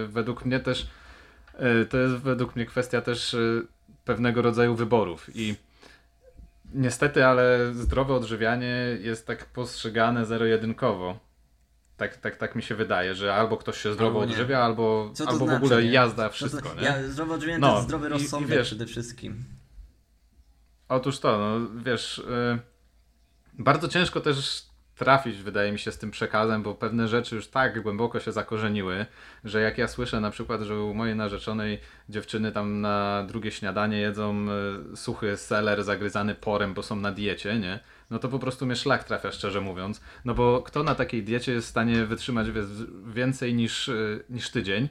e, 0.04 0.08
według 0.08 0.46
mnie 0.46 0.60
też 0.60 0.88
e, 1.54 1.86
to 1.86 1.98
jest 1.98 2.16
według 2.16 2.56
mnie 2.56 2.66
kwestia 2.66 3.02
też 3.02 3.34
e, 3.34 3.40
pewnego 4.06 4.42
rodzaju 4.42 4.76
wyborów 4.76 5.30
i 5.36 5.56
niestety, 6.74 7.26
ale 7.26 7.74
zdrowe 7.74 8.14
odżywianie 8.14 8.98
jest 9.02 9.28
tak 9.28 9.46
postrzegane 9.46 10.26
zero-jedynkowo. 10.26 11.33
Tak, 11.98 12.18
tak, 12.18 12.36
tak 12.36 12.56
mi 12.56 12.64
się 12.64 12.76
wydaje, 12.76 13.16
że 13.16 13.36
albo 13.36 13.58
ktoś 13.58 13.78
się 13.82 13.94
zdrowo 13.94 14.20
Albo 14.22 14.32
odżywia, 14.32 14.60
albo, 14.60 15.12
albo 15.28 15.46
znaczy, 15.46 15.60
w 15.60 15.64
ogóle 15.64 15.84
nie? 15.84 15.92
jazda, 15.92 16.30
wszystko, 16.30 16.70
to, 16.70 16.76
nie? 16.76 16.82
Ja, 16.86 17.04
zdrowe 17.08 17.34
odżywianie 17.34 17.60
No, 17.60 17.68
to 17.68 17.74
jest 17.76 17.88
zdrowy 17.88 18.06
i- 18.08 18.10
i 18.10 18.14
rozsądek 18.14 18.50
wiesz- 18.58 18.68
przede 18.68 18.86
wszystkim. 18.86 19.44
Otóż 20.90 21.20
to, 21.20 21.38
no 21.38 21.70
wiesz, 21.84 22.18
y, 22.18 22.60
bardzo 23.54 23.88
ciężko 23.88 24.22
też 24.22 24.64
trafić, 24.96 25.38
wydaje 25.38 25.72
mi 25.72 25.80
się, 25.80 25.92
z 25.92 25.98
tym 25.98 26.12
przekazem, 26.12 26.64
bo 26.64 26.76
pewne 26.76 27.08
rzeczy 27.08 27.36
już 27.36 27.48
tak 27.48 27.82
głęboko 27.84 28.20
się 28.20 28.32
zakorzeniły, 28.32 29.06
że 29.44 29.62
jak 29.62 29.78
ja 29.78 29.88
słyszę 29.88 30.20
na 30.22 30.32
przykład, 30.32 30.62
że 30.62 30.80
u 30.80 30.94
mojej 30.94 31.16
narzeczonej 31.16 31.80
dziewczyny 32.10 32.52
tam 32.52 32.82
na 32.82 33.24
drugie 33.28 33.52
śniadanie 33.52 33.98
jedzą 33.98 34.46
y, 34.94 34.98
suchy 34.98 35.38
seler 35.38 35.84
zagryzany 35.84 36.36
porem, 36.36 36.74
bo 36.74 36.84
są 36.84 36.96
na 36.96 37.12
diecie, 37.12 37.60
nie? 37.60 37.80
No 38.14 38.20
to 38.20 38.30
po 38.30 38.40
prostu 38.40 38.66
mnie 38.66 38.76
szlak 38.76 39.04
trafia, 39.04 39.32
szczerze 39.32 39.62
mówiąc. 39.62 40.02
No 40.26 40.34
bo 40.34 40.62
kto 40.62 40.84
na 40.84 40.96
takiej 40.96 41.24
diecie 41.24 41.52
jest 41.52 41.68
w 41.68 41.70
stanie 41.70 42.06
wytrzymać 42.06 42.48
więcej 43.06 43.54
niż, 43.54 43.88
y, 43.88 44.24
niż 44.30 44.50
tydzień? 44.50 44.90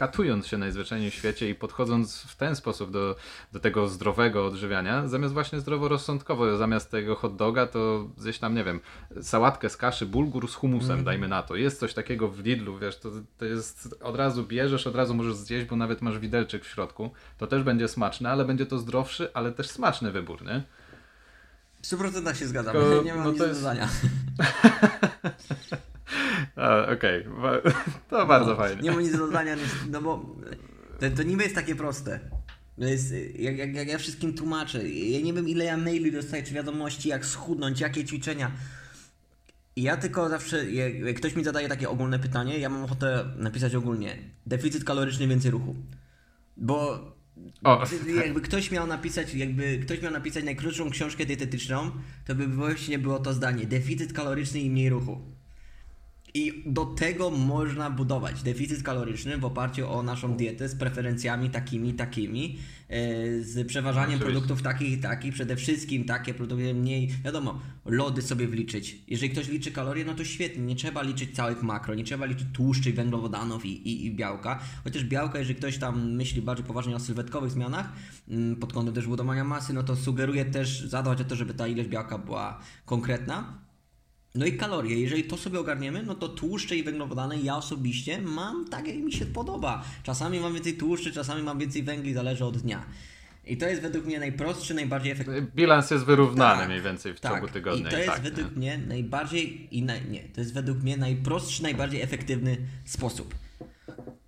katując 0.00 0.46
się 0.46 0.58
najzwyczajniej 0.58 1.10
w 1.10 1.14
świecie 1.14 1.50
i 1.50 1.54
podchodząc 1.54 2.22
w 2.22 2.36
ten 2.36 2.56
sposób 2.56 2.90
do, 2.90 3.16
do 3.52 3.60
tego 3.60 3.88
zdrowego 3.88 4.46
odżywiania, 4.46 5.08
zamiast 5.08 5.34
właśnie 5.34 5.60
zdroworozsądkowo, 5.60 6.56
zamiast 6.56 6.90
tego 6.90 7.14
hot 7.14 7.36
doga, 7.36 7.66
to 7.66 8.08
zjeść 8.16 8.38
tam, 8.38 8.54
nie 8.54 8.64
wiem, 8.64 8.80
sałatkę 9.22 9.68
z 9.68 9.76
kaszy, 9.76 10.06
bulgur 10.06 10.50
z 10.50 10.54
humusem, 10.54 11.04
dajmy 11.04 11.28
na 11.28 11.42
to. 11.42 11.56
Jest 11.56 11.80
coś 11.80 11.94
takiego 11.94 12.28
w 12.28 12.38
Lidlu, 12.38 12.78
wiesz, 12.78 12.98
to, 12.98 13.10
to 13.38 13.44
jest, 13.44 13.94
od 14.02 14.16
razu 14.16 14.44
bierzesz, 14.44 14.86
od 14.86 14.96
razu 14.96 15.14
możesz 15.14 15.34
zjeść, 15.34 15.66
bo 15.66 15.76
nawet 15.76 16.02
masz 16.02 16.18
widelczyk 16.18 16.64
w 16.64 16.68
środku. 16.68 17.10
To 17.38 17.46
też 17.46 17.62
będzie 17.62 17.88
smaczne, 17.88 18.30
ale 18.30 18.44
będzie 18.44 18.66
to 18.66 18.78
zdrowszy, 18.78 19.28
ale 19.34 19.52
też 19.52 19.70
smaczny 19.70 20.12
wybór, 20.12 20.44
nie? 20.44 20.62
W 21.82 21.86
100% 21.86 22.34
się 22.34 22.46
zgadzam, 22.46 22.72
Tylko, 22.72 23.02
nie 23.04 23.14
mam 23.14 23.24
no 23.24 23.30
nic 23.30 23.38
to 23.38 23.44
do 23.44 23.48
jest- 23.48 23.60
dodania. 23.60 23.88
Okej, 26.94 27.26
okay. 27.26 27.72
to 28.10 28.26
bardzo 28.26 28.50
no, 28.50 28.56
fajnie. 28.56 28.82
Nie 28.82 28.92
ma 28.92 29.00
nic 29.00 29.12
do 29.12 29.18
dodania, 29.18 29.56
no 29.90 30.02
bo 30.02 30.36
to, 31.00 31.10
to 31.16 31.22
niby 31.22 31.42
jest 31.42 31.54
takie 31.54 31.74
proste. 31.74 32.20
Jest, 32.78 33.14
jak, 33.38 33.58
jak, 33.58 33.74
jak 33.74 33.88
ja 33.88 33.98
wszystkim 33.98 34.34
tłumaczę, 34.34 34.88
ja 34.88 35.20
nie 35.20 35.32
wiem 35.32 35.48
ile 35.48 35.64
ja 35.64 35.76
maili 35.76 36.12
dostaję, 36.12 36.42
czy 36.42 36.54
wiadomości, 36.54 37.08
jak 37.08 37.26
schudnąć, 37.26 37.80
jakie 37.80 38.04
ćwiczenia. 38.04 38.50
Ja 39.76 39.96
tylko 39.96 40.28
zawsze, 40.28 40.70
jak 40.70 41.16
ktoś 41.16 41.36
mi 41.36 41.44
zadaje 41.44 41.68
takie 41.68 41.88
ogólne 41.88 42.18
pytanie, 42.18 42.58
ja 42.58 42.68
mam 42.68 42.84
ochotę 42.84 43.24
napisać 43.36 43.74
ogólnie. 43.74 44.18
Deficyt 44.46 44.84
kaloryczny, 44.84 45.28
więcej 45.28 45.50
ruchu. 45.50 45.74
Bo 46.56 47.00
o. 47.64 47.84
Jakby 48.16 48.40
ktoś 48.40 48.70
miał 48.70 48.86
napisać, 48.86 49.34
jakby 49.34 49.78
ktoś 49.78 50.02
miał 50.02 50.12
napisać 50.12 50.44
najkrótszą 50.44 50.90
książkę 50.90 51.26
dietetyczną, 51.26 51.90
to 52.26 52.34
by 52.34 52.46
właśnie 52.46 52.98
było 52.98 53.18
to 53.18 53.32
zdanie. 53.32 53.66
Deficyt 53.66 54.12
kaloryczny 54.12 54.60
i 54.60 54.70
mniej 54.70 54.88
ruchu. 54.88 55.20
I 56.34 56.62
do 56.66 56.84
tego 56.84 57.30
można 57.30 57.90
budować 57.90 58.42
deficyt 58.42 58.82
kaloryczny 58.82 59.38
w 59.38 59.44
oparciu 59.44 59.92
o 59.92 60.02
naszą 60.02 60.36
dietę 60.36 60.68
z 60.68 60.74
preferencjami 60.74 61.50
takimi, 61.50 61.94
takimi, 61.94 62.58
e, 62.88 63.42
z 63.42 63.66
przeważaniem 63.66 64.08
Oczywiście. 64.08 64.32
produktów 64.32 64.62
takich 64.62 64.92
i 64.92 64.98
takich, 64.98 65.34
przede 65.34 65.56
wszystkim 65.56 66.04
takie 66.04 66.34
produkty 66.34 66.74
mniej, 66.74 67.10
wiadomo, 67.24 67.60
lody 67.84 68.22
sobie 68.22 68.48
wliczyć. 68.48 68.98
Jeżeli 69.08 69.32
ktoś 69.32 69.48
liczy 69.48 69.70
kalorie, 69.70 70.04
no 70.04 70.14
to 70.14 70.24
świetnie, 70.24 70.62
nie 70.62 70.76
trzeba 70.76 71.02
liczyć 71.02 71.36
całych 71.36 71.62
makro, 71.62 71.94
nie 71.94 72.04
trzeba 72.04 72.26
liczyć 72.26 72.46
tłuszczy, 72.52 72.92
węglowodanów 72.92 73.66
i, 73.66 73.88
i, 73.88 74.06
i 74.06 74.14
białka, 74.14 74.60
chociaż 74.84 75.04
białka, 75.04 75.38
jeżeli 75.38 75.54
ktoś 75.54 75.78
tam 75.78 76.12
myśli 76.12 76.42
bardziej 76.42 76.66
poważnie 76.66 76.96
o 76.96 77.00
sylwetkowych 77.00 77.50
zmianach, 77.50 77.92
mm, 78.28 78.56
pod 78.56 78.72
kątem 78.72 78.94
też 78.94 79.06
budowania 79.06 79.44
masy, 79.44 79.72
no 79.72 79.82
to 79.82 79.96
sugeruję 79.96 80.44
też 80.44 80.80
zadbać 80.80 81.20
o 81.20 81.24
to, 81.24 81.36
żeby 81.36 81.54
ta 81.54 81.66
ilość 81.66 81.88
białka 81.88 82.18
była 82.18 82.60
konkretna, 82.86 83.69
no 84.34 84.46
i 84.46 84.52
kalorie. 84.52 85.00
Jeżeli 85.00 85.24
to 85.24 85.36
sobie 85.36 85.60
ogarniemy, 85.60 86.02
no 86.02 86.14
to 86.14 86.28
tłuszcze 86.28 86.76
i 86.76 86.82
węglowodany 86.82 87.40
ja 87.40 87.56
osobiście 87.56 88.22
mam 88.22 88.68
tak, 88.68 88.86
jak 88.86 88.96
mi 88.96 89.12
się 89.12 89.26
podoba. 89.26 89.84
Czasami 90.02 90.40
mam 90.40 90.54
więcej 90.54 90.74
tłuszczy, 90.74 91.12
czasami 91.12 91.42
mam 91.42 91.58
więcej 91.58 91.82
węgli, 91.82 92.14
zależy 92.14 92.44
od 92.44 92.58
dnia. 92.58 92.84
I 93.46 93.56
to 93.56 93.68
jest 93.68 93.82
według 93.82 94.04
mnie 94.06 94.18
najprostszy, 94.18 94.74
najbardziej 94.74 95.12
efektywny. 95.12 95.42
Bilans 95.54 95.90
jest 95.90 96.04
wyrównany 96.04 96.58
tak, 96.58 96.68
mniej 96.68 96.82
więcej 96.82 97.14
w 97.14 97.20
tak. 97.20 97.32
ciągu 97.32 97.48
tygodnia. 97.48 97.88
I 97.88 97.90
to 97.90 97.96
jest 97.96 98.10
tak, 98.10 98.20
według 98.20 98.56
nie? 98.56 98.56
mnie 98.56 98.86
najbardziej 98.86 99.68
i 99.76 99.82
naj, 99.82 100.10
nie, 100.10 100.20
to 100.20 100.40
jest 100.40 100.54
według 100.54 100.82
mnie 100.82 100.96
najprostszy, 100.96 101.62
najbardziej 101.62 102.02
efektywny 102.02 102.56
sposób. 102.84 103.34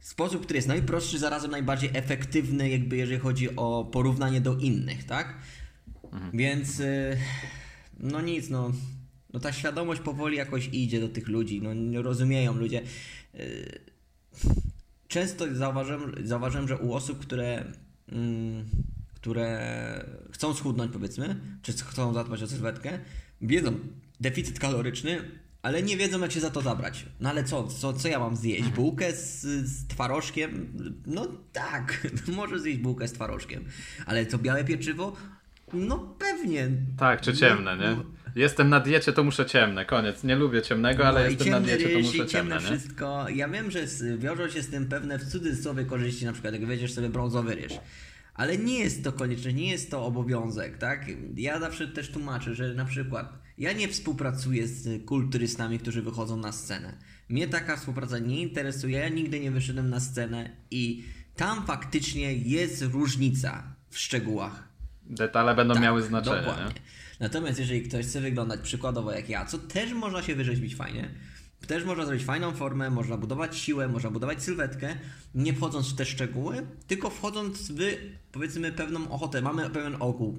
Sposób, 0.01 0.43
który 0.43 0.57
jest 0.57 0.69
najprostszy, 0.69 1.19
zarazem 1.19 1.51
najbardziej 1.51 1.91
efektywny, 1.93 2.71
jakby 2.71 2.97
jeżeli 2.97 3.21
chodzi 3.21 3.57
o 3.57 3.89
porównanie 3.93 4.41
do 4.41 4.57
innych, 4.57 5.05
tak? 5.05 5.35
Mhm. 6.13 6.31
Więc 6.35 6.81
y, 6.81 7.17
no 8.01 8.21
nic, 8.21 8.51
no 8.51 8.73
no 9.33 9.41
ta 9.41 9.53
świadomość 9.53 10.01
powoli 10.01 10.37
jakoś 10.37 10.69
idzie 10.73 11.01
do 11.01 11.09
tych 11.09 11.29
ludzi, 11.29 11.63
no 11.63 12.03
rozumieją 12.03 12.55
ludzie. 12.55 12.83
Y, 13.35 13.81
często 15.09 15.55
zauważyłem, 15.55 16.13
zauważyłem 16.25 16.69
że 16.69 16.79
u 16.79 16.95
osób, 16.95 17.19
które, 17.19 17.65
mm, 18.09 18.65
które 19.15 20.05
chcą 20.31 20.55
schudnąć 20.55 20.93
powiedzmy, 20.93 21.41
czy 21.63 21.73
chcą 21.73 22.15
zadbać 22.15 22.43
o 22.43 22.47
sylwetkę, 22.47 22.99
wiedzą 23.41 23.75
deficyt 24.21 24.59
kaloryczny, 24.59 25.21
ale 25.63 25.83
nie 25.83 25.97
wiedzą 25.97 26.21
jak 26.21 26.33
się 26.33 26.41
za 26.41 26.51
to 26.51 26.61
zabrać. 26.61 27.07
No 27.21 27.31
ale 27.31 27.45
co, 27.45 27.67
co, 27.67 27.93
co 27.93 28.09
ja 28.09 28.19
mam 28.19 28.37
zjeść? 28.37 28.61
Mhm. 28.61 28.77
Bułkę 28.77 29.13
z, 29.13 29.41
z 29.69 29.87
twarożkiem? 29.87 30.73
No 31.07 31.29
tak, 31.53 32.07
może 32.37 32.61
zjeść 32.61 32.79
bułkę 32.79 33.09
z 33.09 33.13
twarożkiem. 33.13 33.65
Ale 34.07 34.27
co, 34.27 34.39
białe 34.39 34.65
pieczywo? 34.65 35.17
No 35.73 35.99
pewnie. 36.19 36.69
Tak, 36.99 37.21
czy 37.21 37.35
ciemne, 37.35 37.77
nie? 37.77 37.97
No, 37.97 38.05
Jestem 38.35 38.69
na 38.69 38.81
diecie, 38.81 39.13
to 39.13 39.25
muszę 39.25 39.47
ciemne, 39.47 39.85
koniec. 39.85 40.25
Nie 40.25 40.37
lubię 40.37 40.63
ciemnego, 40.63 41.07
ale 41.07 41.21
no 41.21 41.31
jestem 41.31 41.49
na 41.49 41.61
diecie, 41.61 41.89
to 41.89 41.99
muszę 41.99 42.13
ciemne. 42.13 42.29
ciemne 42.29 42.61
wszystko. 42.61 43.29
Ja 43.29 43.49
wiem, 43.49 43.71
że 43.71 43.87
wiążą 44.19 44.49
się 44.49 44.63
z 44.63 44.69
tym 44.69 44.87
pewne 44.87 45.19
w 45.19 45.25
cudzysłowie 45.25 45.85
korzyści, 45.85 46.25
na 46.25 46.33
przykład 46.33 46.55
jak 46.55 46.67
wiedziesz 46.67 46.93
sobie 46.93 47.09
brązowy 47.09 47.55
ryż. 47.55 47.73
Ale 48.35 48.59
nie 48.59 48.79
jest 48.79 49.05
to 49.05 49.13
konieczne, 49.13 49.53
nie 49.53 49.71
jest 49.71 49.91
to 49.91 50.05
obowiązek, 50.05 50.79
tak? 50.79 51.07
Ja 51.37 51.61
zawsze 51.61 51.89
też 51.89 52.11
tłumaczę, 52.11 52.55
że 52.55 52.75
na 52.75 52.85
przykład 52.85 53.39
ja 53.59 53.73
nie 53.73 53.89
współpracuję 53.89 54.67
z 54.67 55.05
kulturystami, 55.05 55.79
którzy 55.79 56.03
wychodzą 56.03 56.37
na 56.37 56.53
scenę. 56.53 56.99
Mnie 57.29 57.49
taka 57.49 57.77
współpraca 57.77 58.19
nie 58.19 58.43
interesuje, 58.43 58.99
ja 58.99 59.09
nigdy 59.09 59.41
nie 59.41 59.51
wyszedłem 59.51 59.91
na 59.91 60.01
scenę 60.01 60.51
i 60.71 61.05
tam 61.37 61.67
faktycznie 61.67 62.35
jest 62.35 62.83
różnica 62.83 63.63
w 63.91 63.99
szczegółach. 63.99 64.69
Detale 65.03 65.55
będą 65.55 65.75
tak, 65.75 65.83
miały 65.83 66.03
znaczenie. 66.03 66.37
Dokładnie. 66.37 66.65
Nie? 66.65 67.02
Natomiast 67.23 67.59
jeżeli 67.59 67.83
ktoś 67.83 68.07
chce 68.07 68.21
wyglądać 68.21 68.61
przykładowo 68.61 69.13
jak 69.13 69.29
ja, 69.29 69.45
co 69.45 69.59
też 69.59 69.93
można 69.93 70.23
się 70.23 70.35
wyrzeźbić 70.35 70.75
fajnie, 70.75 71.11
też 71.67 71.85
można 71.85 72.07
zrobić 72.07 72.25
fajną 72.25 72.53
formę, 72.53 72.91
można 72.91 73.17
budować 73.17 73.59
siłę, 73.59 73.89
można 73.89 74.11
budować 74.11 74.43
sylwetkę, 74.43 74.97
nie 75.35 75.53
wchodząc 75.53 75.89
w 75.93 75.97
te 75.97 76.05
szczegóły, 76.05 76.67
tylko 76.87 77.11
wchodząc 77.11 77.73
w 77.73 77.79
powiedzmy 78.33 78.73
pewną 78.73 79.11
ochotę. 79.11 79.43
Mamy 79.43 79.71
pewien 79.71 79.97
ogół, 80.01 80.39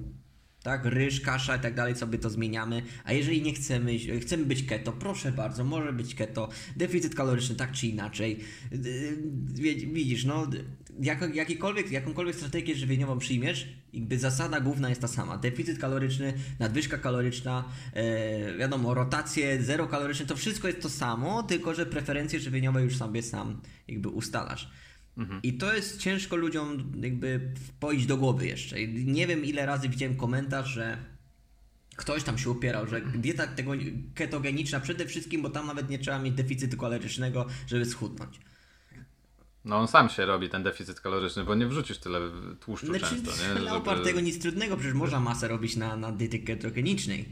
tak? 0.62 0.84
Ryż, 0.84 1.20
kasza 1.20 1.56
i 1.56 1.60
tak 1.60 1.74
dalej, 1.74 1.96
sobie 1.96 2.18
to 2.18 2.30
zmieniamy. 2.30 2.82
A 3.04 3.12
jeżeli 3.12 3.42
nie 3.42 3.54
chcemy, 3.54 3.98
chcemy 4.20 4.44
być 4.44 4.62
keto, 4.62 4.92
proszę 4.92 5.32
bardzo, 5.32 5.64
może 5.64 5.92
być 5.92 6.14
keto, 6.14 6.48
deficyt 6.76 7.14
kaloryczny 7.14 7.54
tak 7.54 7.72
czy 7.72 7.86
inaczej. 7.86 8.40
Widzisz, 9.92 10.24
no, 10.24 10.46
jak, 11.00 11.34
jakikolwiek, 11.34 11.90
jakąkolwiek 11.90 12.36
strategię 12.36 12.74
żywieniową 12.74 13.18
przyjmiesz, 13.18 13.68
jakby 13.92 14.18
zasada 14.18 14.60
główna 14.60 14.88
jest 14.88 15.00
ta 15.00 15.08
sama. 15.08 15.38
Deficyt 15.38 15.78
kaloryczny, 15.78 16.32
nadwyżka 16.58 16.98
kaloryczna, 16.98 17.64
e, 17.92 18.58
wiadomo, 18.58 18.94
rotacje, 18.94 19.62
zero 19.62 19.86
kaloryczne, 19.86 20.26
to 20.26 20.36
wszystko 20.36 20.68
jest 20.68 20.82
to 20.82 20.90
samo, 20.90 21.42
tylko 21.42 21.74
że 21.74 21.86
preferencje 21.86 22.40
żywieniowe 22.40 22.82
już 22.82 22.96
sobie 22.96 23.22
sam 23.22 23.60
jakby 23.88 24.08
ustalasz. 24.08 24.70
Mhm. 25.16 25.40
I 25.42 25.52
to 25.52 25.74
jest 25.74 26.00
ciężko 26.00 26.36
ludziom 26.36 26.92
jakby 27.00 27.52
wpoić 27.66 28.06
do 28.06 28.16
głowy 28.16 28.46
jeszcze. 28.46 28.86
Nie 28.86 29.26
wiem 29.26 29.44
ile 29.44 29.66
razy 29.66 29.88
widziałem 29.88 30.16
komentarz, 30.16 30.68
że 30.68 30.98
ktoś 31.96 32.22
tam 32.22 32.38
się 32.38 32.50
upierał, 32.50 32.86
że 32.86 33.00
dieta 33.00 33.46
tego 33.46 33.72
ketogeniczna 34.14 34.80
przede 34.80 35.06
wszystkim, 35.06 35.42
bo 35.42 35.50
tam 35.50 35.66
nawet 35.66 35.90
nie 35.90 35.98
trzeba 35.98 36.18
mieć 36.18 36.34
deficytu 36.34 36.76
kalorycznego, 36.76 37.46
żeby 37.66 37.84
schudnąć. 37.84 38.40
No 39.64 39.76
on 39.76 39.88
sam 39.88 40.08
się 40.08 40.26
robi 40.26 40.48
ten 40.48 40.62
deficyt 40.62 41.00
kaloryczny, 41.00 41.44
bo 41.44 41.54
nie 41.54 41.66
wrzucisz 41.66 41.98
tyle 41.98 42.20
tłuszczu 42.60 42.86
znaczy, 42.86 43.06
często, 43.06 43.30
nie? 43.30 43.54
Żeby... 43.54 43.66
Na 43.66 43.76
opartego 43.76 44.20
nic 44.20 44.42
trudnego, 44.42 44.76
przecież 44.76 44.94
można 44.94 45.20
masę 45.20 45.48
robić 45.48 45.76
na, 45.76 45.96
na 45.96 46.12
diecie 46.12 46.38
ketogenicznej. 46.38 47.28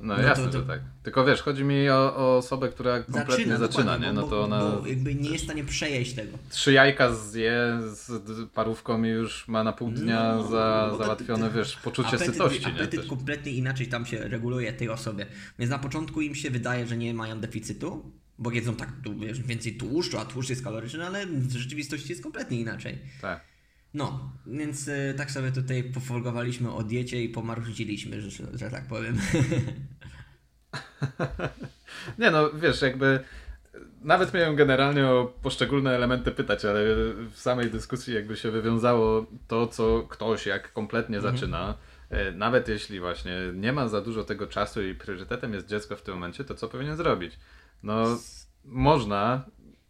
No, 0.00 0.16
no 0.16 0.22
jasne, 0.22 0.44
to, 0.44 0.50
to... 0.50 0.58
że 0.58 0.66
tak. 0.66 0.80
Tylko 1.02 1.24
wiesz, 1.24 1.42
chodzi 1.42 1.64
mi 1.64 1.90
o, 1.90 2.16
o 2.16 2.36
osobę, 2.36 2.68
która 2.68 3.02
kompletnie 3.02 3.58
zaczyna, 3.58 3.58
zaczyna 3.58 3.96
nie? 3.96 4.12
No 4.12 4.22
to 4.22 4.42
ona... 4.44 4.60
Bo 4.60 4.86
jakby 4.86 5.14
nie 5.14 5.30
jest 5.30 5.44
w 5.44 5.46
stanie 5.46 5.64
przejeść 5.64 6.14
tego. 6.14 6.38
Trzy 6.50 6.72
jajka 6.72 7.14
zje 7.14 7.78
z 7.92 8.50
parówką 8.50 9.02
i 9.02 9.08
już 9.08 9.48
ma 9.48 9.64
na 9.64 9.72
pół 9.72 9.90
dnia 9.90 10.34
no, 10.34 10.48
za, 10.48 10.88
no 10.92 10.98
załatwione, 10.98 11.48
to, 11.48 11.56
wiesz, 11.56 11.76
poczucie 11.76 12.08
apetyt, 12.08 12.32
sytości. 12.32 12.66
Apetyt 12.66 13.02
nie? 13.02 13.08
kompletnie 13.08 13.52
inaczej 13.52 13.86
tam 13.86 14.06
się 14.06 14.18
reguluje 14.18 14.72
tej 14.72 14.88
osobie. 14.88 15.26
Więc 15.58 15.70
na 15.70 15.78
początku 15.78 16.20
im 16.20 16.34
się 16.34 16.50
wydaje, 16.50 16.86
że 16.86 16.96
nie 16.96 17.14
mają 17.14 17.40
deficytu, 17.40 18.12
bo 18.38 18.50
jedzą 18.50 18.76
tak 18.76 18.92
wiesz, 19.18 19.42
więcej 19.42 19.76
tłuszczu, 19.76 20.18
a 20.18 20.24
tłuszcz 20.24 20.50
jest 20.50 20.64
kaloryczny, 20.64 21.06
ale 21.06 21.26
w 21.26 21.52
rzeczywistości 21.52 22.08
jest 22.08 22.22
kompletnie 22.22 22.60
inaczej. 22.60 22.98
Tak. 23.20 23.40
No, 23.94 24.32
więc 24.46 24.88
y, 24.88 25.14
tak 25.16 25.30
sobie 25.30 25.52
tutaj 25.52 25.84
pofolgowaliśmy 25.84 26.72
o 26.72 26.82
diecie 26.82 27.22
i 27.22 27.28
pomarudziliśmy, 27.28 28.20
że, 28.20 28.46
że 28.54 28.70
tak 28.70 28.86
powiem. 28.86 29.18
Nie 32.18 32.30
no, 32.30 32.50
wiesz, 32.50 32.82
jakby 32.82 33.20
nawet 34.02 34.34
miałem 34.34 34.56
generalnie 34.56 35.06
o 35.06 35.34
poszczególne 35.42 35.96
elementy 35.96 36.30
pytać, 36.30 36.64
ale 36.64 36.80
w 37.30 37.38
samej 37.38 37.70
dyskusji 37.70 38.14
jakby 38.14 38.36
się 38.36 38.50
wywiązało 38.50 39.26
to, 39.48 39.66
co 39.66 40.06
ktoś 40.08 40.46
jak 40.46 40.72
kompletnie 40.72 41.16
mhm. 41.16 41.36
zaczyna, 41.36 41.74
e, 42.10 42.32
nawet 42.32 42.68
jeśli 42.68 43.00
właśnie 43.00 43.38
nie 43.54 43.72
ma 43.72 43.88
za 43.88 44.00
dużo 44.00 44.24
tego 44.24 44.46
czasu 44.46 44.82
i 44.82 44.94
priorytetem 44.94 45.54
jest 45.54 45.66
dziecko 45.66 45.96
w 45.96 46.02
tym 46.02 46.14
momencie, 46.14 46.44
to 46.44 46.54
co 46.54 46.68
powinien 46.68 46.96
zrobić? 46.96 47.38
No, 47.82 48.18
można, 48.64 49.44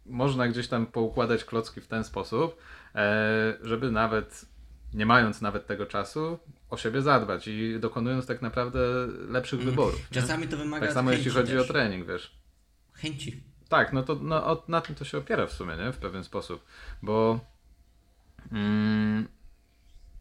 można 0.05 0.47
gdzieś 0.47 0.67
tam 0.67 0.85
poukładać 0.85 1.45
klocki 1.45 1.81
w 1.81 1.87
ten 1.87 2.03
sposób, 2.03 2.57
e, 2.95 3.57
żeby 3.61 3.91
nawet, 3.91 4.45
nie 4.93 5.05
mając 5.05 5.41
nawet 5.41 5.67
tego 5.67 5.85
czasu, 5.85 6.39
o 6.69 6.77
siebie 6.77 7.01
zadbać 7.01 7.47
i 7.47 7.79
dokonując 7.79 8.27
tak 8.27 8.41
naprawdę 8.41 8.79
lepszych 9.27 9.59
mm. 9.59 9.71
wyborów. 9.71 10.09
Czasami 10.11 10.43
nie? 10.43 10.49
to 10.49 10.57
wymaga 10.57 10.85
Tak 10.85 10.93
samo 10.93 11.11
jeśli 11.11 11.31
chodzi 11.31 11.53
też. 11.53 11.69
o 11.69 11.73
trening, 11.73 12.07
wiesz. 12.07 12.37
Chęci. 12.93 13.43
Tak, 13.69 13.93
no 13.93 14.03
to 14.03 14.15
no, 14.15 14.63
na 14.67 14.81
tym 14.81 14.95
to 14.95 15.05
się 15.05 15.17
opiera 15.17 15.47
w 15.47 15.53
sumie, 15.53 15.77
nie? 15.77 15.91
W 15.91 15.97
pewien 15.97 16.23
sposób, 16.23 16.65
bo 17.01 17.39
mm, 18.51 19.27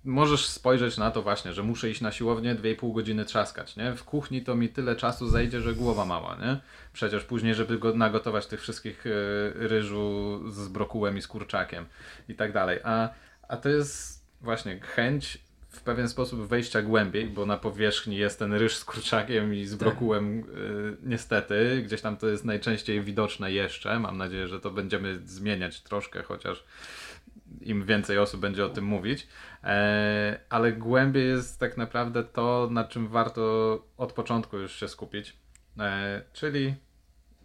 możesz 0.04 0.46
spojrzeć 0.46 0.98
na 0.98 1.10
to 1.10 1.22
właśnie, 1.22 1.52
że 1.52 1.62
muszę 1.62 1.90
iść 1.90 2.00
na 2.00 2.12
siłownię 2.12 2.54
2,5 2.54 2.94
godziny 2.94 3.24
trzaskać, 3.24 3.76
nie? 3.76 3.94
W 3.94 4.04
kuchni 4.04 4.42
to 4.42 4.54
mi 4.54 4.68
tyle 4.68 4.96
czasu 4.96 5.28
zajdzie, 5.28 5.60
że 5.60 5.74
głowa 5.74 6.04
mała, 6.04 6.36
nie? 6.40 6.60
Przecież 6.92 7.24
później, 7.24 7.54
żeby 7.54 7.78
go 7.78 7.94
nagotować 7.94 8.46
tych 8.46 8.60
wszystkich 8.60 9.06
y, 9.06 9.10
ryżu 9.54 10.40
z 10.50 10.68
brokułem 10.68 11.18
i 11.18 11.22
z 11.22 11.28
kurczakiem 11.28 11.86
i 12.28 12.34
tak 12.34 12.52
dalej. 12.52 12.80
A, 12.84 13.08
a 13.48 13.56
to 13.56 13.68
jest 13.68 14.24
właśnie 14.40 14.80
chęć 14.80 15.38
w 15.72 15.80
pewien 15.80 16.08
sposób 16.08 16.48
wejścia 16.48 16.82
głębiej, 16.82 17.26
bo 17.26 17.46
na 17.46 17.56
powierzchni 17.56 18.16
jest 18.16 18.38
ten 18.38 18.52
ryż 18.52 18.76
z 18.76 18.84
kurczakiem 18.84 19.54
i 19.54 19.66
z 19.66 19.70
tak. 19.70 19.78
brokułem 19.78 20.42
tak. 20.42 20.52
y, 20.52 20.96
niestety. 21.02 21.82
Gdzieś 21.84 22.00
tam 22.00 22.16
to 22.16 22.28
jest 22.28 22.44
najczęściej 22.44 23.00
widoczne 23.00 23.52
jeszcze. 23.52 23.98
Mam 23.98 24.18
nadzieję, 24.18 24.48
że 24.48 24.60
to 24.60 24.70
będziemy 24.70 25.20
zmieniać 25.24 25.80
troszkę, 25.80 26.22
chociaż 26.22 26.64
im 27.60 27.84
więcej 27.84 28.18
osób 28.18 28.40
będzie 28.40 28.64
o 28.64 28.68
tym 28.68 28.84
mówić. 28.84 29.28
E, 29.64 30.40
ale 30.50 30.72
głębiej 30.72 31.28
jest 31.28 31.60
tak 31.60 31.76
naprawdę 31.76 32.24
to, 32.24 32.68
na 32.70 32.84
czym 32.84 33.08
warto 33.08 33.42
od 33.96 34.12
początku 34.12 34.58
już 34.58 34.80
się 34.80 34.88
skupić. 34.88 35.36
E, 35.78 36.22
czyli 36.32 36.74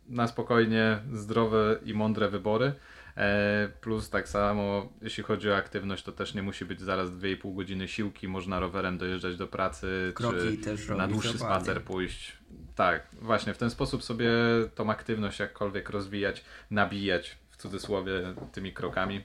na 0.08 0.28
spokojnie 0.28 0.99
zdrowe 1.14 1.80
i 1.86 1.93
mądre 1.93 2.30
wybory. 2.30 2.74
E, 3.18 3.70
plus 3.82 4.10
tak 4.10 4.30
samo, 4.30 4.89
jeśli 5.01 5.24
chodzi 5.24 5.49
o 5.49 5.55
aktywność, 5.55 6.03
to 6.03 6.12
też 6.12 6.34
nie 6.34 6.43
musi 6.43 6.66
być 6.66 6.82
zaraz 6.82 7.10
2,5 7.10 7.55
godziny 7.55 7.88
siłki, 7.88 8.28
można 8.28 8.60
rowerem 8.60 8.97
dojeżdżać 8.97 9.38
do 9.38 9.47
pracy, 9.47 10.12
Kroki 10.16 10.62
czy 10.88 10.95
na 10.95 11.08
dłuższy 11.08 11.38
spacer 11.38 11.84
pójść. 11.84 12.38
Tak, 12.76 13.08
właśnie 13.22 13.53
w 13.53 13.58
ten 13.58 13.70
sposób 13.70 14.03
sobie 14.03 14.32
tą 14.76 14.89
aktywność 14.89 15.39
jakkolwiek 15.39 15.89
rozwijać, 15.89 16.43
nabijać 16.72 17.38
w 17.49 17.58
cudzysłowie 17.58 18.34
tymi 18.51 18.74
krokami. 18.74 19.24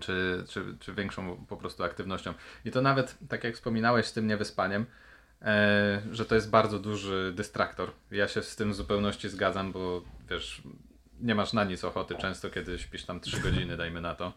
Czy, 0.00 0.44
czy, 0.48 0.76
czy 0.80 0.94
większą 0.94 1.44
po 1.48 1.56
prostu 1.56 1.84
aktywnością. 1.84 2.34
I 2.64 2.70
to 2.70 2.82
nawet, 2.82 3.18
tak 3.28 3.44
jak 3.44 3.54
wspominałeś 3.54 4.06
z 4.06 4.12
tym 4.12 4.26
niewyspaniem, 4.26 4.86
e, 5.42 6.02
że 6.12 6.24
to 6.24 6.34
jest 6.34 6.50
bardzo 6.50 6.78
duży 6.78 7.32
dystraktor. 7.36 7.90
Ja 8.10 8.28
się 8.28 8.42
z 8.42 8.56
tym 8.56 8.72
w 8.72 8.74
zupełności 8.74 9.28
zgadzam, 9.28 9.72
bo 9.72 10.02
wiesz, 10.30 10.62
nie 11.20 11.34
masz 11.34 11.52
na 11.52 11.64
nic 11.64 11.84
ochoty 11.84 12.14
często, 12.14 12.50
kiedy 12.50 12.78
śpisz 12.78 13.04
tam 13.04 13.20
3 13.20 13.40
godziny, 13.40 13.76
dajmy 13.76 14.00
na 14.00 14.14
to. 14.14 14.32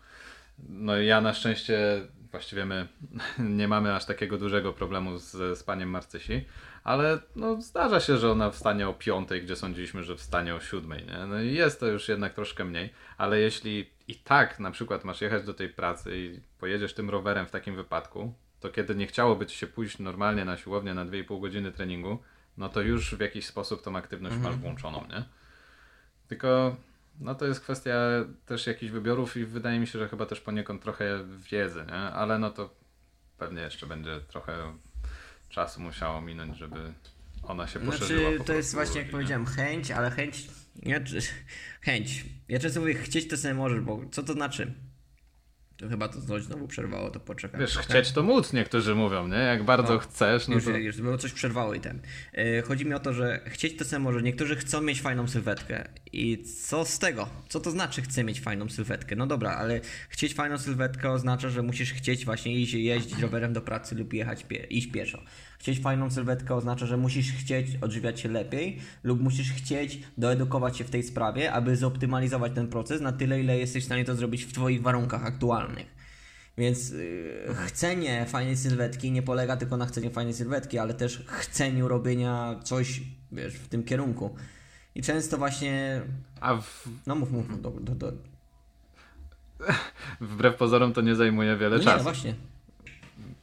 No 0.69 0.97
ja 0.97 1.21
na 1.21 1.33
szczęście, 1.33 2.07
właściwie 2.31 2.65
my 2.65 2.87
nie 3.39 3.67
mamy 3.67 3.95
aż 3.95 4.05
takiego 4.05 4.37
dużego 4.37 4.73
problemu 4.73 5.17
z 5.17 5.59
spaniem 5.59 5.89
Marcysi, 5.89 6.45
ale 6.83 7.19
no, 7.35 7.61
zdarza 7.61 7.99
się, 7.99 8.17
że 8.17 8.31
ona 8.31 8.51
wstanie 8.51 8.89
o 8.89 8.93
5, 8.93 9.29
gdzie 9.43 9.55
sądziliśmy, 9.55 10.03
że 10.03 10.15
wstanie 10.15 10.55
o 10.55 10.59
7. 10.59 10.89
Nie? 10.91 11.25
No 11.27 11.41
i 11.41 11.53
jest 11.53 11.79
to 11.79 11.87
już 11.87 12.09
jednak 12.09 12.33
troszkę 12.33 12.65
mniej, 12.65 12.89
ale 13.17 13.39
jeśli 13.39 13.89
i 14.11 14.15
tak 14.15 14.59
na 14.59 14.71
przykład 14.71 15.03
masz 15.03 15.21
jechać 15.21 15.43
do 15.43 15.53
tej 15.53 15.69
pracy 15.69 16.17
i 16.17 16.39
pojedziesz 16.59 16.93
tym 16.93 17.09
rowerem 17.09 17.45
w 17.45 17.51
takim 17.51 17.75
wypadku, 17.75 18.33
to 18.59 18.69
kiedy 18.69 18.95
nie 18.95 19.07
chciałoby 19.07 19.45
ci 19.45 19.57
się 19.57 19.67
pójść 19.67 19.99
normalnie 19.99 20.45
na 20.45 20.57
siłownię 20.57 20.93
na 20.93 21.05
2,5 21.05 21.41
godziny 21.41 21.71
treningu, 21.71 22.17
no 22.57 22.69
to 22.69 22.81
już 22.81 23.15
w 23.15 23.19
jakiś 23.19 23.45
sposób 23.45 23.81
tą 23.81 23.95
aktywność 23.95 24.35
mhm. 24.35 24.53
masz 24.53 24.61
włączoną, 24.61 25.05
nie? 25.09 25.23
Tylko 26.27 26.75
no 27.19 27.35
to 27.35 27.45
jest 27.45 27.61
kwestia 27.61 27.93
też 28.45 28.67
jakichś 28.67 28.91
wybiorów 28.91 29.37
i 29.37 29.45
wydaje 29.45 29.79
mi 29.79 29.87
się, 29.87 29.99
że 29.99 30.09
chyba 30.09 30.25
też 30.25 30.41
poniekąd 30.41 30.81
trochę 30.81 31.25
wiedzy, 31.51 31.85
nie? 31.87 31.93
Ale 31.93 32.39
no 32.39 32.49
to 32.49 32.69
pewnie 33.37 33.61
jeszcze 33.61 33.87
będzie 33.87 34.21
trochę 34.27 34.73
czasu 35.49 35.81
musiało 35.81 36.21
minąć, 36.21 36.57
żeby 36.57 36.93
ona 37.43 37.67
się 37.67 37.79
poszerzyła. 37.79 38.29
Znaczy, 38.29 38.45
to 38.45 38.53
jest 38.53 38.73
właśnie 38.73 38.97
jak 38.97 39.07
nie? 39.07 39.11
powiedziałem, 39.11 39.45
chęć, 39.45 39.91
ale 39.91 40.11
chęć, 40.11 40.47
nie, 40.75 41.03
chęć. 41.81 42.25
Ja 42.47 42.59
często 42.59 42.79
mówię, 42.79 42.93
chcieć 42.93 43.27
to 43.27 43.37
sobie 43.37 43.53
możesz, 43.53 43.81
bo 43.81 44.01
co 44.11 44.23
to 44.23 44.33
znaczy? 44.33 44.73
To 45.81 45.89
chyba 45.89 46.07
to 46.07 46.21
coś 46.21 46.43
znowu 46.43 46.67
przerwało, 46.67 47.09
to 47.09 47.19
poczekaj. 47.19 47.61
Wiesz, 47.61 47.77
chcieć 47.77 48.11
to 48.11 48.23
móc, 48.23 48.53
niektórzy 48.53 48.95
mówią, 48.95 49.27
nie? 49.27 49.37
Jak 49.37 49.63
bardzo 49.63 49.93
no, 49.93 49.99
chcesz, 49.99 50.47
no 50.47 50.55
już, 50.55 50.65
to... 50.65 50.71
Już, 50.71 51.01
było 51.01 51.17
coś 51.17 51.31
przerwało 51.31 51.73
i 51.73 51.79
ten. 51.79 52.01
Yy, 52.33 52.61
chodzi 52.61 52.85
mi 52.85 52.93
o 52.93 52.99
to, 52.99 53.13
że 53.13 53.39
chcieć 53.45 53.77
to 53.77 53.85
samo 53.85 54.03
może. 54.03 54.21
Niektórzy 54.21 54.55
chcą 54.55 54.81
mieć 54.81 55.01
fajną 55.01 55.27
sylwetkę. 55.27 55.87
I 56.13 56.43
co 56.43 56.85
z 56.85 56.99
tego? 56.99 57.29
Co 57.49 57.59
to 57.59 57.71
znaczy 57.71 58.01
chcę 58.01 58.23
mieć 58.23 58.41
fajną 58.41 58.69
sylwetkę? 58.69 59.15
No 59.15 59.27
dobra, 59.27 59.51
ale 59.51 59.81
chcieć 60.09 60.33
fajną 60.33 60.57
sylwetkę 60.57 61.11
oznacza, 61.11 61.49
że 61.49 61.61
musisz 61.61 61.93
chcieć 61.93 62.25
właśnie 62.25 62.55
iść 62.55 62.73
jeździć 62.73 63.19
rowerem 63.19 63.53
do 63.53 63.61
pracy 63.61 63.95
lub 63.95 64.13
jechać 64.13 64.43
pie 64.43 64.63
iść 64.69 64.91
pieszo. 64.91 65.23
Chcieć 65.61 65.79
fajną 65.79 66.11
sylwetkę 66.11 66.55
oznacza, 66.55 66.85
że 66.85 66.97
musisz 66.97 67.31
chcieć 67.31 67.67
odżywiać 67.81 68.19
się 68.19 68.29
lepiej 68.29 68.79
lub 69.03 69.21
musisz 69.21 69.51
chcieć 69.51 70.01
doedukować 70.17 70.77
się 70.77 70.83
w 70.83 70.89
tej 70.89 71.03
sprawie, 71.03 71.53
aby 71.53 71.75
zoptymalizować 71.75 72.51
ten 72.55 72.67
proces 72.67 73.01
na 73.01 73.11
tyle, 73.11 73.39
ile 73.39 73.57
jesteś 73.57 73.83
w 73.83 73.85
stanie 73.85 74.05
to 74.05 74.15
zrobić 74.15 74.45
w 74.45 74.53
Twoich 74.53 74.81
warunkach 74.81 75.25
aktualnych. 75.25 75.85
Więc 76.57 76.89
yy, 76.89 77.55
chcenie 77.67 78.25
fajnej 78.25 78.57
sylwetki 78.57 79.11
nie 79.11 79.21
polega 79.21 79.57
tylko 79.57 79.77
na 79.77 79.85
chceniu 79.85 80.11
fajnej 80.11 80.33
sylwetki, 80.33 80.79
ale 80.79 80.93
też 80.93 81.23
chceniu 81.27 81.87
robienia 81.87 82.55
coś, 82.63 83.01
wiesz, 83.31 83.53
w 83.53 83.67
tym 83.67 83.83
kierunku. 83.83 84.35
I 84.95 85.01
często 85.01 85.37
właśnie... 85.37 86.01
A 86.39 86.55
w... 86.55 86.87
No 87.07 87.15
mów, 87.15 87.31
mów, 87.31 87.61
do, 87.61 87.71
do, 87.71 87.95
do. 87.95 88.11
Wbrew 90.21 90.55
pozorom 90.55 90.93
to 90.93 91.01
nie 91.01 91.15
zajmuje 91.15 91.57
wiele 91.57 91.77
no 91.77 91.83
czasu. 91.83 91.97
Nie, 91.97 92.03
właśnie 92.03 92.35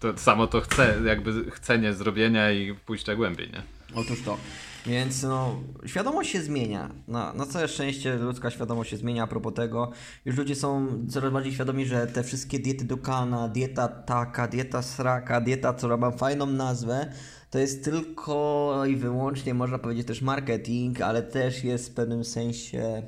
to 0.00 0.18
samo 0.18 0.46
to 0.46 0.60
chce, 0.60 0.94
jakby 1.04 1.50
chcenie 1.50 1.94
zrobienia 1.94 2.52
i 2.52 2.74
pójścia 2.74 3.16
głębiej, 3.16 3.50
nie? 3.50 3.62
Otóż 3.94 4.22
to. 4.22 4.38
Więc 4.86 5.22
no, 5.22 5.60
świadomość 5.86 6.30
się 6.30 6.42
zmienia. 6.42 6.90
Na, 7.08 7.32
na 7.32 7.46
całe 7.46 7.68
szczęście 7.68 8.16
ludzka 8.16 8.50
świadomość 8.50 8.90
się 8.90 8.96
zmienia 8.96 9.22
a 9.22 9.26
propos 9.26 9.54
tego. 9.54 9.92
Już 10.24 10.36
ludzie 10.36 10.54
są 10.54 10.88
coraz 11.08 11.32
bardziej 11.32 11.52
świadomi, 11.52 11.86
że 11.86 12.06
te 12.06 12.24
wszystkie 12.24 12.58
diety 12.58 12.84
Dukana, 12.84 13.48
dieta 13.48 13.88
taka, 13.88 14.48
dieta 14.48 14.82
sraka, 14.82 15.40
dieta, 15.40 15.72
która 15.72 15.96
ma 15.96 16.10
fajną 16.10 16.46
nazwę, 16.46 17.12
to 17.50 17.58
jest 17.58 17.84
tylko 17.84 18.82
i 18.88 18.96
wyłącznie, 18.96 19.54
można 19.54 19.78
powiedzieć, 19.78 20.06
też 20.06 20.22
marketing, 20.22 21.00
ale 21.00 21.22
też 21.22 21.64
jest 21.64 21.90
w 21.90 21.94
pewnym 21.94 22.24
sensie 22.24 23.02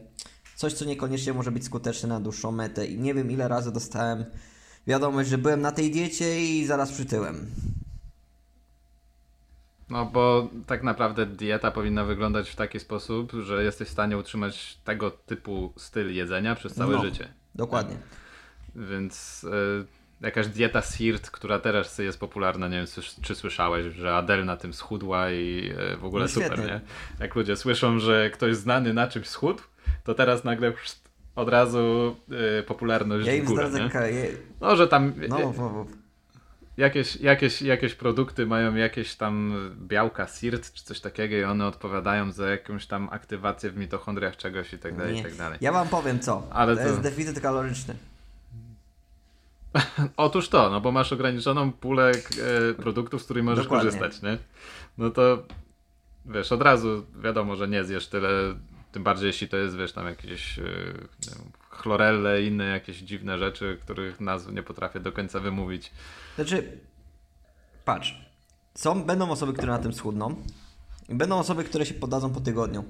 coś, 0.57 0.73
co 0.73 0.85
niekoniecznie 0.85 1.33
może 1.33 1.53
być 1.53 1.65
skuteczne 1.65 2.09
na 2.09 2.21
dłuższą 2.21 2.53
metę. 2.53 2.87
I 2.87 2.99
nie 2.99 3.15
wiem, 3.15 3.31
ile 3.31 3.49
razy 3.49 3.73
dostałem 3.73 4.25
wiadomość, 4.91 5.29
że 5.29 5.39
byłem 5.39 5.61
na 5.61 5.73
tej 5.73 5.91
diecie 5.91 6.41
i 6.41 6.67
zaraz 6.67 6.93
przytyłem. 6.93 7.47
No 9.91 10.07
bo 10.07 10.49
tak 10.67 10.83
naprawdę 10.83 11.27
dieta 11.27 11.71
powinna 11.71 12.05
wyglądać 12.05 12.51
w 12.51 12.57
taki 12.57 12.81
sposób, 12.81 13.33
że 13.33 13.65
jesteś 13.65 13.89
w 13.89 13.93
stanie 13.93 14.19
utrzymać 14.19 14.79
tego 14.85 15.11
typu 15.11 15.73
styl 15.77 16.15
jedzenia 16.15 16.55
przez 16.55 16.75
całe 16.75 16.97
no, 16.97 17.03
życie. 17.03 17.29
Dokładnie. 17.55 17.97
Więc 18.77 19.45
y, 19.45 19.87
jakaś 20.21 20.47
dieta 20.47 20.83
SIRT, 20.83 21.31
która 21.31 21.59
teraz 21.59 21.99
jest 21.99 22.21
popularna, 22.21 22.69
nie 22.69 22.77
wiem 22.77 22.87
czy 23.23 23.35
słyszałeś, 23.35 23.95
że 23.95 24.17
Adele 24.17 24.45
na 24.45 24.57
tym 24.57 24.73
schudła 24.73 25.31
i 25.31 25.73
y, 25.95 25.97
w 25.97 26.05
ogóle 26.05 26.25
no 26.25 26.29
super, 26.29 26.59
nie? 26.59 26.81
Jak 27.21 27.35
ludzie 27.35 27.57
słyszą, 27.57 27.99
że 27.99 28.31
ktoś 28.31 28.57
znany 28.57 28.95
na 28.95 29.09
czymś 29.09 29.29
schudł, 29.29 29.63
to 30.05 30.15
teraz 30.15 30.45
nagle 30.45 30.73
od 31.41 31.49
razu 31.49 32.17
y, 32.59 32.63
popularność 32.63 33.27
ja 33.27 33.43
w 33.43 33.47
górę, 33.47 33.71
zdradzę, 33.71 34.13
je... 34.13 34.29
No, 34.61 34.77
że 34.77 34.89
tam... 34.89 35.13
No, 35.29 35.39
no, 35.39 35.53
no. 35.57 35.87
Jakieś, 36.77 37.17
jakieś, 37.17 37.63
jakieś 37.63 37.95
produkty 37.95 38.47
mają 38.47 38.75
jakieś 38.75 39.15
tam 39.15 39.55
białka 39.89 40.27
SIRT 40.27 40.73
czy 40.73 40.85
coś 40.85 41.01
takiego 41.01 41.37
i 41.37 41.45
one 41.45 41.67
odpowiadają 41.67 42.33
za 42.33 42.51
jakąś 42.51 42.87
tam 42.87 43.09
aktywację 43.13 43.71
w 43.71 43.77
mitochondriach 43.77 44.37
czegoś 44.37 44.73
i 44.73 44.79
tak 44.79 44.97
dalej, 44.97 45.19
i 45.19 45.23
tak 45.23 45.35
dalej. 45.35 45.59
Ja 45.61 45.73
wam 45.73 45.89
powiem 45.89 46.21
co, 46.21 46.43
Ale 46.51 46.77
to, 46.77 46.83
to 46.83 46.89
jest 46.89 47.01
deficyt 47.01 47.41
kaloryczny. 47.41 47.95
Otóż 50.17 50.49
to, 50.49 50.71
no 50.71 50.81
bo 50.81 50.93
masz 50.93 51.13
ograniczoną 51.13 51.73
pulę 51.73 52.13
e, 52.13 52.75
produktów, 52.75 53.23
z 53.23 53.25
których 53.25 53.45
możesz 53.45 53.65
Dokładnie. 53.65 53.91
korzystać, 53.91 54.23
nie? 54.23 54.39
No 54.99 55.11
to 55.11 55.43
wiesz, 56.27 56.53
od 56.53 56.63
razu 56.63 57.07
wiadomo, 57.23 57.57
że 57.57 57.69
nie 57.69 57.85
zjesz 57.85 58.07
tyle 58.07 58.29
tym 58.93 59.03
bardziej 59.03 59.27
jeśli 59.27 59.49
to 59.49 59.57
jest, 59.57 59.77
wiesz, 59.77 59.93
tam 59.93 60.07
jakieś 60.07 60.57
yy, 60.57 61.09
chlorelle, 61.69 62.43
inne 62.43 62.65
jakieś 62.65 62.99
dziwne 62.99 63.39
rzeczy, 63.39 63.79
których 63.83 64.21
nazw 64.21 64.53
nie 64.53 64.63
potrafię 64.63 65.01
do 65.01 65.13
końca 65.13 65.41
wymówić. 65.41 65.93
Znaczy, 66.35 66.79
patrz, 67.85 68.31
są, 68.75 69.05
będą 69.05 69.31
osoby, 69.31 69.53
które 69.53 69.73
na 69.73 69.79
tym 69.79 69.93
schudną 69.93 70.43
i 71.09 71.15
będą 71.15 71.39
osoby, 71.39 71.65
które 71.65 71.87
się 71.87 71.95
podadzą 71.95 72.33
po 72.33 72.41
tygodniu 72.41 72.85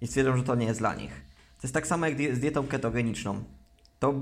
i 0.00 0.06
stwierdzą, 0.06 0.36
że 0.36 0.42
to 0.42 0.54
nie 0.54 0.66
jest 0.66 0.80
dla 0.80 0.94
nich. 0.94 1.12
To 1.56 1.66
jest 1.66 1.74
tak 1.74 1.86
samo 1.86 2.06
jak 2.06 2.36
z 2.36 2.38
dietą 2.38 2.66
ketogeniczną. 2.66 3.44
To 4.02 4.14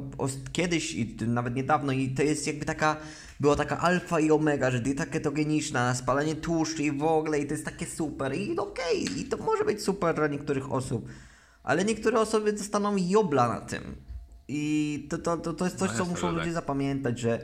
kiedyś 0.52 0.94
i 0.94 1.16
nawet 1.26 1.54
niedawno 1.54 1.92
i 1.92 2.10
to 2.10 2.22
jest 2.22 2.46
jakby 2.46 2.64
taka, 2.64 2.96
była 3.40 3.56
taka 3.56 3.78
alfa 3.78 4.20
i 4.20 4.30
omega, 4.30 4.70
że 4.70 4.80
dieta 4.80 5.06
ketogeniczna, 5.06 5.94
spalanie 5.94 6.34
tłuszczu 6.34 6.82
i 6.82 6.92
w 6.92 7.02
ogóle 7.02 7.38
i 7.38 7.46
to 7.46 7.54
jest 7.54 7.64
takie 7.64 7.86
super 7.86 8.34
i 8.34 8.58
okej, 8.58 9.04
okay, 9.04 9.18
i 9.18 9.24
to 9.24 9.36
może 9.36 9.64
być 9.64 9.82
super 9.82 10.14
dla 10.14 10.26
niektórych 10.26 10.72
osób, 10.72 11.08
ale 11.62 11.84
niektóre 11.84 12.20
osoby 12.20 12.52
dostaną 12.52 12.96
jobla 12.96 13.48
na 13.48 13.60
tym 13.60 13.82
i 14.48 15.06
to, 15.10 15.18
to, 15.18 15.36
to, 15.36 15.52
to 15.52 15.64
jest 15.64 15.78
coś, 15.78 15.90
no 15.90 15.96
co 15.96 16.04
muszą 16.04 16.30
ludzie 16.30 16.44
tak. 16.44 16.52
zapamiętać, 16.52 17.18
że 17.18 17.40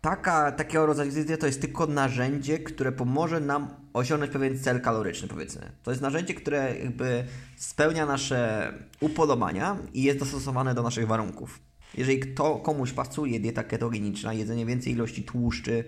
taka, 0.00 0.52
takiego 0.52 0.86
rodzaju 0.86 1.12
dieta 1.12 1.36
to 1.36 1.46
jest 1.46 1.60
tylko 1.60 1.86
narzędzie, 1.86 2.58
które 2.58 2.92
pomoże 2.92 3.40
nam 3.40 3.68
osiągnąć 3.92 4.32
pewien 4.32 4.58
cel 4.58 4.80
kaloryczny, 4.80 5.28
powiedzmy. 5.28 5.72
To 5.82 5.90
jest 5.90 6.02
narzędzie, 6.02 6.34
które 6.34 6.78
jakby 6.78 7.24
spełnia 7.56 8.06
nasze 8.06 8.72
upodobania 9.00 9.76
i 9.94 10.02
jest 10.02 10.18
dostosowane 10.18 10.74
do 10.74 10.82
naszych 10.82 11.06
warunków. 11.06 11.60
Jeżeli 11.94 12.20
kto, 12.20 12.56
komuś 12.56 12.92
pasuje 12.92 13.40
dieta 13.40 13.64
ketogeniczna, 13.64 14.32
jedzenie 14.32 14.66
więcej 14.66 14.92
ilości 14.92 15.22
tłuszczy 15.22 15.72
yy, 15.72 15.84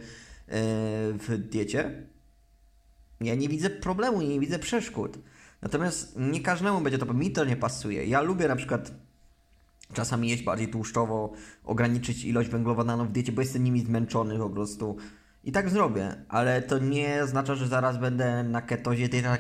w 1.13 1.39
diecie, 1.51 2.07
ja 3.21 3.35
nie 3.35 3.49
widzę 3.49 3.71
problemu, 3.71 4.23
nie 4.23 4.41
widzę 4.41 4.59
przeszkód. 4.59 5.19
Natomiast 5.63 6.15
nie 6.17 6.41
każdemu 6.41 6.81
będzie 6.81 6.99
to, 6.99 7.15
mi 7.15 7.31
to 7.31 7.45
nie 7.45 7.57
pasuje. 7.57 8.05
Ja 8.07 8.21
lubię 8.21 8.49
na 8.49 8.57
przykład 8.57 8.93
czasami 9.93 10.29
jeść 10.29 10.43
bardziej 10.43 10.69
tłuszczowo, 10.69 11.33
ograniczyć 11.65 12.25
ilość 12.25 12.49
węglowodanów 12.49 13.09
w 13.09 13.13
diecie, 13.13 13.33
bo 13.33 13.41
jestem 13.41 13.65
nimi 13.65 13.81
zmęczony 13.81 14.39
po 14.39 14.51
prostu. 14.51 14.97
I 15.45 15.53
tak 15.53 15.71
zrobię, 15.71 16.17
ale 16.29 16.63
to 16.63 16.79
nie 16.79 17.21
oznacza, 17.23 17.55
że 17.55 17.69
zaraz 17.69 17.99
będę 17.99 18.43
na 18.43 18.63
ketozie, 18.63 19.09
dieta 19.09 19.39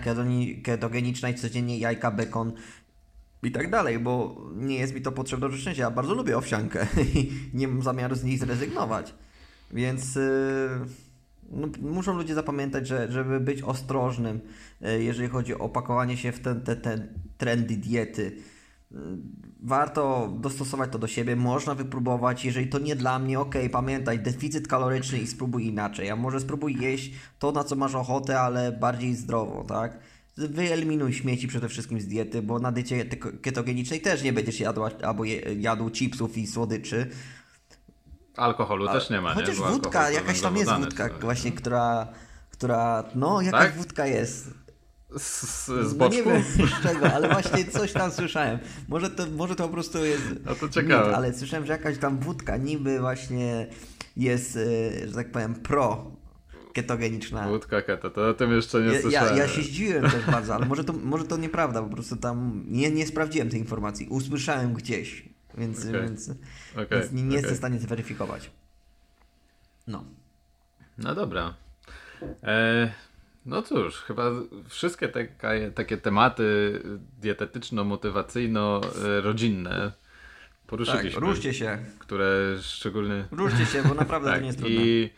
ketogeniczna 0.62 1.32
codziennie 1.32 1.78
jajka, 1.78 2.11
bekon 2.11 2.53
i 3.42 3.53
tak 3.53 3.70
dalej, 3.70 3.99
bo 3.99 4.36
nie 4.57 4.78
jest 4.78 4.94
mi 4.94 5.03
to 5.03 5.12
potrzebne 5.12 5.49
do 5.49 5.57
szczęścia. 5.57 5.82
Ja 5.82 5.90
bardzo 5.90 6.14
lubię 6.14 6.38
owsiankę 6.38 6.86
i 7.14 7.32
nie 7.55 7.68
mam 7.68 7.82
zamiaru 7.82 8.14
z 8.14 8.24
niej 8.24 8.38
zrezygnować. 8.38 9.14
Więc 9.70 10.14
yy, 10.14 10.22
no, 11.51 11.68
muszą 11.80 12.16
ludzie 12.16 12.34
zapamiętać, 12.34 12.86
że 12.86 13.12
żeby 13.12 13.40
być 13.40 13.62
ostrożnym, 13.62 14.40
yy, 14.80 15.03
jeżeli 15.03 15.28
chodzi 15.28 15.55
o 15.55 15.68
pakowanie 15.68 16.16
się 16.16 16.32
w 16.32 16.40
te, 16.40 16.55
te, 16.55 16.76
te 16.76 17.09
trendy 17.38 17.76
diety. 17.76 18.36
Warto 19.62 20.32
dostosować 20.41 20.93
to 20.93 20.99
do 20.99 21.07
siebie, 21.07 21.36
można 21.36 21.74
wypróbować, 21.74 22.45
jeżeli 22.45 22.68
to 22.68 22.78
nie 22.78 22.97
dla 22.97 23.18
mnie, 23.18 23.41
ok, 23.41 23.55
pamiętaj, 23.72 24.18
deficyt 24.18 24.68
kaloryczny 24.68 25.18
i 25.18 25.26
spróbuj 25.26 25.66
inaczej, 25.66 26.11
a 26.11 26.16
może 26.16 26.41
spróbuj 26.41 26.76
jeść 26.80 27.12
to, 27.39 27.53
na 27.53 27.64
co 27.64 27.76
masz 27.76 27.95
ochotę, 27.95 28.41
ale 28.41 28.72
bardziej 28.72 29.14
zdrowo, 29.14 29.64
tak? 29.64 29.99
wyeliminuj 30.36 31.12
śmieci 31.12 31.49
przede 31.49 31.68
wszystkim 31.68 32.01
z 32.01 32.07
diety, 32.07 32.43
bo 32.43 32.59
na 32.59 32.72
diecie 32.72 33.05
ketogenicznej 33.43 34.01
też 34.01 34.22
nie 34.22 34.32
będziesz 34.32 34.61
jadł, 34.61 34.82
albo 35.03 35.24
jadł 35.57 35.91
chipsów 35.91 36.39
i 36.39 36.47
słodyczy. 36.47 37.11
Alkoholu 38.36 38.89
A, 38.89 38.93
też 38.93 39.11
nie 39.11 39.20
ma, 39.20 39.34
Chociaż 39.34 39.59
nie? 39.59 39.66
wódka, 39.66 40.11
jakaś 40.11 40.41
tam 40.41 40.57
jest 40.57 40.72
wódka 40.72 41.09
właśnie, 41.20 41.53
która, 41.53 42.09
która, 42.51 43.05
no 43.14 43.41
jakaś 43.41 43.66
tak? 43.66 43.76
wódka 43.76 44.07
jest. 44.07 44.51
Z, 45.16 45.66
z 45.66 45.96
no 45.96 46.09
nie 46.09 46.22
wiem 46.22 46.42
z 46.80 46.82
czego, 46.82 47.12
ale 47.12 47.28
właśnie 47.28 47.64
coś 47.64 47.92
tam 47.92 48.11
słyszałem. 48.11 48.59
Może 48.88 49.11
to, 49.11 49.26
może 49.26 49.56
to 49.56 49.66
po 49.66 49.72
prostu 49.72 50.04
jest. 50.04 50.24
No 50.44 50.54
to 50.54 50.68
ciekawe. 50.68 51.06
Mit, 51.06 51.16
ale 51.16 51.34
słyszałem, 51.34 51.66
że 51.66 51.72
jakaś 51.72 51.98
tam 51.98 52.18
wódka 52.18 52.56
niby 52.56 53.00
właśnie 53.00 53.66
jest, 54.16 54.56
e, 54.56 55.09
że 55.09 55.14
tak 55.14 55.32
powiem, 55.32 55.54
pro 55.54 56.11
ketogeniczna. 56.72 57.48
Wódka 57.48 57.82
keto, 57.82 58.11
to 58.11 58.28
o 58.28 58.34
tym 58.34 58.52
jeszcze 58.52 58.80
nie 58.80 59.00
słyszałem. 59.00 59.36
Ja, 59.36 59.42
ja 59.42 59.48
się 59.48 59.62
zdziwiłem 59.62 60.11
też 60.11 60.26
bardzo, 60.26 60.54
ale 60.54 60.66
może 60.66 60.84
to, 60.84 60.92
może 60.92 61.24
to 61.24 61.36
nieprawda, 61.36 61.82
po 61.82 61.88
prostu 61.88 62.16
tam 62.16 62.64
nie, 62.68 62.90
nie 62.90 63.06
sprawdziłem 63.06 63.50
tej 63.50 63.61
informacji. 63.61 64.06
Usłyszałem 64.06 64.74
gdzieś, 64.74 65.28
więc, 65.59 65.80
okay. 65.80 66.02
więc, 66.02 66.30
okay. 66.72 66.86
więc 66.90 67.12
nie, 67.12 67.22
nie 67.22 67.28
okay. 67.28 67.36
jestem 67.36 67.54
w 67.54 67.59
stanie 67.59 67.78
zweryfikować. 67.78 68.50
No. 69.86 70.04
No 70.98 71.14
dobra. 71.14 71.54
E, 72.42 72.92
no 73.49 73.62
cóż, 73.62 73.96
chyba 73.96 74.30
wszystkie 74.68 75.09
te, 75.09 75.26
takie 75.74 75.96
tematy 75.96 76.80
dietetyczno-motywacyjno-rodzinne 77.20 79.92
poruszyliśmy. 80.66 81.11
Tak, 81.11 81.20
ruszcie 81.20 81.55
się. 81.55 81.78
Które 81.99 82.57
szczególnie... 82.61 83.24
Ruszcie 83.30 83.66
się, 83.66 83.82
bo 83.82 83.94
naprawdę 83.94 84.28
tak, 84.30 84.36
to 84.36 84.40
nie 84.40 84.46
jest 84.46 84.59
trudne. 84.59 84.76
I 84.76 85.11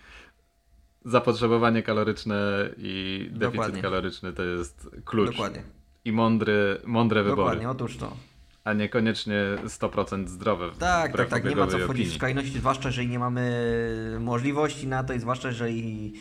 zapotrzebowanie 1.04 1.82
kaloryczne 1.82 2.70
i 2.76 3.26
deficyt 3.30 3.52
Dokładnie. 3.52 3.82
kaloryczny 3.82 4.32
to 4.32 4.42
jest 4.42 4.90
klucz. 5.04 5.30
Dokładnie. 5.30 5.62
I 6.04 6.12
mądry, 6.12 6.80
mądre 6.84 7.22
wybory. 7.22 7.36
Dokładnie, 7.36 7.70
otóż 7.70 7.96
to. 7.96 8.16
A 8.64 8.72
niekoniecznie 8.72 9.34
100% 9.64 10.28
zdrowe. 10.28 10.70
Tak, 10.78 11.16
tak, 11.16 11.28
tak. 11.28 11.44
Nie 11.44 11.56
ma 11.56 11.66
co 11.66 11.78
wchodzić 11.78 12.08
w 12.08 12.14
skrajności, 12.14 12.58
zwłaszcza 12.58 12.88
jeżeli 12.88 13.08
nie 13.08 13.18
mamy 13.18 14.16
możliwości 14.20 14.86
na 14.86 15.04
to 15.04 15.12
i 15.12 15.20
zwłaszcza 15.20 15.48
jeżeli. 15.48 16.12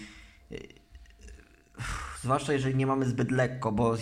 Zwłaszcza 2.21 2.53
jeżeli 2.53 2.75
nie 2.75 2.87
mamy 2.87 3.05
zbyt 3.05 3.31
lekko, 3.31 3.71
bo 3.71 3.95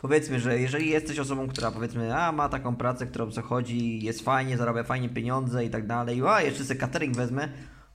powiedzmy, 0.00 0.40
że 0.40 0.60
jeżeli 0.60 0.90
jesteś 0.90 1.18
osobą, 1.18 1.48
która 1.48 1.70
powiedzmy, 1.70 2.16
a 2.16 2.32
ma 2.32 2.48
taką 2.48 2.76
pracę, 2.76 3.06
którą 3.06 3.30
zachodzi, 3.30 4.04
jest 4.04 4.24
fajnie, 4.24 4.56
zarabia 4.56 4.82
fajnie 4.82 5.08
pieniądze 5.08 5.64
i 5.64 5.70
tak 5.70 5.86
dalej, 5.86 6.22
a 6.26 6.42
jeszcze 6.42 6.64
sobie 6.64 6.80
catering 6.80 7.16
wezmę, 7.16 7.48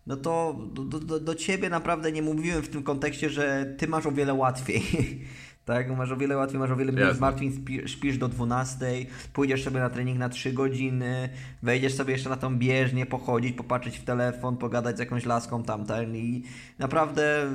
no 0.08 0.18
to 0.18 0.60
do, 0.74 1.00
do, 1.00 1.20
do 1.20 1.36
ciebie 1.36 1.70
naprawdę 1.70 2.12
nie 2.12 2.22
mówiłem 2.22 2.62
w 2.62 2.70
tym 2.70 2.84
kontekście, 2.84 3.30
że 3.30 3.76
ty 3.78 3.88
masz 3.88 4.06
o 4.06 4.12
wiele 4.12 4.34
łatwiej. 4.34 4.84
tak, 5.66 5.98
masz 5.98 6.12
o 6.12 6.18
wiele 6.18 6.38
łatwiej, 6.38 6.60
masz 6.60 6.72
o 6.72 6.76
wiele 6.76 6.91
mniej 6.91 7.16
zmartwień, 7.16 7.66
śpisz 7.86 8.18
do 8.18 8.28
12, 8.28 8.86
pójdziesz 9.34 9.64
sobie 9.64 9.80
na 9.80 9.89
trening 9.89 10.20
na 10.20 10.30
3 10.30 10.54
godziny, 10.54 11.30
wejdziesz 11.64 11.96
sobie 11.96 12.14
jeszcze 12.14 12.30
na 12.30 12.38
tą 12.38 12.58
bieżnię, 12.58 13.06
pochodzić, 13.06 13.54
popatrzeć 13.54 13.98
w 13.98 14.04
telefon, 14.04 14.58
pogadać 14.58 14.98
z 14.98 15.00
jakąś 15.00 15.26
laską 15.26 15.64
tamten 15.64 16.16
i 16.16 16.44
naprawdę 16.80 17.54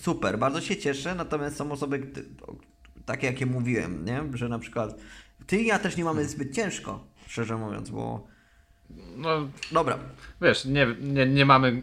super, 0.00 0.38
bardzo 0.38 0.60
się 0.60 0.76
cieszę, 0.76 1.14
natomiast 1.14 1.56
są 1.56 1.72
osoby 1.72 2.12
takie, 3.06 3.26
jakie 3.26 3.46
mówiłem, 3.46 4.04
nie? 4.04 4.22
że 4.34 4.48
na 4.48 4.58
przykład 4.58 5.00
ty 5.46 5.56
i 5.56 5.66
ja 5.66 5.78
też 5.78 5.96
nie 5.96 6.04
mamy 6.04 6.24
zbyt 6.24 6.54
ciężko, 6.54 7.04
szczerze 7.26 7.56
mówiąc, 7.56 7.90
bo 7.90 8.26
no, 9.16 9.48
Dobra. 9.72 9.98
Wiesz, 10.42 10.64
nie, 10.64 10.86
nie, 11.00 11.26
nie 11.26 11.46
mamy, 11.46 11.82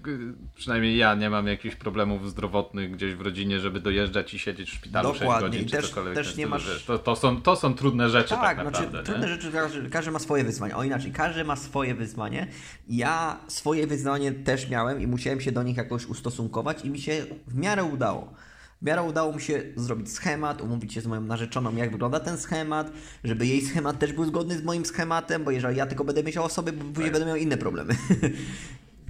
przynajmniej 0.56 0.98
ja 0.98 1.16
nie 1.16 1.30
mam 1.30 1.48
jakichś 1.48 1.76
problemów 1.76 2.30
zdrowotnych 2.30 2.92
gdzieś 2.92 3.16
w 3.16 3.22
rodzinie, 3.22 3.60
żeby 3.60 3.80
dojeżdżać 3.80 4.34
i 4.34 4.40
siedzieć 4.40 4.70
w 4.70 4.74
szpitalu 4.74 5.14
Dokładnie. 5.14 5.34
6 5.34 5.42
godzin, 5.42 5.70
też, 5.70 5.90
cokolwiek. 5.90 6.16
Też 6.16 6.36
nie 6.36 6.48
masz... 6.48 6.86
To, 6.86 7.00
to, 7.00 7.16
są, 7.16 7.42
to 7.42 7.56
są 7.56 7.74
trudne 7.74 8.10
rzeczy 8.10 8.30
tak, 8.30 8.42
tak 8.42 8.62
znaczy, 8.62 8.82
naprawdę. 8.82 9.04
Trudne 9.04 9.28
rzeczy, 9.28 9.52
każdy, 9.52 9.90
każdy 9.90 10.12
ma 10.12 10.20
swoje 10.20 10.44
wyzwanie. 10.44 10.76
O 10.76 10.84
inaczej, 10.84 11.12
każdy 11.12 11.44
ma 11.44 11.56
swoje 11.56 11.96
wyzwanie. 11.96 12.48
Ja 12.90 13.40
swoje 13.48 13.88
wyzwanie 13.88 14.32
też 14.32 14.70
miałem 14.70 15.02
i 15.02 15.08
musiałem 15.08 15.42
się 15.42 15.52
do 15.52 15.64
nich 15.64 15.78
jakoś 15.78 16.06
ustosunkować 16.06 16.86
i 16.86 16.90
mi 16.90 17.02
się 17.02 17.26
w 17.48 17.56
miarę 17.56 17.84
udało. 17.84 18.34
W 18.82 18.86
miarę 18.86 19.04
udało 19.04 19.34
mi 19.34 19.42
się 19.42 19.64
zrobić 19.76 20.12
schemat, 20.12 20.62
umówić 20.62 20.94
się 20.94 21.02
z 21.02 21.08
moją 21.08 21.22
narzeczoną, 21.22 21.76
jak 21.76 21.92
wygląda 21.92 22.20
ten 22.20 22.38
schemat, 22.38 22.92
żeby 23.24 23.46
jej 23.46 23.62
schemat 23.62 24.00
też 24.00 24.14
był 24.14 24.26
zgodny 24.26 24.58
z 24.58 24.64
moim 24.64 24.86
schematem, 24.86 25.44
bo 25.44 25.52
jeżeli 25.52 25.78
ja 25.78 25.86
tylko 25.86 26.04
będę 26.04 26.24
myślał 26.24 26.46
o 26.46 26.50
sobie, 26.50 26.74
później 26.74 26.94
tak. 26.94 27.12
będę 27.12 27.26
miał 27.26 27.36
inne 27.36 27.58
problemy. 27.58 27.96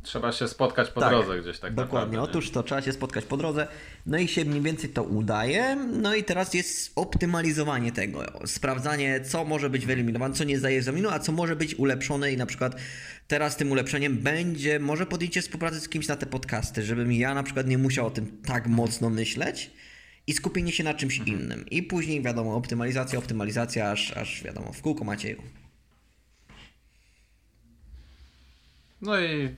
Trzeba 0.08 0.32
się 0.32 0.48
spotkać 0.48 0.90
po 0.90 1.02
tak, 1.02 1.10
drodze 1.10 1.42
gdzieś 1.42 1.60
tak 1.60 1.74
Dokładnie, 1.74 2.18
naprawdę, 2.18 2.32
otóż 2.32 2.52
to 2.52 2.64
trzeba 2.64 2.82
się 2.82 2.94
spotkać 2.94 3.26
po 3.26 3.38
drodze. 3.38 3.68
No 4.06 4.18
i 4.18 4.28
się 4.28 4.46
mniej 4.46 4.62
więcej 4.62 4.90
to 4.90 5.04
udaje. 5.04 5.76
No 5.76 6.16
i 6.16 6.24
teraz 6.24 6.54
jest 6.54 6.92
optymalizowanie 6.96 7.92
tego, 7.92 8.24
sprawdzanie, 8.46 9.22
co 9.22 9.46
może 9.46 9.70
być 9.70 9.86
wyeliminowane, 9.86 10.36
co 10.36 10.44
nie 10.44 10.60
zdaje 10.60 10.78
egzaminu, 10.78 11.10
a 11.10 11.20
co 11.20 11.32
może 11.32 11.56
być 11.56 11.76
ulepszone 11.76 12.32
i 12.32 12.38
na 12.38 12.46
przykład 12.46 12.76
teraz 13.28 13.58
tym 13.58 13.72
ulepszeniem 13.72 14.18
będzie 14.18 14.80
może 14.80 15.06
podjęcie 15.06 15.42
współpracy 15.42 15.80
z 15.80 15.90
kimś 15.90 16.08
na 16.08 16.16
te 16.16 16.26
podcasty, 16.26 16.84
żebym 16.84 17.12
ja 17.12 17.34
na 17.34 17.44
przykład 17.44 17.68
nie 17.68 17.78
musiał 17.78 18.08
o 18.08 18.12
tym 18.12 18.42
tak 18.46 18.68
mocno 18.68 19.10
myśleć 19.10 19.72
i 20.28 20.34
skupienie 20.34 20.72
się 20.72 20.84
na 20.84 20.94
czymś 20.94 21.20
mhm. 21.20 21.40
innym. 21.40 21.66
I 21.70 21.84
później 21.84 22.22
wiadomo, 22.22 22.56
optymalizacja, 22.56 23.20
optymalizacja, 23.20 23.92
aż, 23.92 24.18
aż 24.18 24.44
wiadomo, 24.44 24.74
w 24.74 24.82
kółko 24.82 25.04
Macieju. 25.04 25.44
No 29.02 29.20
i 29.20 29.56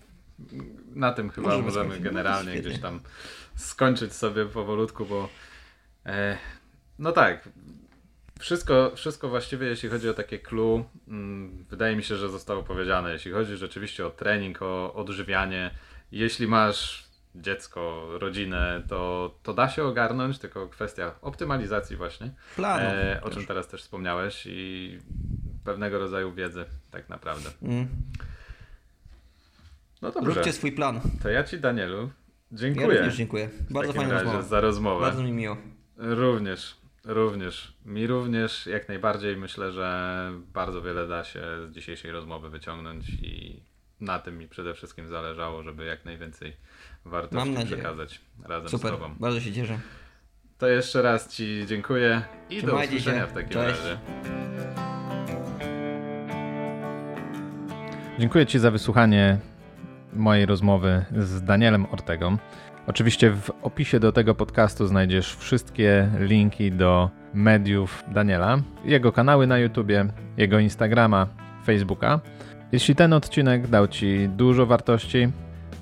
na 0.95 1.13
tym 1.13 1.29
chyba 1.29 1.47
możemy, 1.47 1.63
możemy 1.63 1.99
generalnie 1.99 2.55
no, 2.55 2.61
gdzieś 2.61 2.79
tam 2.79 2.99
skończyć 3.55 4.13
sobie 4.13 4.45
powolutku, 4.45 5.05
bo 5.05 5.29
e, 6.05 6.37
no 6.99 7.11
tak, 7.11 7.49
wszystko, 8.39 8.91
wszystko 8.95 9.29
właściwie, 9.29 9.67
jeśli 9.67 9.89
chodzi 9.89 10.09
o 10.09 10.13
takie 10.13 10.39
clue, 10.39 10.83
mm, 11.07 11.65
wydaje 11.69 11.95
mi 11.95 12.03
się, 12.03 12.15
że 12.15 12.29
zostało 12.29 12.63
powiedziane. 12.63 13.11
Jeśli 13.11 13.31
chodzi 13.31 13.57
rzeczywiście 13.57 14.05
o 14.05 14.09
trening, 14.09 14.61
o 14.61 14.93
odżywianie, 14.93 15.71
jeśli 16.11 16.47
masz 16.47 17.09
dziecko, 17.35 18.07
rodzinę, 18.19 18.83
to, 18.87 19.31
to 19.43 19.53
da 19.53 19.69
się 19.69 19.83
ogarnąć, 19.83 20.39
tylko 20.39 20.67
kwestia 20.67 21.11
optymalizacji 21.21 21.95
właśnie, 21.95 22.31
Planu, 22.55 22.85
e, 22.85 23.21
o 23.23 23.29
czym 23.29 23.45
teraz 23.45 23.67
też 23.67 23.81
wspomniałeś 23.81 24.43
i 24.45 24.99
pewnego 25.63 25.99
rodzaju 25.99 26.33
wiedzy 26.33 26.65
tak 26.91 27.09
naprawdę. 27.09 27.49
Mm. 27.61 27.87
No 30.01 30.11
dobrze. 30.11 30.33
Róbcie 30.33 30.53
swój 30.53 30.71
plan. 30.71 31.01
To 31.23 31.29
ja 31.29 31.43
Ci, 31.43 31.59
Danielu, 31.59 32.09
dziękuję. 32.51 32.87
Ja 32.87 32.93
również 32.93 33.15
dziękuję. 33.15 33.49
Bardzo 33.69 33.93
fajna 33.93 34.13
rozmowa. 34.13 34.41
za 34.41 34.61
rozmowę. 34.61 35.01
Bardzo 35.01 35.23
mi 35.23 35.31
miło. 35.31 35.57
Również, 35.97 36.78
również. 37.05 37.73
Mi 37.85 38.07
również 38.07 38.65
jak 38.65 38.87
najbardziej 38.89 39.37
myślę, 39.37 39.71
że 39.71 40.31
bardzo 40.53 40.81
wiele 40.81 41.07
da 41.07 41.23
się 41.23 41.41
z 41.69 41.71
dzisiejszej 41.71 42.11
rozmowy 42.11 42.49
wyciągnąć 42.49 43.09
i 43.09 43.63
na 44.01 44.19
tym 44.19 44.37
mi 44.37 44.47
przede 44.47 44.73
wszystkim 44.73 45.07
zależało, 45.07 45.63
żeby 45.63 45.85
jak 45.85 46.05
najwięcej 46.05 46.53
wartości 47.05 47.65
przekazać 47.65 48.21
razem 48.45 48.69
Super. 48.69 48.91
z 48.91 48.93
Tobą. 48.93 49.15
Bardzo 49.19 49.39
się 49.41 49.53
cieszę. 49.53 49.79
To 50.57 50.67
jeszcze 50.67 51.01
raz 51.01 51.35
Ci 51.35 51.63
dziękuję 51.67 52.21
i 52.49 52.57
Trzymajcie 52.57 52.91
do 52.91 52.97
usłyszenia 52.97 53.25
się. 53.25 53.31
w 53.31 53.33
takim 53.33 53.49
Cześć. 53.49 53.79
razie. 53.81 53.99
Dziękuję 58.19 58.45
Ci 58.45 58.59
za 58.59 58.71
wysłuchanie 58.71 59.37
mojej 60.13 60.45
rozmowy 60.45 61.05
z 61.17 61.43
Danielem 61.43 61.85
Ortegą. 61.91 62.37
Oczywiście 62.89 63.31
w 63.31 63.51
opisie 63.61 63.99
do 63.99 64.11
tego 64.11 64.35
podcastu 64.35 64.87
znajdziesz 64.87 65.35
wszystkie 65.35 66.09
linki 66.19 66.71
do 66.71 67.09
mediów 67.33 68.03
Daniela, 68.07 68.57
jego 68.85 69.11
kanały 69.11 69.47
na 69.47 69.57
YouTubie, 69.57 70.05
jego 70.37 70.59
Instagrama, 70.59 71.27
Facebooka. 71.65 72.19
Jeśli 72.71 72.95
ten 72.95 73.13
odcinek 73.13 73.67
dał 73.67 73.87
Ci 73.87 74.29
dużo 74.29 74.65
wartości, 74.65 75.27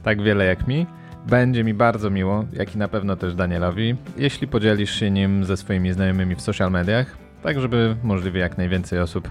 tak 0.04 0.22
wiele 0.22 0.46
jak 0.46 0.68
mi, 0.68 0.86
będzie 1.28 1.64
mi 1.64 1.74
bardzo 1.74 2.10
miło, 2.10 2.46
jak 2.54 2.76
i 2.76 2.78
na 2.78 2.88
pewno 2.88 3.16
też 3.16 3.36
Danielowi, 3.36 3.96
jeśli 4.18 4.48
podzielisz 4.48 5.00
się 5.00 5.12
nim 5.12 5.46
ze 5.46 5.58
swoimi 5.58 5.94
znajomymi 5.94 6.36
w 6.36 6.42
social 6.42 6.72
mediach, 6.72 7.18
tak 7.44 7.60
żeby 7.60 7.96
możliwie 8.04 8.40
jak 8.40 8.58
najwięcej 8.58 9.00
osób 9.00 9.30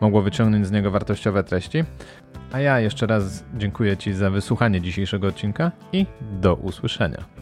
mogło 0.00 0.22
wyciągnąć 0.22 0.66
z 0.66 0.70
niego 0.70 0.90
wartościowe 0.90 1.44
treści. 1.44 1.84
A 2.52 2.60
ja 2.60 2.80
jeszcze 2.80 3.06
raz 3.06 3.44
dziękuję 3.54 3.96
Ci 3.96 4.12
za 4.12 4.30
wysłuchanie 4.30 4.80
dzisiejszego 4.80 5.26
odcinka 5.26 5.72
i 5.92 6.06
do 6.20 6.54
usłyszenia. 6.54 7.39